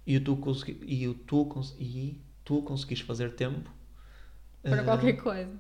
e 0.06 0.20
tu, 0.20 0.36
consegui, 0.38 0.80
e 0.86 1.08
o 1.08 1.14
tu, 1.14 1.50
e 1.80 2.22
tu 2.44 2.62
conseguires 2.62 3.04
fazer 3.04 3.32
tempo 3.36 3.70
Para 4.64 4.82
uh, 4.82 4.86
qualquer 4.86 5.14
coisa. 5.18 5.52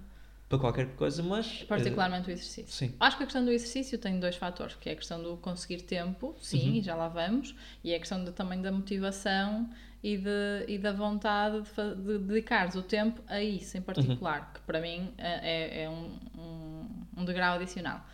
para 0.49 0.59
qualquer 0.59 0.95
coisa, 0.95 1.23
mas 1.23 1.61
uh, 1.63 1.65
Particularmente 1.67 2.29
o 2.29 2.31
exercício. 2.31 2.67
sim. 2.67 2.93
Acho 2.99 3.17
que 3.17 3.23
a 3.23 3.25
questão 3.25 3.43
do 3.43 3.51
exercício 3.51 3.97
tem 3.97 4.19
dois 4.19 4.35
fatores, 4.35 4.75
que 4.75 4.89
é 4.89 4.93
a 4.93 4.95
questão 4.95 5.21
do 5.21 5.37
conseguir 5.37 5.81
tempo, 5.81 6.35
sim, 6.41 6.69
Uhum. 6.69 6.75
e 6.75 6.81
já 6.81 6.95
lá 6.95 7.07
vamos, 7.07 7.55
e 7.83 7.93
a 7.93 7.99
questão 7.99 8.23
de- 8.23 8.31
também 8.31 8.61
da 8.61 8.71
motivação 8.71 9.69
e, 10.03 10.17
de, 10.17 10.65
e 10.67 10.77
da 10.77 10.91
vontade 10.91 11.61
de, 11.61 11.95
de 12.03 12.17
dedicares 12.19 12.75
o 12.75 12.83
tempo 12.83 13.21
a 13.27 13.41
isso 13.41 13.77
em 13.77 13.81
particular, 13.81 14.51
que 14.53 14.59
para 14.61 14.81
mim 14.81 15.13
é, 15.17 15.81
é- 15.81 15.83
é 15.85 15.89
um, 15.89 16.19
um, 16.37 16.89
um 17.17 17.25
degrau 17.25 17.55
adicional. 17.55 18.05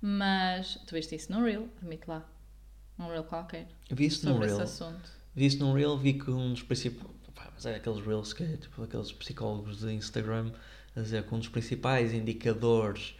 Mas 0.00 0.74
tu 0.86 0.94
viste 0.94 1.14
isso 1.14 1.32
no 1.32 1.44
Reel, 1.44 1.68
admito 1.80 2.10
lá, 2.10 2.24
num 2.98 3.08
Reel 3.08 3.24
qualquer, 3.24 3.66
vi 3.90 4.06
isso 4.06 4.26
num 4.26 4.32
sobre 4.32 4.46
esse 4.46 4.56
reel. 4.56 4.64
assunto. 4.64 5.10
Vi 5.34 5.46
isso 5.46 5.58
num 5.58 5.72
reel, 5.74 5.96
vi 5.96 6.14
que 6.14 6.30
um 6.30 6.52
dos 6.52 6.62
principais. 6.62 7.16
Mas 7.54 7.64
é 7.66 7.76
aqueles 7.76 8.04
reels 8.04 8.32
que 8.32 8.42
é 8.42 8.56
tipo 8.56 8.82
aqueles 8.82 9.12
psicólogos 9.12 9.78
de 9.78 9.92
Instagram 9.92 10.50
a 10.94 11.00
dizer 11.00 11.22
que 11.24 11.34
um 11.34 11.38
dos 11.38 11.48
principais 11.48 12.12
indicadores 12.12 13.14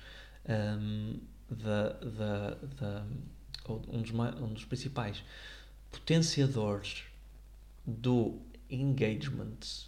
hum, 0.48 1.18
da, 1.50 1.90
da, 1.92 2.50
da- 2.80 3.06
um, 3.68 4.02
dos, 4.02 4.10
um 4.12 4.52
dos 4.52 4.64
principais 4.64 5.22
potenciadores 5.90 7.04
do 7.86 8.38
engagement. 8.70 9.84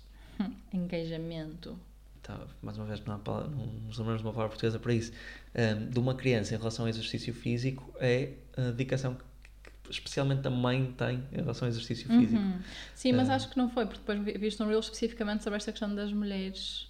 Engajamento. 0.72 1.78
Tá, 2.22 2.38
mais 2.62 2.76
uma 2.76 2.87
vez, 2.87 3.02
não, 3.04 3.14
há 3.14 3.18
palavra, 3.18 3.48
não 3.48 3.66
nos 3.66 3.96
lembramos 3.98 4.20
de 4.22 4.26
uma 4.26 4.32
palavra 4.34 4.50
portuguesa 4.50 4.78
para 4.78 4.92
isso. 4.92 5.12
hum, 5.54 5.90
de 5.90 5.98
uma 5.98 6.14
criança 6.14 6.54
em 6.54 6.58
relação 6.58 6.84
ao 6.84 6.88
exercício 6.88 7.32
físico 7.34 7.92
é 7.98 8.32
a 8.56 8.70
dedicação 8.70 9.14
que, 9.14 9.70
especialmente 9.90 10.46
a 10.46 10.50
mãe 10.50 10.94
tem 10.96 11.24
em 11.32 11.37
relação 11.37 11.66
ao 11.66 11.70
exercício 11.70 12.06
físico. 12.08 12.37
Uhum. 12.42 12.58
Sim, 12.94 13.12
mas 13.12 13.30
Ah. 13.30 13.34
acho 13.37 13.48
que 13.48 13.56
não 13.56 13.70
foi, 13.70 13.87
porque 13.87 14.00
depois 14.00 14.20
vi- 14.22 14.38
viste 14.38 14.62
um 14.62 14.66
reel 14.68 14.80
especificamente 14.80 15.42
sobre 15.42 15.56
esta 15.56 15.72
questão 15.72 15.94
das 15.94 16.12
mulheres 16.12 16.87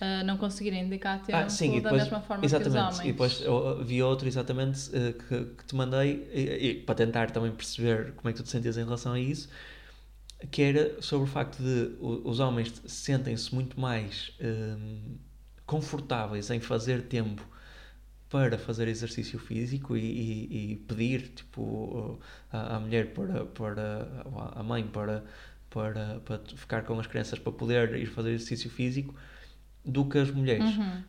ah, 0.00 0.24
não 0.24 0.36
conseguirem 0.38 0.84
dedicar 0.88 1.18
tempo 1.22 1.38
Ah, 1.38 1.48
sim, 1.50 1.76
e 1.76 1.80
da 1.80 1.90
depois, 1.90 2.02
mesma 2.04 2.20
forma 2.22 2.44
exatamente, 2.44 2.72
que 2.72 2.78
os 2.78 2.84
homens. 2.94 3.08
E 3.08 3.12
depois 3.12 3.40
eu 3.42 3.84
vi 3.84 4.02
outro 4.02 4.26
exatamente 4.26 4.90
eh, 4.96 5.12
que, 5.12 5.44
que 5.54 5.64
te 5.66 5.74
mandei 5.76 6.26
e, 6.32 6.66
e 6.68 6.74
para 6.80 6.94
tentar 6.94 7.30
também 7.30 7.52
perceber 7.52 8.12
como 8.14 8.30
é 8.30 8.32
que 8.32 8.38
tu 8.38 8.42
te 8.44 8.48
sentias 8.50 8.78
em 8.78 8.84
relação 8.84 9.12
a 9.12 9.20
isso, 9.20 9.48
que 10.50 10.62
era 10.62 11.00
sobre 11.02 11.28
o 11.28 11.32
facto 11.32 11.58
de 11.62 11.96
os 12.00 12.40
homens 12.40 12.82
sentem-se 12.86 13.54
muito 13.54 13.78
mais 13.80 14.32
hum, 14.40 15.16
confortáveis 15.66 16.50
em 16.50 16.60
fazer 16.60 17.02
tempo 17.08 17.42
para 18.28 18.58
fazer 18.58 18.88
exercício 18.88 19.38
físico 19.38 19.96
e, 19.96 20.00
e- 20.02 20.72
e 20.72 20.76
pedir 20.76 21.28
tipo 21.34 22.18
à, 22.50 22.78
mulher 22.80 23.12
para, 23.12 23.44
para 23.46 24.08
à 24.54 24.62
mãe 24.62 24.86
para, 24.86 25.24
para, 25.70 26.20
para 26.20 26.38
ficar 26.56 26.82
com 26.84 26.98
as 26.98 27.06
crianças 27.06 27.38
para 27.38 27.52
poder 27.52 27.94
ir 27.96 28.06
fazer 28.06 28.30
exercício 28.32 28.70
físico 28.70 29.14
do 29.84 30.04
que 30.08 30.18
as 30.18 30.30
mulheres. 30.30 30.76
Uhum. 30.76 31.02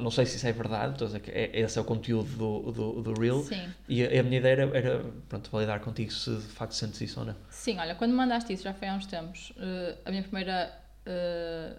Não 0.00 0.10
sei 0.10 0.24
se 0.26 0.36
isso 0.36 0.46
é 0.46 0.52
verdade, 0.52 1.20
que 1.20 1.30
é, 1.30 1.60
esse 1.60 1.78
é 1.78 1.82
o 1.82 1.84
conteúdo 1.84 2.28
do, 2.36 2.72
do, 2.72 3.02
do 3.02 3.20
Reel. 3.20 3.42
Sim. 3.42 3.68
E 3.88 4.04
a, 4.04 4.20
a 4.20 4.22
minha 4.22 4.38
ideia 4.38 4.52
era, 4.52 4.76
era 4.76 5.04
pronto, 5.28 5.50
validar 5.50 5.80
contigo 5.80 6.12
se 6.12 6.34
de 6.36 6.42
facto 6.42 6.72
sentes 6.74 7.00
isso 7.00 7.18
ou 7.20 7.26
não. 7.26 7.36
Sim, 7.50 7.78
olha, 7.78 7.94
quando 7.94 8.14
mandaste 8.14 8.52
isso 8.52 8.62
já 8.64 8.72
foi 8.74 8.88
há 8.88 8.94
uns 8.94 9.06
tempos, 9.06 9.52
eh, 9.56 9.98
a 10.04 10.10
minha 10.10 10.22
primeira. 10.22 10.72
eh, 11.06 11.76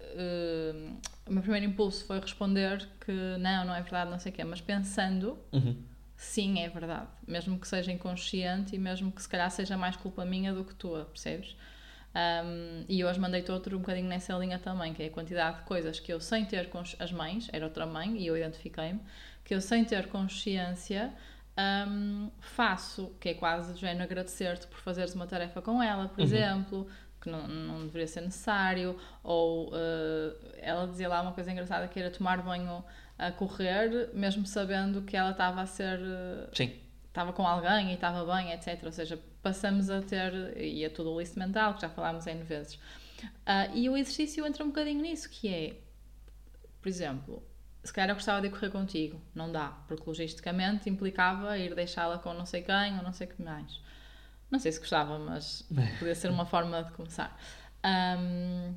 eh, 0.00 0.72
o 1.26 1.32
meu 1.32 1.42
primeiro 1.42 1.66
impulso 1.66 2.04
foi 2.04 2.20
responder 2.20 2.86
que 3.04 3.12
não, 3.38 3.64
não 3.66 3.74
é 3.74 3.80
verdade, 3.82 4.10
não 4.10 4.18
sei 4.18 4.30
o 4.30 4.34
quê, 4.34 4.44
mas 4.44 4.60
pensando, 4.60 5.38
Uhum. 5.52 5.76
sim, 6.16 6.60
é 6.60 6.68
verdade. 6.68 7.08
Mesmo 7.26 7.58
que 7.58 7.66
seja 7.66 7.90
inconsciente 7.90 8.74
e 8.74 8.78
mesmo 8.78 9.10
que 9.10 9.22
se 9.22 9.28
calhar 9.28 9.50
seja 9.50 9.76
mais 9.76 9.96
culpa 9.96 10.24
minha 10.24 10.52
do 10.52 10.64
que 10.64 10.74
tua, 10.74 11.06
percebes? 11.06 11.56
Um, 12.14 12.84
e 12.88 13.04
hoje 13.04 13.18
mandei-te 13.18 13.50
outro 13.50 13.76
um 13.76 13.80
bocadinho 13.80 14.08
nessa 14.08 14.34
linha 14.34 14.58
também, 14.58 14.94
que 14.94 15.02
é 15.02 15.06
a 15.06 15.10
quantidade 15.10 15.58
de 15.58 15.62
coisas 15.64 15.98
que 15.98 16.12
eu, 16.12 16.20
sem 16.20 16.44
ter 16.44 16.70
as 17.00 17.12
mães, 17.12 17.48
era 17.52 17.64
outra 17.64 17.84
mãe 17.86 18.16
e 18.16 18.26
eu 18.26 18.36
identifiquei-me, 18.36 19.00
que 19.44 19.54
eu, 19.54 19.60
sem 19.60 19.84
ter 19.84 20.06
consciência, 20.08 21.12
um, 21.88 22.30
faço, 22.40 23.14
que 23.20 23.30
é 23.30 23.34
quase 23.34 23.74
de 23.74 23.80
género 23.80 24.04
agradecer-te 24.04 24.66
por 24.66 24.78
fazeres 24.78 25.14
uma 25.14 25.26
tarefa 25.26 25.60
com 25.60 25.82
ela, 25.82 26.08
por 26.08 26.18
Uhum. 26.18 26.24
exemplo, 26.24 26.88
que 27.20 27.28
não, 27.28 27.48
não 27.48 27.86
deveria 27.86 28.06
ser 28.06 28.20
necessário, 28.20 28.96
ou 29.22 29.70
uh, 29.70 29.74
ela 30.58 30.86
dizia 30.86 31.08
lá 31.08 31.20
uma 31.20 31.32
coisa 31.32 31.50
engraçada 31.50 31.88
que 31.88 31.98
era 31.98 32.10
tomar 32.10 32.42
banho 32.42 32.84
a 33.18 33.30
correr, 33.32 34.10
mesmo 34.12 34.46
sabendo 34.46 35.02
que 35.02 35.16
ela 35.16 35.30
estava 35.30 35.60
a 35.62 35.66
ser. 35.66 35.98
uh, 36.00 36.48
Sim. 36.52 36.72
estava 37.08 37.32
com 37.32 37.46
alguém 37.46 37.90
e 37.90 37.94
estava 37.94 38.24
bem, 38.34 38.52
etc. 38.52 38.82
Ou 38.84 38.92
seja, 38.92 39.18
passamos 39.44 39.90
a 39.90 40.00
ter, 40.00 40.56
e 40.56 40.82
é 40.82 40.88
tudo 40.88 41.12
o 41.12 41.20
listo 41.20 41.38
mental, 41.38 41.74
que 41.74 41.82
já 41.82 41.90
falámos 41.90 42.26
N 42.26 42.42
vezes. 42.42 42.78
Ah, 43.44 43.66
e 43.74 43.88
o 43.90 43.96
exercício 43.96 44.44
entra 44.46 44.64
um 44.64 44.68
bocadinho 44.68 45.02
nisso, 45.02 45.28
que 45.28 45.48
é, 45.48 45.76
por 46.80 46.88
exemplo, 46.88 47.42
se 47.84 47.92
calhar 47.92 48.08
eu 48.08 48.14
gostava 48.14 48.40
de 48.40 48.48
correr 48.48 48.70
contigo. 48.70 49.20
Não 49.34 49.52
dá, 49.52 49.68
porque 49.86 50.02
logisticamente 50.06 50.88
implicava 50.88 51.56
ir 51.58 51.74
deixá-la 51.74 52.18
com 52.18 52.32
não 52.32 52.46
sei 52.46 52.62
quem 52.62 52.96
ou 52.96 53.02
não 53.02 53.12
sei 53.12 53.26
o 53.26 53.30
que 53.30 53.42
mais. 53.42 53.80
Não 54.50 54.58
sei 54.58 54.72
se 54.72 54.78
gostava, 54.78 55.18
mas 55.18 55.62
podia 55.98 56.14
ser 56.14 56.30
uma 56.30 56.46
forma 56.46 56.82
de 56.82 56.92
começar. 56.92 57.38
Um, 57.84 58.74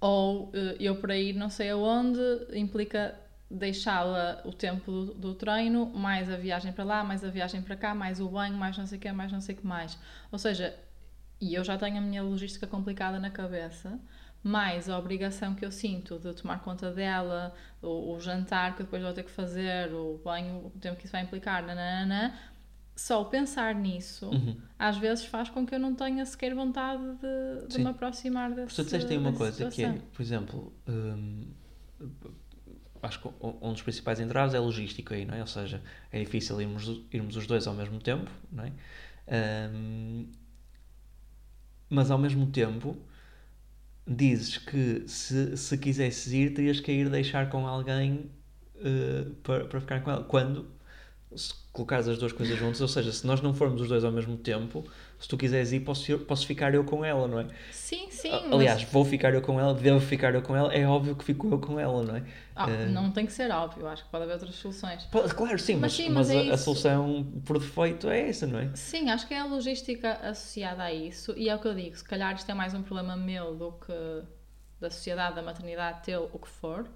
ou 0.00 0.50
eh, 0.54 0.76
eu 0.80 0.96
para 0.96 1.14
ir 1.14 1.34
não 1.34 1.50
sei 1.50 1.68
aonde 1.68 2.18
implica 2.54 3.14
deixá-la 3.50 4.40
o 4.44 4.52
tempo 4.52 4.90
do, 4.92 5.14
do, 5.14 5.34
treino, 5.34 5.86
mais 5.86 6.30
a 6.30 6.36
viagem 6.36 6.72
para 6.72 6.84
lá, 6.84 7.04
mais 7.04 7.24
a 7.24 7.28
viagem 7.28 7.60
para 7.60 7.76
cá, 7.76 7.94
mais 7.94 8.20
o 8.20 8.28
banho, 8.28 8.54
mais 8.54 8.78
não 8.78 8.86
sei 8.86 8.98
o 8.98 9.00
que, 9.00 9.10
mais 9.10 9.32
não 9.32 9.40
sei 9.40 9.54
o 9.56 9.58
que 9.58 9.66
mais. 9.66 9.98
Ou 10.30 10.38
seja, 10.38 10.74
e 11.40 11.54
eu 11.54 11.64
já 11.64 11.76
tenho 11.76 11.98
a 11.98 12.00
minha 12.00 12.22
logística 12.22 12.66
complicada 12.66 13.18
na 13.18 13.30
cabeça, 13.30 13.98
mais 14.42 14.88
a 14.88 14.96
obrigação 14.96 15.54
que 15.54 15.64
eu 15.64 15.72
sinto 15.72 16.18
de 16.18 16.32
tomar 16.34 16.60
conta 16.60 16.92
dela, 16.92 17.52
o, 17.82 18.14
o 18.14 18.20
jantar 18.20 18.76
que 18.76 18.84
depois 18.84 19.02
vou 19.02 19.12
ter 19.12 19.24
que 19.24 19.30
fazer, 19.30 19.92
o 19.92 20.20
banho, 20.24 20.66
o 20.66 20.70
tempo 20.78 20.96
que 20.96 21.06
isso 21.06 21.12
vai 21.12 21.22
implicar, 21.22 21.66
nanana, 21.66 22.38
só 22.94 23.24
pensar 23.24 23.74
nisso 23.74 24.28
uhum. 24.28 24.56
às 24.78 24.96
vezes 24.98 25.24
faz 25.24 25.48
com 25.48 25.66
que 25.66 25.74
eu 25.74 25.78
não 25.78 25.94
tenha 25.94 26.24
sequer 26.26 26.54
vontade 26.54 27.02
de, 27.16 27.68
de 27.68 27.78
me 27.78 27.88
aproximar 27.88 28.50
desse 28.50 28.76
Por 28.76 28.84
disseste 28.84 29.12
aí 29.12 29.18
uma 29.18 29.32
coisa 29.32 29.52
situação. 29.52 29.92
que 29.92 29.98
é, 29.98 30.02
por 30.12 30.22
exemplo, 30.22 30.72
hum, 30.86 31.46
acho 33.02 33.20
que 33.20 33.28
um 33.42 33.72
dos 33.72 33.82
principais 33.82 34.20
entraves 34.20 34.54
é 34.54 34.58
logístico 34.58 35.14
aí, 35.14 35.24
não 35.24 35.34
é? 35.34 35.40
Ou 35.40 35.46
seja, 35.46 35.82
é 36.12 36.18
difícil 36.18 36.60
irmos, 36.60 37.02
irmos 37.12 37.36
os 37.36 37.46
dois 37.46 37.66
ao 37.66 37.74
mesmo 37.74 37.98
tempo, 38.00 38.30
não 38.50 38.64
é? 38.64 38.72
Hum, 39.72 40.26
mas 41.88 42.10
ao 42.10 42.18
mesmo 42.18 42.46
tempo 42.46 42.96
dizes 44.06 44.58
que 44.58 45.04
se, 45.06 45.56
se 45.56 45.78
quisesses 45.78 46.32
ir, 46.32 46.54
terias 46.54 46.80
que 46.80 46.90
ir 46.90 47.08
deixar 47.08 47.48
com 47.48 47.66
alguém 47.66 48.30
uh, 48.76 49.34
para, 49.42 49.64
para 49.64 49.80
ficar 49.80 50.00
com 50.02 50.10
ela. 50.10 50.24
Quando 50.24 50.68
se 51.36 51.54
colocares 51.72 52.08
as 52.08 52.18
duas 52.18 52.32
coisas 52.32 52.58
juntas, 52.58 52.80
ou 52.80 52.88
seja, 52.88 53.12
se 53.12 53.26
nós 53.26 53.40
não 53.40 53.54
formos 53.54 53.80
os 53.80 53.88
dois 53.88 54.04
ao 54.04 54.12
mesmo 54.12 54.36
tempo, 54.36 54.84
se 55.20 55.28
tu 55.28 55.36
quiseres 55.36 55.70
ir, 55.70 55.80
posso, 55.80 56.18
posso 56.20 56.46
ficar 56.46 56.74
eu 56.74 56.82
com 56.82 57.04
ela, 57.04 57.28
não 57.28 57.40
é? 57.40 57.46
Sim, 57.70 58.10
sim. 58.10 58.32
Aliás, 58.50 58.82
mas... 58.82 58.90
vou 58.90 59.04
ficar 59.04 59.34
eu 59.34 59.42
com 59.42 59.60
ela, 59.60 59.74
devo 59.74 60.00
ficar 60.00 60.34
eu 60.34 60.40
com 60.40 60.56
ela, 60.56 60.72
é 60.72 60.86
óbvio 60.86 61.14
que 61.14 61.22
fico 61.22 61.46
eu 61.52 61.58
com 61.58 61.78
ela, 61.78 62.02
não 62.02 62.16
é? 62.16 62.24
Ah, 62.56 62.66
uh... 62.66 62.90
Não 62.90 63.12
tem 63.12 63.26
que 63.26 63.32
ser 63.32 63.50
óbvio, 63.50 63.86
acho 63.86 64.02
que 64.02 64.10
pode 64.10 64.24
haver 64.24 64.32
outras 64.32 64.54
soluções. 64.54 65.06
Claro, 65.10 65.58
sim, 65.58 65.74
mas, 65.74 65.82
mas, 65.82 65.92
sim, 65.92 66.08
mas, 66.08 66.28
mas 66.28 66.30
é 66.30 66.50
a, 66.50 66.54
a, 66.54 66.56
solução 66.56 67.30
por 67.44 67.58
defeito 67.58 68.08
é 68.08 68.30
essa, 68.30 68.46
não 68.46 68.58
é? 68.58 68.74
Sim, 68.74 69.10
acho 69.10 69.28
que 69.28 69.34
é 69.34 69.40
a 69.40 69.44
logística 69.44 70.14
associada 70.14 70.84
a 70.84 70.92
isso, 70.92 71.34
e 71.36 71.50
é 71.50 71.54
o 71.54 71.58
que 71.58 71.68
eu 71.68 71.74
digo, 71.74 71.94
se 71.94 72.04
calhar 72.04 72.34
isto 72.34 72.50
é 72.50 72.54
mais 72.54 72.72
um 72.72 72.82
problema 72.82 73.14
meu 73.14 73.54
do 73.54 73.72
que 73.72 74.22
da 74.80 74.90
sociedade, 74.90 75.34
da 75.34 75.42
maternidade, 75.42 76.02
teu, 76.02 76.30
o 76.32 76.38
que 76.38 76.48
for, 76.48 76.88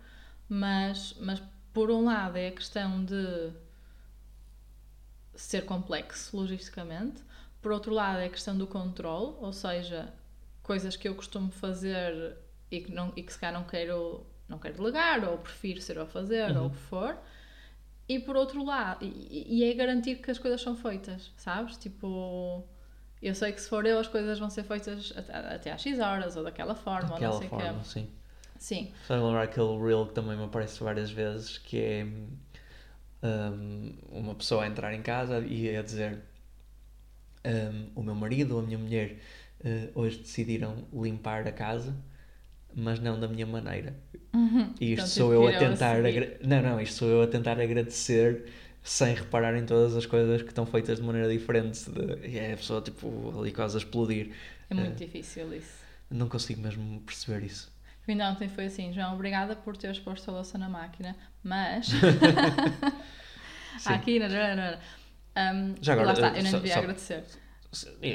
mas, 0.49 1.15
mas 1.21 1.43
por 1.75 1.91
um 1.91 2.05
lado 2.05 2.39
é 2.39 2.49
a 2.49 2.53
questão 2.53 3.05
de 3.05 3.53
ser 5.35 5.67
complexo 5.67 6.37
logisticamente. 6.37 7.23
Por 7.65 7.73
outro 7.73 7.95
lado, 7.95 8.19
é 8.19 8.27
a 8.27 8.29
questão 8.29 8.55
do 8.59 8.67
controle, 8.67 9.37
ou 9.41 9.51
seja, 9.51 10.13
coisas 10.63 10.97
que 10.97 11.09
eu 11.09 11.15
costumo 11.15 11.51
fazer 11.51 12.37
e 12.71 12.83
que, 12.83 12.93
não, 12.93 13.11
e 13.17 13.23
que 13.23 13.33
se 13.33 13.39
calhar 13.39 13.59
não 13.59 13.67
quero, 13.67 14.27
não 14.47 14.59
quero 14.59 14.75
delegar, 14.75 15.27
ou 15.27 15.39
prefiro 15.39 15.81
ser 15.81 15.99
a 15.99 16.05
fazer, 16.05 16.51
uhum. 16.51 16.65
ou 16.65 16.67
o 16.67 16.71
que 16.71 16.77
for. 16.77 17.17
E 18.07 18.19
por 18.19 18.37
outro 18.37 18.63
lado, 18.63 19.03
e, 19.03 19.61
e, 19.61 19.65
é 19.65 19.73
garantir 19.73 20.17
que 20.17 20.31
as 20.31 20.39
coisas 20.39 20.61
são 20.61 20.77
feitas, 20.77 21.33
sabes? 21.39 21.79
Tipo, 21.79 22.69
eu 23.23 23.35
sei 23.35 23.51
que 23.51 23.63
se 23.63 23.71
for 23.71 23.87
eu, 23.87 23.99
as 23.99 24.09
coisas 24.09 24.39
vão 24.39 24.51
ser 24.51 24.65
feitas 24.65 25.15
até, 25.17 25.33
até 25.33 25.73
às 25.73 25.81
X 25.81 25.99
horas, 26.01 26.37
ou 26.37 26.45
daquela 26.45 26.75
forma, 26.75 27.09
daquela 27.09 27.37
ou 27.37 27.41
não 27.41 27.49
sei 27.49 27.49
forma, 27.49 27.81
que. 27.81 27.89
sim. 27.89 28.11
Sim. 28.59 28.93
Só 29.07 29.15
lembrar 29.15 29.45
aquele 29.45 29.79
reel 29.79 30.07
que 30.07 30.13
também 30.13 30.37
me 30.37 30.45
aparece 30.45 30.85
várias 30.85 31.11
vezes, 31.11 31.57
que 31.57 31.81
é 31.81 32.07
um, 33.27 33.97
uma 34.13 34.35
pessoa 34.35 34.65
a 34.65 34.67
entrar 34.67 34.93
em 34.93 35.01
casa 35.01 35.39
e 35.39 35.75
a 35.75 35.81
dizer 35.81 36.34
um, 37.45 38.01
o 38.01 38.03
meu 38.03 38.15
marido 38.15 38.55
ou 38.55 38.61
a 38.61 38.63
minha 38.63 38.79
mulher 38.79 39.19
uh, 39.61 40.01
hoje 40.01 40.19
decidiram 40.19 40.87
limpar 40.93 41.47
a 41.47 41.53
casa 41.53 41.95
mas 42.75 42.99
não 42.99 43.19
da 43.19 43.29
minha 43.29 43.47
maneira 43.47 43.95
uhum. 44.33 44.73
e 44.81 44.95
isto 44.95 45.05
então, 45.05 45.07
sou 45.07 45.33
eu 45.33 45.47
a 45.47 45.53
tentar 45.59 45.99
não, 46.43 46.63
não, 46.63 46.81
isto 46.81 46.97
sou 46.97 47.09
eu 47.09 47.23
a 47.23 47.27
tentar 47.27 47.61
agradecer 47.61 48.47
sem 48.83 49.15
reparar 49.15 49.57
em 49.57 49.65
todas 49.65 49.97
as 49.97 50.07
coisas 50.07 50.43
que 50.43 50.49
estão 50.49 50.67
feitas 50.67 50.99
de 50.99 51.05
maneira 51.05 51.31
diferente 51.31 51.91
de, 51.91 52.29
e 52.29 52.39
é 52.39 52.53
a 52.53 52.57
pessoa 52.57 52.81
tipo 52.81 53.39
ali 53.39 53.53
quase 53.53 53.77
a 53.77 53.79
explodir 53.79 54.33
é 54.69 54.75
muito 54.75 54.93
uh, 54.93 54.97
difícil 54.97 55.55
isso 55.55 55.85
não 56.11 56.29
consigo 56.29 56.61
mesmo 56.61 57.01
perceber 57.01 57.45
isso 57.45 57.73
Ainda 58.07 58.29
ontem 58.29 58.49
foi 58.51 58.67
assim, 58.67 58.93
João, 58.93 59.15
obrigada 59.15 59.57
por 59.57 59.79
teres 59.79 59.99
posto 59.99 60.31
a 60.31 60.35
louça 60.35 60.59
na 60.59 60.69
máquina, 60.69 61.17
mas. 61.43 61.89
Aqui, 63.87 64.19
não. 64.19 64.29
Um, 65.37 65.75
Já 65.81 65.93
agora, 65.95 66.09
lá 66.09 66.13
está, 66.13 66.29
eu 66.29 66.43
nem 66.43 66.53
devia 66.53 66.73
só, 66.73 66.79
agradecer. 66.81 67.25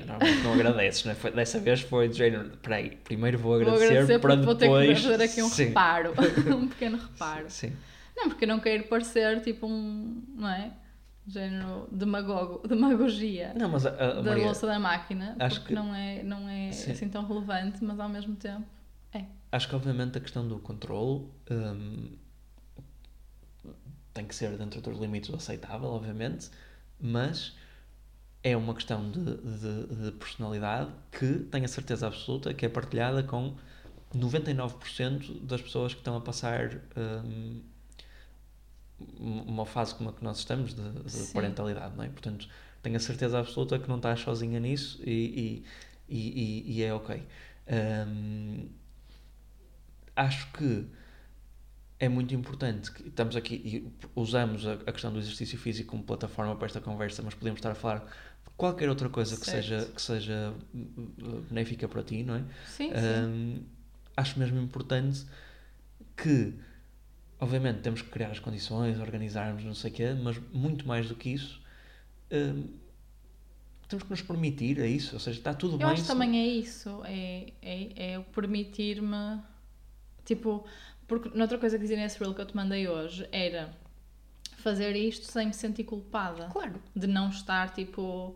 Não, 0.07 0.43
não 0.43 0.53
agradeces, 0.53 1.03
não 1.03 1.11
é? 1.11 1.15
Foi, 1.15 1.31
dessa 1.31 1.59
vez 1.59 1.81
foi 1.81 2.07
de 2.07 2.17
género. 2.17 2.57
Peraí, 2.57 2.97
primeiro 3.03 3.37
vou 3.37 3.55
agradecer, 3.55 3.77
vou 3.77 3.87
agradecer 3.87 4.19
para 4.19 4.35
depois. 4.35 4.45
Vou 4.45 4.55
ter 4.55 4.95
que 4.95 5.01
fazer 5.01 5.23
aqui 5.23 5.41
um 5.43 5.49
sim. 5.49 5.65
reparo, 5.65 6.13
um 6.55 6.67
pequeno 6.67 6.97
reparo. 6.97 7.49
Sim. 7.49 7.73
Não, 8.15 8.29
porque 8.29 8.45
eu 8.45 8.49
não 8.49 8.59
quero 8.59 8.83
parecer 8.85 9.41
tipo 9.41 9.67
um. 9.67 10.23
Não 10.35 10.49
é? 10.49 10.71
género 11.29 11.87
demagogo, 11.91 12.67
demagogia 12.67 13.53
não, 13.55 13.69
mas 13.69 13.85
a, 13.85 13.89
a, 13.89 14.13
da 14.15 14.23
Maria, 14.23 14.45
louça 14.45 14.65
da 14.65 14.79
máquina, 14.79 15.35
porque 15.37 15.67
que, 15.67 15.73
não 15.73 15.93
é, 15.93 16.23
não 16.23 16.49
é 16.49 16.69
assim 16.69 17.07
tão 17.07 17.25
relevante, 17.25 17.83
mas 17.83 17.99
ao 17.99 18.09
mesmo 18.09 18.35
tempo 18.35 18.65
é. 19.13 19.25
Acho 19.51 19.69
que 19.69 19.75
obviamente 19.75 20.17
a 20.17 20.21
questão 20.21 20.47
do 20.47 20.57
controle 20.59 21.27
um, 21.51 22.17
tem 24.13 24.25
que 24.25 24.35
ser 24.35 24.57
dentro 24.57 24.81
dos 24.81 24.97
limites 24.97 25.29
do 25.29 25.35
aceitável, 25.35 25.89
obviamente, 25.89 26.49
mas 26.99 27.55
é 28.43 28.55
uma 28.55 28.73
questão 28.73 29.09
de, 29.09 29.19
de, 29.19 30.05
de 30.05 30.11
personalidade 30.13 30.91
que 31.11 31.39
tenho 31.51 31.65
a 31.65 31.67
certeza 31.67 32.07
absoluta 32.07 32.53
que 32.53 32.65
é 32.65 32.69
partilhada 32.69 33.21
com 33.23 33.55
99% 34.15 35.41
das 35.41 35.61
pessoas 35.61 35.93
que 35.93 35.99
estão 35.99 36.17
a 36.17 36.21
passar 36.21 36.79
um, 36.97 37.61
uma 39.19 39.65
fase 39.65 39.95
como 39.95 40.09
a 40.09 40.13
que 40.13 40.23
nós 40.23 40.39
estamos 40.39 40.73
de, 40.73 40.91
de 40.91 41.33
parentalidade, 41.33 41.95
não 41.95 42.03
é? 42.03 42.09
Portanto, 42.09 42.47
tenho 42.81 42.95
a 42.95 42.99
certeza 42.99 43.39
absoluta 43.39 43.77
que 43.77 43.87
não 43.87 43.97
estás 43.97 44.21
sozinha 44.21 44.59
nisso 44.59 45.01
e, 45.05 45.63
e, 46.07 46.17
e, 46.17 46.77
e 46.77 46.83
é 46.83 46.93
ok. 46.93 47.23
Um, 48.07 48.69
acho 50.15 50.51
que 50.53 50.85
é 51.99 52.07
muito 52.07 52.33
importante 52.33 52.91
que 52.91 53.09
estamos 53.09 53.35
aqui 53.35 53.55
e 53.55 54.09
usamos 54.15 54.65
a, 54.65 54.73
a, 54.73 54.91
questão 54.91 55.11
do 55.11 55.19
exercício 55.19 55.57
físico 55.59 55.91
como 55.91 56.03
plataforma 56.03 56.55
para 56.55 56.67
esta 56.67 56.79
conversa, 56.79 57.21
mas 57.21 57.33
podemos 57.33 57.57
estar 57.57 57.71
a 57.71 57.75
falar 57.75 57.99
de 57.99 58.49
qualquer 58.55 58.87
outra 58.87 59.09
coisa 59.09 59.37
que 59.37 59.45
seja, 59.45 59.85
que 59.93 60.01
seja 60.01 60.53
uh, 60.73 61.41
benéfica 61.49 61.87
para 61.89 62.01
ti, 62.01 62.23
não 62.23 62.35
é? 62.35 62.43
Sim, 62.67 62.91
um, 62.91 62.93
sim. 62.93 63.65
Acho 64.15 64.39
mesmo 64.39 64.59
importante 64.61 65.25
que, 66.15 66.53
obviamente, 67.39 67.79
temos 67.81 68.01
que 68.01 68.09
criar 68.09 68.31
as 68.31 68.39
condições, 68.39 68.97
organizarmos, 68.99 69.63
não 69.63 69.73
sei 69.73 69.91
o 69.91 69.93
quê, 69.93 70.13
mas 70.13 70.37
muito 70.53 70.87
mais 70.87 71.07
do 71.07 71.15
que 71.15 71.29
isso. 71.29 71.61
Um, 72.31 72.67
temos 73.89 74.03
que 74.03 74.09
nos 74.11 74.21
permitir, 74.21 74.79
é 74.79 74.87
isso, 74.87 75.15
ou 75.15 75.19
seja, 75.19 75.39
está 75.39 75.53
tudo 75.53 75.73
Eu 75.73 75.79
bem. 75.79 75.87
Eu 75.87 75.93
acho 75.93 76.05
também 76.05 76.39
é 76.39 76.47
isso, 76.47 77.01
é, 77.05 77.51
é, 77.61 78.13
é 78.13 78.19
o 78.19 78.23
permitir-me, 78.23 79.41
tipo, 80.23 80.65
porque 81.09 81.35
noutra 81.35 81.57
coisa 81.57 81.75
que 81.75 81.81
dizia 81.81 81.97
nesse 81.97 82.17
reel 82.19 82.33
que 82.33 82.39
eu 82.39 82.45
te 82.45 82.55
mandei 82.55 82.87
hoje 82.87 83.27
era 83.31 83.73
fazer 84.57 84.95
isto 84.95 85.25
sem 85.25 85.47
me 85.47 85.53
sentir 85.53 85.83
culpada. 85.83 86.47
Claro. 86.47 86.81
De 86.95 87.07
não 87.07 87.29
estar 87.29 87.73
tipo 87.73 88.35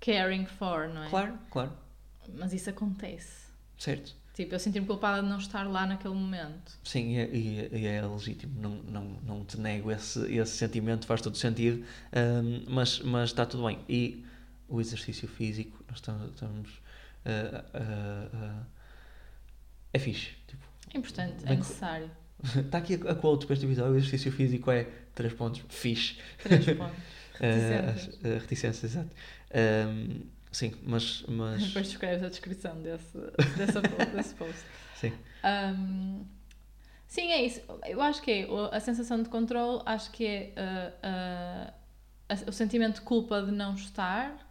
caring 0.00 0.46
for, 0.46 0.88
não 0.88 1.02
é? 1.02 1.10
Claro, 1.10 1.38
claro. 1.50 1.72
Mas 2.34 2.52
isso 2.52 2.70
acontece. 2.70 3.46
Certo. 3.76 4.14
Tipo, 4.32 4.54
eu 4.54 4.58
senti-me 4.58 4.86
culpada 4.86 5.22
de 5.22 5.28
não 5.28 5.38
estar 5.38 5.66
lá 5.66 5.86
naquele 5.86 6.14
momento. 6.14 6.78
Sim, 6.84 7.14
e 7.14 7.18
é, 7.18 7.36
e 7.72 7.86
é, 7.86 7.96
é 7.96 8.06
legítimo, 8.06 8.60
não, 8.60 8.70
não, 8.82 9.04
não 9.22 9.44
te 9.44 9.58
nego 9.58 9.90
esse, 9.90 10.20
esse 10.30 10.58
sentimento, 10.58 11.06
faz 11.06 11.22
todo 11.22 11.36
sentido, 11.38 11.82
um, 12.12 12.64
mas, 12.68 13.00
mas 13.00 13.30
está 13.30 13.46
tudo 13.46 13.64
bem. 13.64 13.78
E 13.88 14.24
o 14.68 14.78
exercício 14.78 15.26
físico, 15.26 15.82
nós 15.88 15.96
estamos. 15.98 16.30
estamos 16.32 16.70
uh, 17.24 17.78
uh, 17.78 18.60
uh, 18.60 18.66
é 19.90 19.98
fixe. 19.98 20.32
Tipo, 20.46 20.62
é 20.92 20.98
importante, 20.98 21.44
é 21.44 21.54
necessário. 21.54 22.10
Está 22.56 22.78
aqui 22.78 22.94
a, 22.94 23.14
quote 23.14 23.46
para 23.46 23.54
este 23.54 23.66
episódio: 23.66 23.92
o 23.92 23.96
exercício 23.96 24.30
físico 24.32 24.70
é 24.70 24.86
3 25.14 25.32
pontos, 25.34 25.62
fixe. 25.68 26.18
3 26.42 26.64
pontos. 26.76 27.16
Reticências. 27.38 28.14
uh, 28.14 28.38
reticências, 28.40 28.84
exato. 28.84 29.10
Um, 29.54 30.20
sim, 30.50 30.74
mas, 30.84 31.24
mas. 31.28 31.62
Depois 31.68 31.88
escreves 31.88 32.22
a 32.22 32.28
descrição 32.28 32.80
desse, 32.80 33.18
desse, 33.56 34.14
desse 34.14 34.34
post. 34.34 34.64
Sim. 34.94 35.12
Um, 35.44 36.24
sim, 37.06 37.30
é 37.30 37.44
isso. 37.44 37.60
Eu 37.84 38.00
acho 38.00 38.22
que 38.22 38.30
é 38.30 38.48
a 38.72 38.80
sensação 38.80 39.22
de 39.22 39.28
controle, 39.28 39.82
acho 39.84 40.10
que 40.10 40.26
é 40.26 40.52
uh, 40.56 42.34
uh, 42.34 42.48
o 42.48 42.52
sentimento 42.52 42.96
de 42.96 43.00
culpa 43.02 43.42
de 43.42 43.52
não 43.52 43.74
estar 43.74 44.45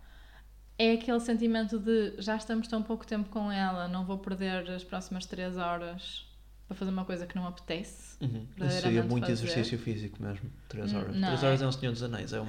é 0.77 0.93
aquele 0.93 1.19
sentimento 1.19 1.79
de 1.79 2.13
já 2.19 2.35
estamos 2.35 2.67
tão 2.67 2.81
pouco 2.83 3.05
tempo 3.05 3.29
com 3.29 3.51
ela, 3.51 3.87
não 3.87 4.05
vou 4.05 4.17
perder 4.17 4.69
as 4.71 4.83
próximas 4.83 5.25
três 5.25 5.57
horas 5.57 6.25
para 6.67 6.75
fazer 6.75 6.89
uma 6.91 7.05
coisa 7.05 7.27
que 7.27 7.35
não 7.35 7.45
apetece. 7.45 8.17
Uhum. 8.21 8.47
Seria 8.69 9.03
muito 9.03 9.27
fazer. 9.27 9.33
exercício 9.33 9.77
físico 9.77 10.21
mesmo. 10.21 10.49
3 10.67 10.91
Hum, 10.93 10.97
horas. 10.97 11.15
não, 11.15 11.27
3 11.27 11.43
horas 11.43 11.61
é- 11.61 11.65
é 11.65 11.67
um 11.67 11.71
Senhor 11.71 11.91
dos 11.91 12.01
Anéis. 12.01 12.33
É, 12.33 12.37
é, 12.37 12.41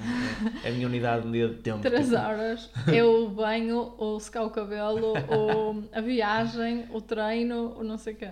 é 0.63 0.69
a 0.69 0.71
minha 0.73 0.87
unidade 0.87 1.29
de 1.31 1.49
tempo. 1.61 1.81
3 1.83 2.05
tipo, 2.07 2.17
horas 2.19 2.69
é 2.91 3.03
o 3.03 3.29
banho, 3.29 3.93
o 3.97 4.19
secar 4.19 4.43
o 4.43 4.49
cabelo, 4.49 5.13
o, 5.29 5.87
a 5.95 6.01
viagem, 6.01 6.87
o 6.91 6.99
treino, 6.99 7.77
o 7.77 7.83
não 7.83 7.97
sei 7.99 8.13
o 8.13 8.17
quê. 8.17 8.31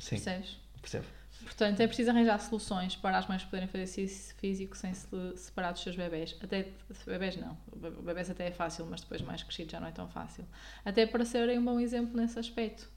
Sim, 0.00 0.16
Percebes? 0.16 0.56
percebo. 0.80 1.04
Portanto, 1.48 1.80
é 1.80 1.86
preciso 1.86 2.10
arranjar 2.10 2.38
soluções 2.40 2.94
para 2.94 3.16
as 3.16 3.26
mães 3.26 3.42
poderem 3.42 3.66
fazer 3.66 3.84
exercício 3.84 4.34
físico 4.36 4.76
sem 4.76 4.92
se 4.92 5.08
separar 5.36 5.72
dos 5.72 5.82
seus 5.82 5.96
bebés. 5.96 6.36
Até 6.42 6.68
bebés 7.06 7.36
não. 7.36 7.56
Bebés 8.02 8.30
até 8.30 8.48
é 8.48 8.50
fácil, 8.50 8.86
mas 8.88 9.00
depois 9.00 9.22
mais 9.22 9.42
crescido 9.42 9.72
já 9.72 9.80
não 9.80 9.88
é 9.88 9.90
tão 9.90 10.06
fácil. 10.08 10.44
Até 10.84 11.06
para 11.06 11.24
serem 11.24 11.58
um 11.58 11.64
bom 11.64 11.80
exemplo 11.80 12.14
nesse 12.20 12.38
aspecto. 12.38 12.88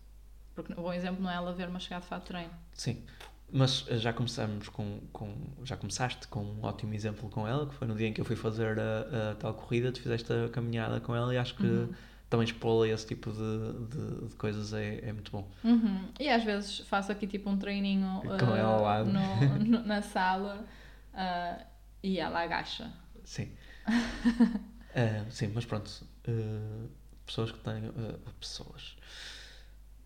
Porque 0.53 0.73
o 0.73 0.75
bom 0.83 0.93
exemplo 0.93 1.21
não 1.23 1.31
é 1.31 1.35
ela 1.35 1.53
ver-me 1.53 1.77
a 1.77 1.79
chegar 1.79 2.01
de 2.01 2.07
fato 2.07 2.23
de 2.23 2.27
treino. 2.27 2.51
Sim. 2.73 3.01
Mas 3.53 3.85
eh, 3.87 3.97
já 3.97 4.13
começamos 4.13 4.69
com, 4.69 4.99
com. 5.11 5.33
Já 5.63 5.75
começaste 5.77 6.27
com 6.27 6.41
um 6.41 6.63
ótimo 6.63 6.93
exemplo 6.93 7.29
com 7.29 7.47
ela, 7.47 7.67
que 7.67 7.73
foi 7.73 7.87
no 7.87 7.95
dia 7.95 8.07
em 8.07 8.13
que 8.13 8.19
eu 8.21 8.25
fui 8.25 8.35
fazer 8.35 8.77
a, 8.79 9.31
a 9.31 9.35
tal 9.35 9.53
corrida, 9.53 9.91
tu 9.91 10.01
fizeste 10.01 10.31
a 10.31 10.49
caminhada 10.49 10.99
com 10.99 11.15
ela 11.15 11.33
e 11.33 11.37
acho 11.37 11.55
que 11.55 11.65
Uhum. 11.65 11.93
Também 12.31 12.47
a 12.83 12.87
esse 12.87 13.05
tipo 13.05 13.29
de, 13.31 13.39
de, 13.89 14.27
de 14.29 14.35
coisas 14.37 14.71
é, 14.73 14.99
é 15.09 15.11
muito 15.13 15.31
bom. 15.31 15.47
Uhum. 15.63 16.07
E 16.17 16.29
às 16.29 16.43
vezes 16.43 16.79
faço 16.79 17.11
aqui 17.11 17.27
tipo 17.27 17.49
um 17.49 17.57
treininho 17.57 18.21
Com 18.23 18.31
ah, 18.53 18.57
ela 18.57 18.69
ao 18.69 18.81
lado. 18.81 19.11
no- 19.11 19.59
no- 19.59 19.83
na 19.85 20.01
sala 20.01 20.65
ah, 21.13 21.59
e 22.01 22.17
ela 22.19 22.41
agacha. 22.41 22.91
Sim. 23.25 23.51
Eh, 24.95 25.25
sim, 25.29 25.51
mas 25.53 25.65
pronto. 25.65 25.91
pessoas 27.25 27.51
que 27.51 27.59
tenham. 27.59 27.93
pessoas. 28.39 28.95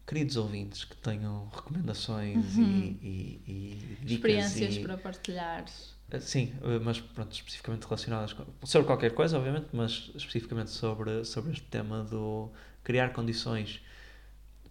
Queridos 0.07 0.35
ouvintes 0.35 0.83
que 0.83 0.95
tenham 0.97 1.47
recomendações 1.49 2.57
Uhum. 2.57 2.63
e, 2.63 3.41
e, 3.47 3.51
e 3.51 3.97
dicas 4.01 4.11
Experiências 4.11 4.75
e, 4.77 4.79
para 4.81 4.97
partilhar. 4.97 5.65
Eh, 6.11 6.19
Sim, 6.19 6.53
eh, 6.63 6.79
mas 6.79 6.99
pronto, 6.99 7.31
especificamente 7.33 7.83
relacionadas 7.83 8.33
com, 8.33 8.45
sobre 8.63 8.85
qualquer 8.87 9.13
coisa, 9.13 9.37
obviamente, 9.37 9.67
mas 9.73 10.11
especificamente 10.15 10.69
sobre, 10.71 11.23
sobre 11.25 11.51
este 11.53 11.65
tema 11.65 12.03
do 12.03 12.49
criar 12.83 13.11
condições 13.13 13.81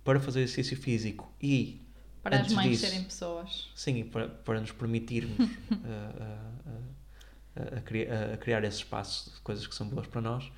para 0.05 0.21
fazer 0.21 0.41
exercício 0.43 0.77
físico 0.77 1.33
e, 1.43 1.81
Para 2.23 2.41
as 2.41 2.53
mães 2.53 2.71
disso- 2.71 2.87
serem 2.87 3.05
pessoas. 3.05 3.71
sim, 3.75 4.05
para, 4.05 4.29
para 4.29 4.61
nos 4.61 4.71
permitirmos 4.73 5.39
eh, 5.85 6.13
a, 6.21 6.39
a- 7.61 7.79
a 7.79 7.81
cri- 7.81 8.09
a 8.11 8.37
criar 8.37 8.63
esse 8.65 8.79
espaço 8.79 9.31
de 9.33 9.41
coisas 9.41 9.67
que 9.67 9.75
são 9.75 9.89
boas 9.89 10.07
para 10.07 10.21
nós. 10.21 10.51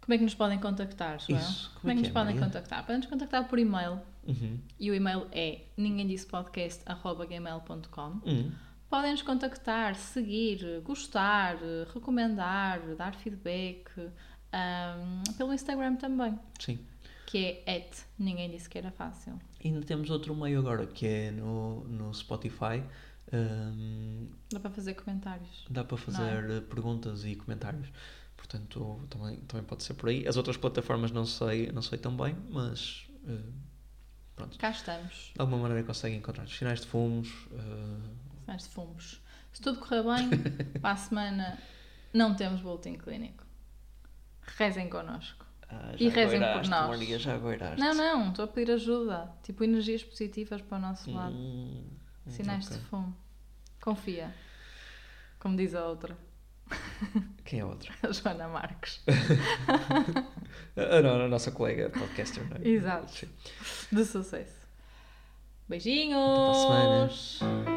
Como 0.00 0.14
é 0.14 0.18
que 0.18 0.24
nos 0.24 0.34
podem 0.34 0.58
contactar, 0.58 1.18
João? 1.20 1.38
Isso, 1.40 1.70
Como 1.80 1.92
é 1.92 1.94
que 1.94 2.00
nos 2.02 2.10
é, 2.10 2.12
podem 2.12 2.34
Maria? 2.34 2.48
contactar? 2.48 2.80
Podem 2.82 2.96
nos 2.98 3.06
contactar 3.06 3.48
por 3.48 3.58
e-mail. 3.58 4.00
Uhum. 4.26 4.58
E 4.78 4.90
o 4.90 4.94
e-mail 4.94 5.26
é 5.32 5.62
ninguemdissepodcast.gmail.com 5.76 8.20
Uhum. 8.24 8.52
Podem 8.92 9.12
nos 9.12 9.22
contactar, 9.22 9.94
seguir, 9.96 10.82
gostar, 10.84 11.56
recomendar, 11.94 12.78
dar 12.94 13.14
feedback 13.14 13.86
ahm, 14.52 15.22
pelo 15.38 15.54
Instagram 15.54 15.96
também, 15.96 16.38
Sim. 16.60 16.78
que 17.24 17.62
é 17.64 17.78
at 17.78 17.96
ninguém 18.18 18.50
disse 18.50 18.68
que 18.68 18.76
era 18.76 18.90
fácil. 18.90 19.38
E 19.64 19.68
ainda 19.68 19.80
temos 19.80 20.10
outro 20.10 20.34
meio 20.34 20.58
agora, 20.58 20.86
que 20.86 21.06
é 21.06 21.30
no, 21.30 21.84
no 21.84 22.12
Spotify. 22.12 22.82
Hum, 23.32 24.28
Dá 24.52 24.60
para 24.60 24.70
fazer 24.70 24.92
comentários. 24.92 25.64
Dá 25.70 25.82
para 25.84 25.96
fazer 25.96 26.50
eh, 26.50 26.60
perguntas 26.60 27.24
e 27.24 27.34
comentários. 27.34 27.88
Portanto, 28.36 29.00
também, 29.08 29.36
também 29.48 29.64
pode 29.64 29.84
ser 29.84 29.94
por 29.94 30.10
aí. 30.10 30.28
As 30.28 30.36
outras 30.36 30.58
plataformas 30.58 31.10
não 31.10 31.24
sei, 31.24 31.72
não 31.72 31.80
sei 31.80 31.96
tão 31.96 32.14
bem, 32.14 32.36
mas 32.50 33.06
eh, 33.26 33.38
pronto. 34.36 34.58
Cá 34.58 34.68
estamos, 34.68 35.30
De 35.34 35.40
alguma 35.40 35.62
maneira 35.62 35.82
conseguem 35.82 36.18
encontrar 36.18 36.44
os 36.44 36.54
sinais 36.54 36.82
de 36.82 36.88
fumos. 36.88 37.30
eh, 37.52 38.21
sinais 38.44 38.62
de 38.64 38.68
fumos. 38.68 39.22
Se 39.52 39.60
tudo 39.62 39.78
correr 39.80 40.02
bem, 40.02 40.28
para 40.80 40.92
a 40.92 40.96
semana 40.96 41.58
não 42.12 42.34
temos 42.34 42.60
boletim 42.60 42.94
clínico. 42.96 43.44
Rezem 44.58 44.88
connosco. 44.88 45.44
ah, 45.68 45.92
E 45.98 46.08
rezem 46.08 46.40
por 46.40 46.66
nós. 46.68 46.88
Maria, 46.88 47.18
já 47.18 47.36
goiraste. 47.38 47.80
Não, 47.80 47.94
não, 47.94 48.28
estou 48.30 48.44
a 48.44 48.48
pedir 48.48 48.72
ajuda. 48.72 49.30
Tipo, 49.42 49.64
energias 49.64 50.02
positivas 50.02 50.60
para 50.62 50.78
o 50.78 50.80
nosso 50.80 51.10
lado. 51.12 51.34
Hum, 51.34 51.84
Sinais 52.28 52.66
ok. 52.66 52.76
de 52.78 52.84
fumo. 52.84 53.16
Confia. 53.80 54.34
Como 55.38 55.56
diz 55.56 55.74
a 55.74 55.86
outra, 55.86 56.16
Quem 57.44 57.58
é 57.58 57.62
a 57.62 57.66
outra? 57.66 57.92
a 58.02 58.12
Joana 58.12 58.48
Marques. 58.48 59.02
A, 60.76 60.80
a, 60.80 61.24
a 61.24 61.28
nossa 61.28 61.50
colega 61.50 61.90
podcaster, 61.90 62.48
não 62.48 62.56
é? 62.56 62.68
Exato. 62.68 63.10
Sim. 63.12 63.28
De 63.90 64.04
sucesso. 64.04 64.62
Beijinhos! 65.68 66.16
Até 66.22 66.36
para 66.36 66.50
a 66.50 67.08
semana. 67.08 67.71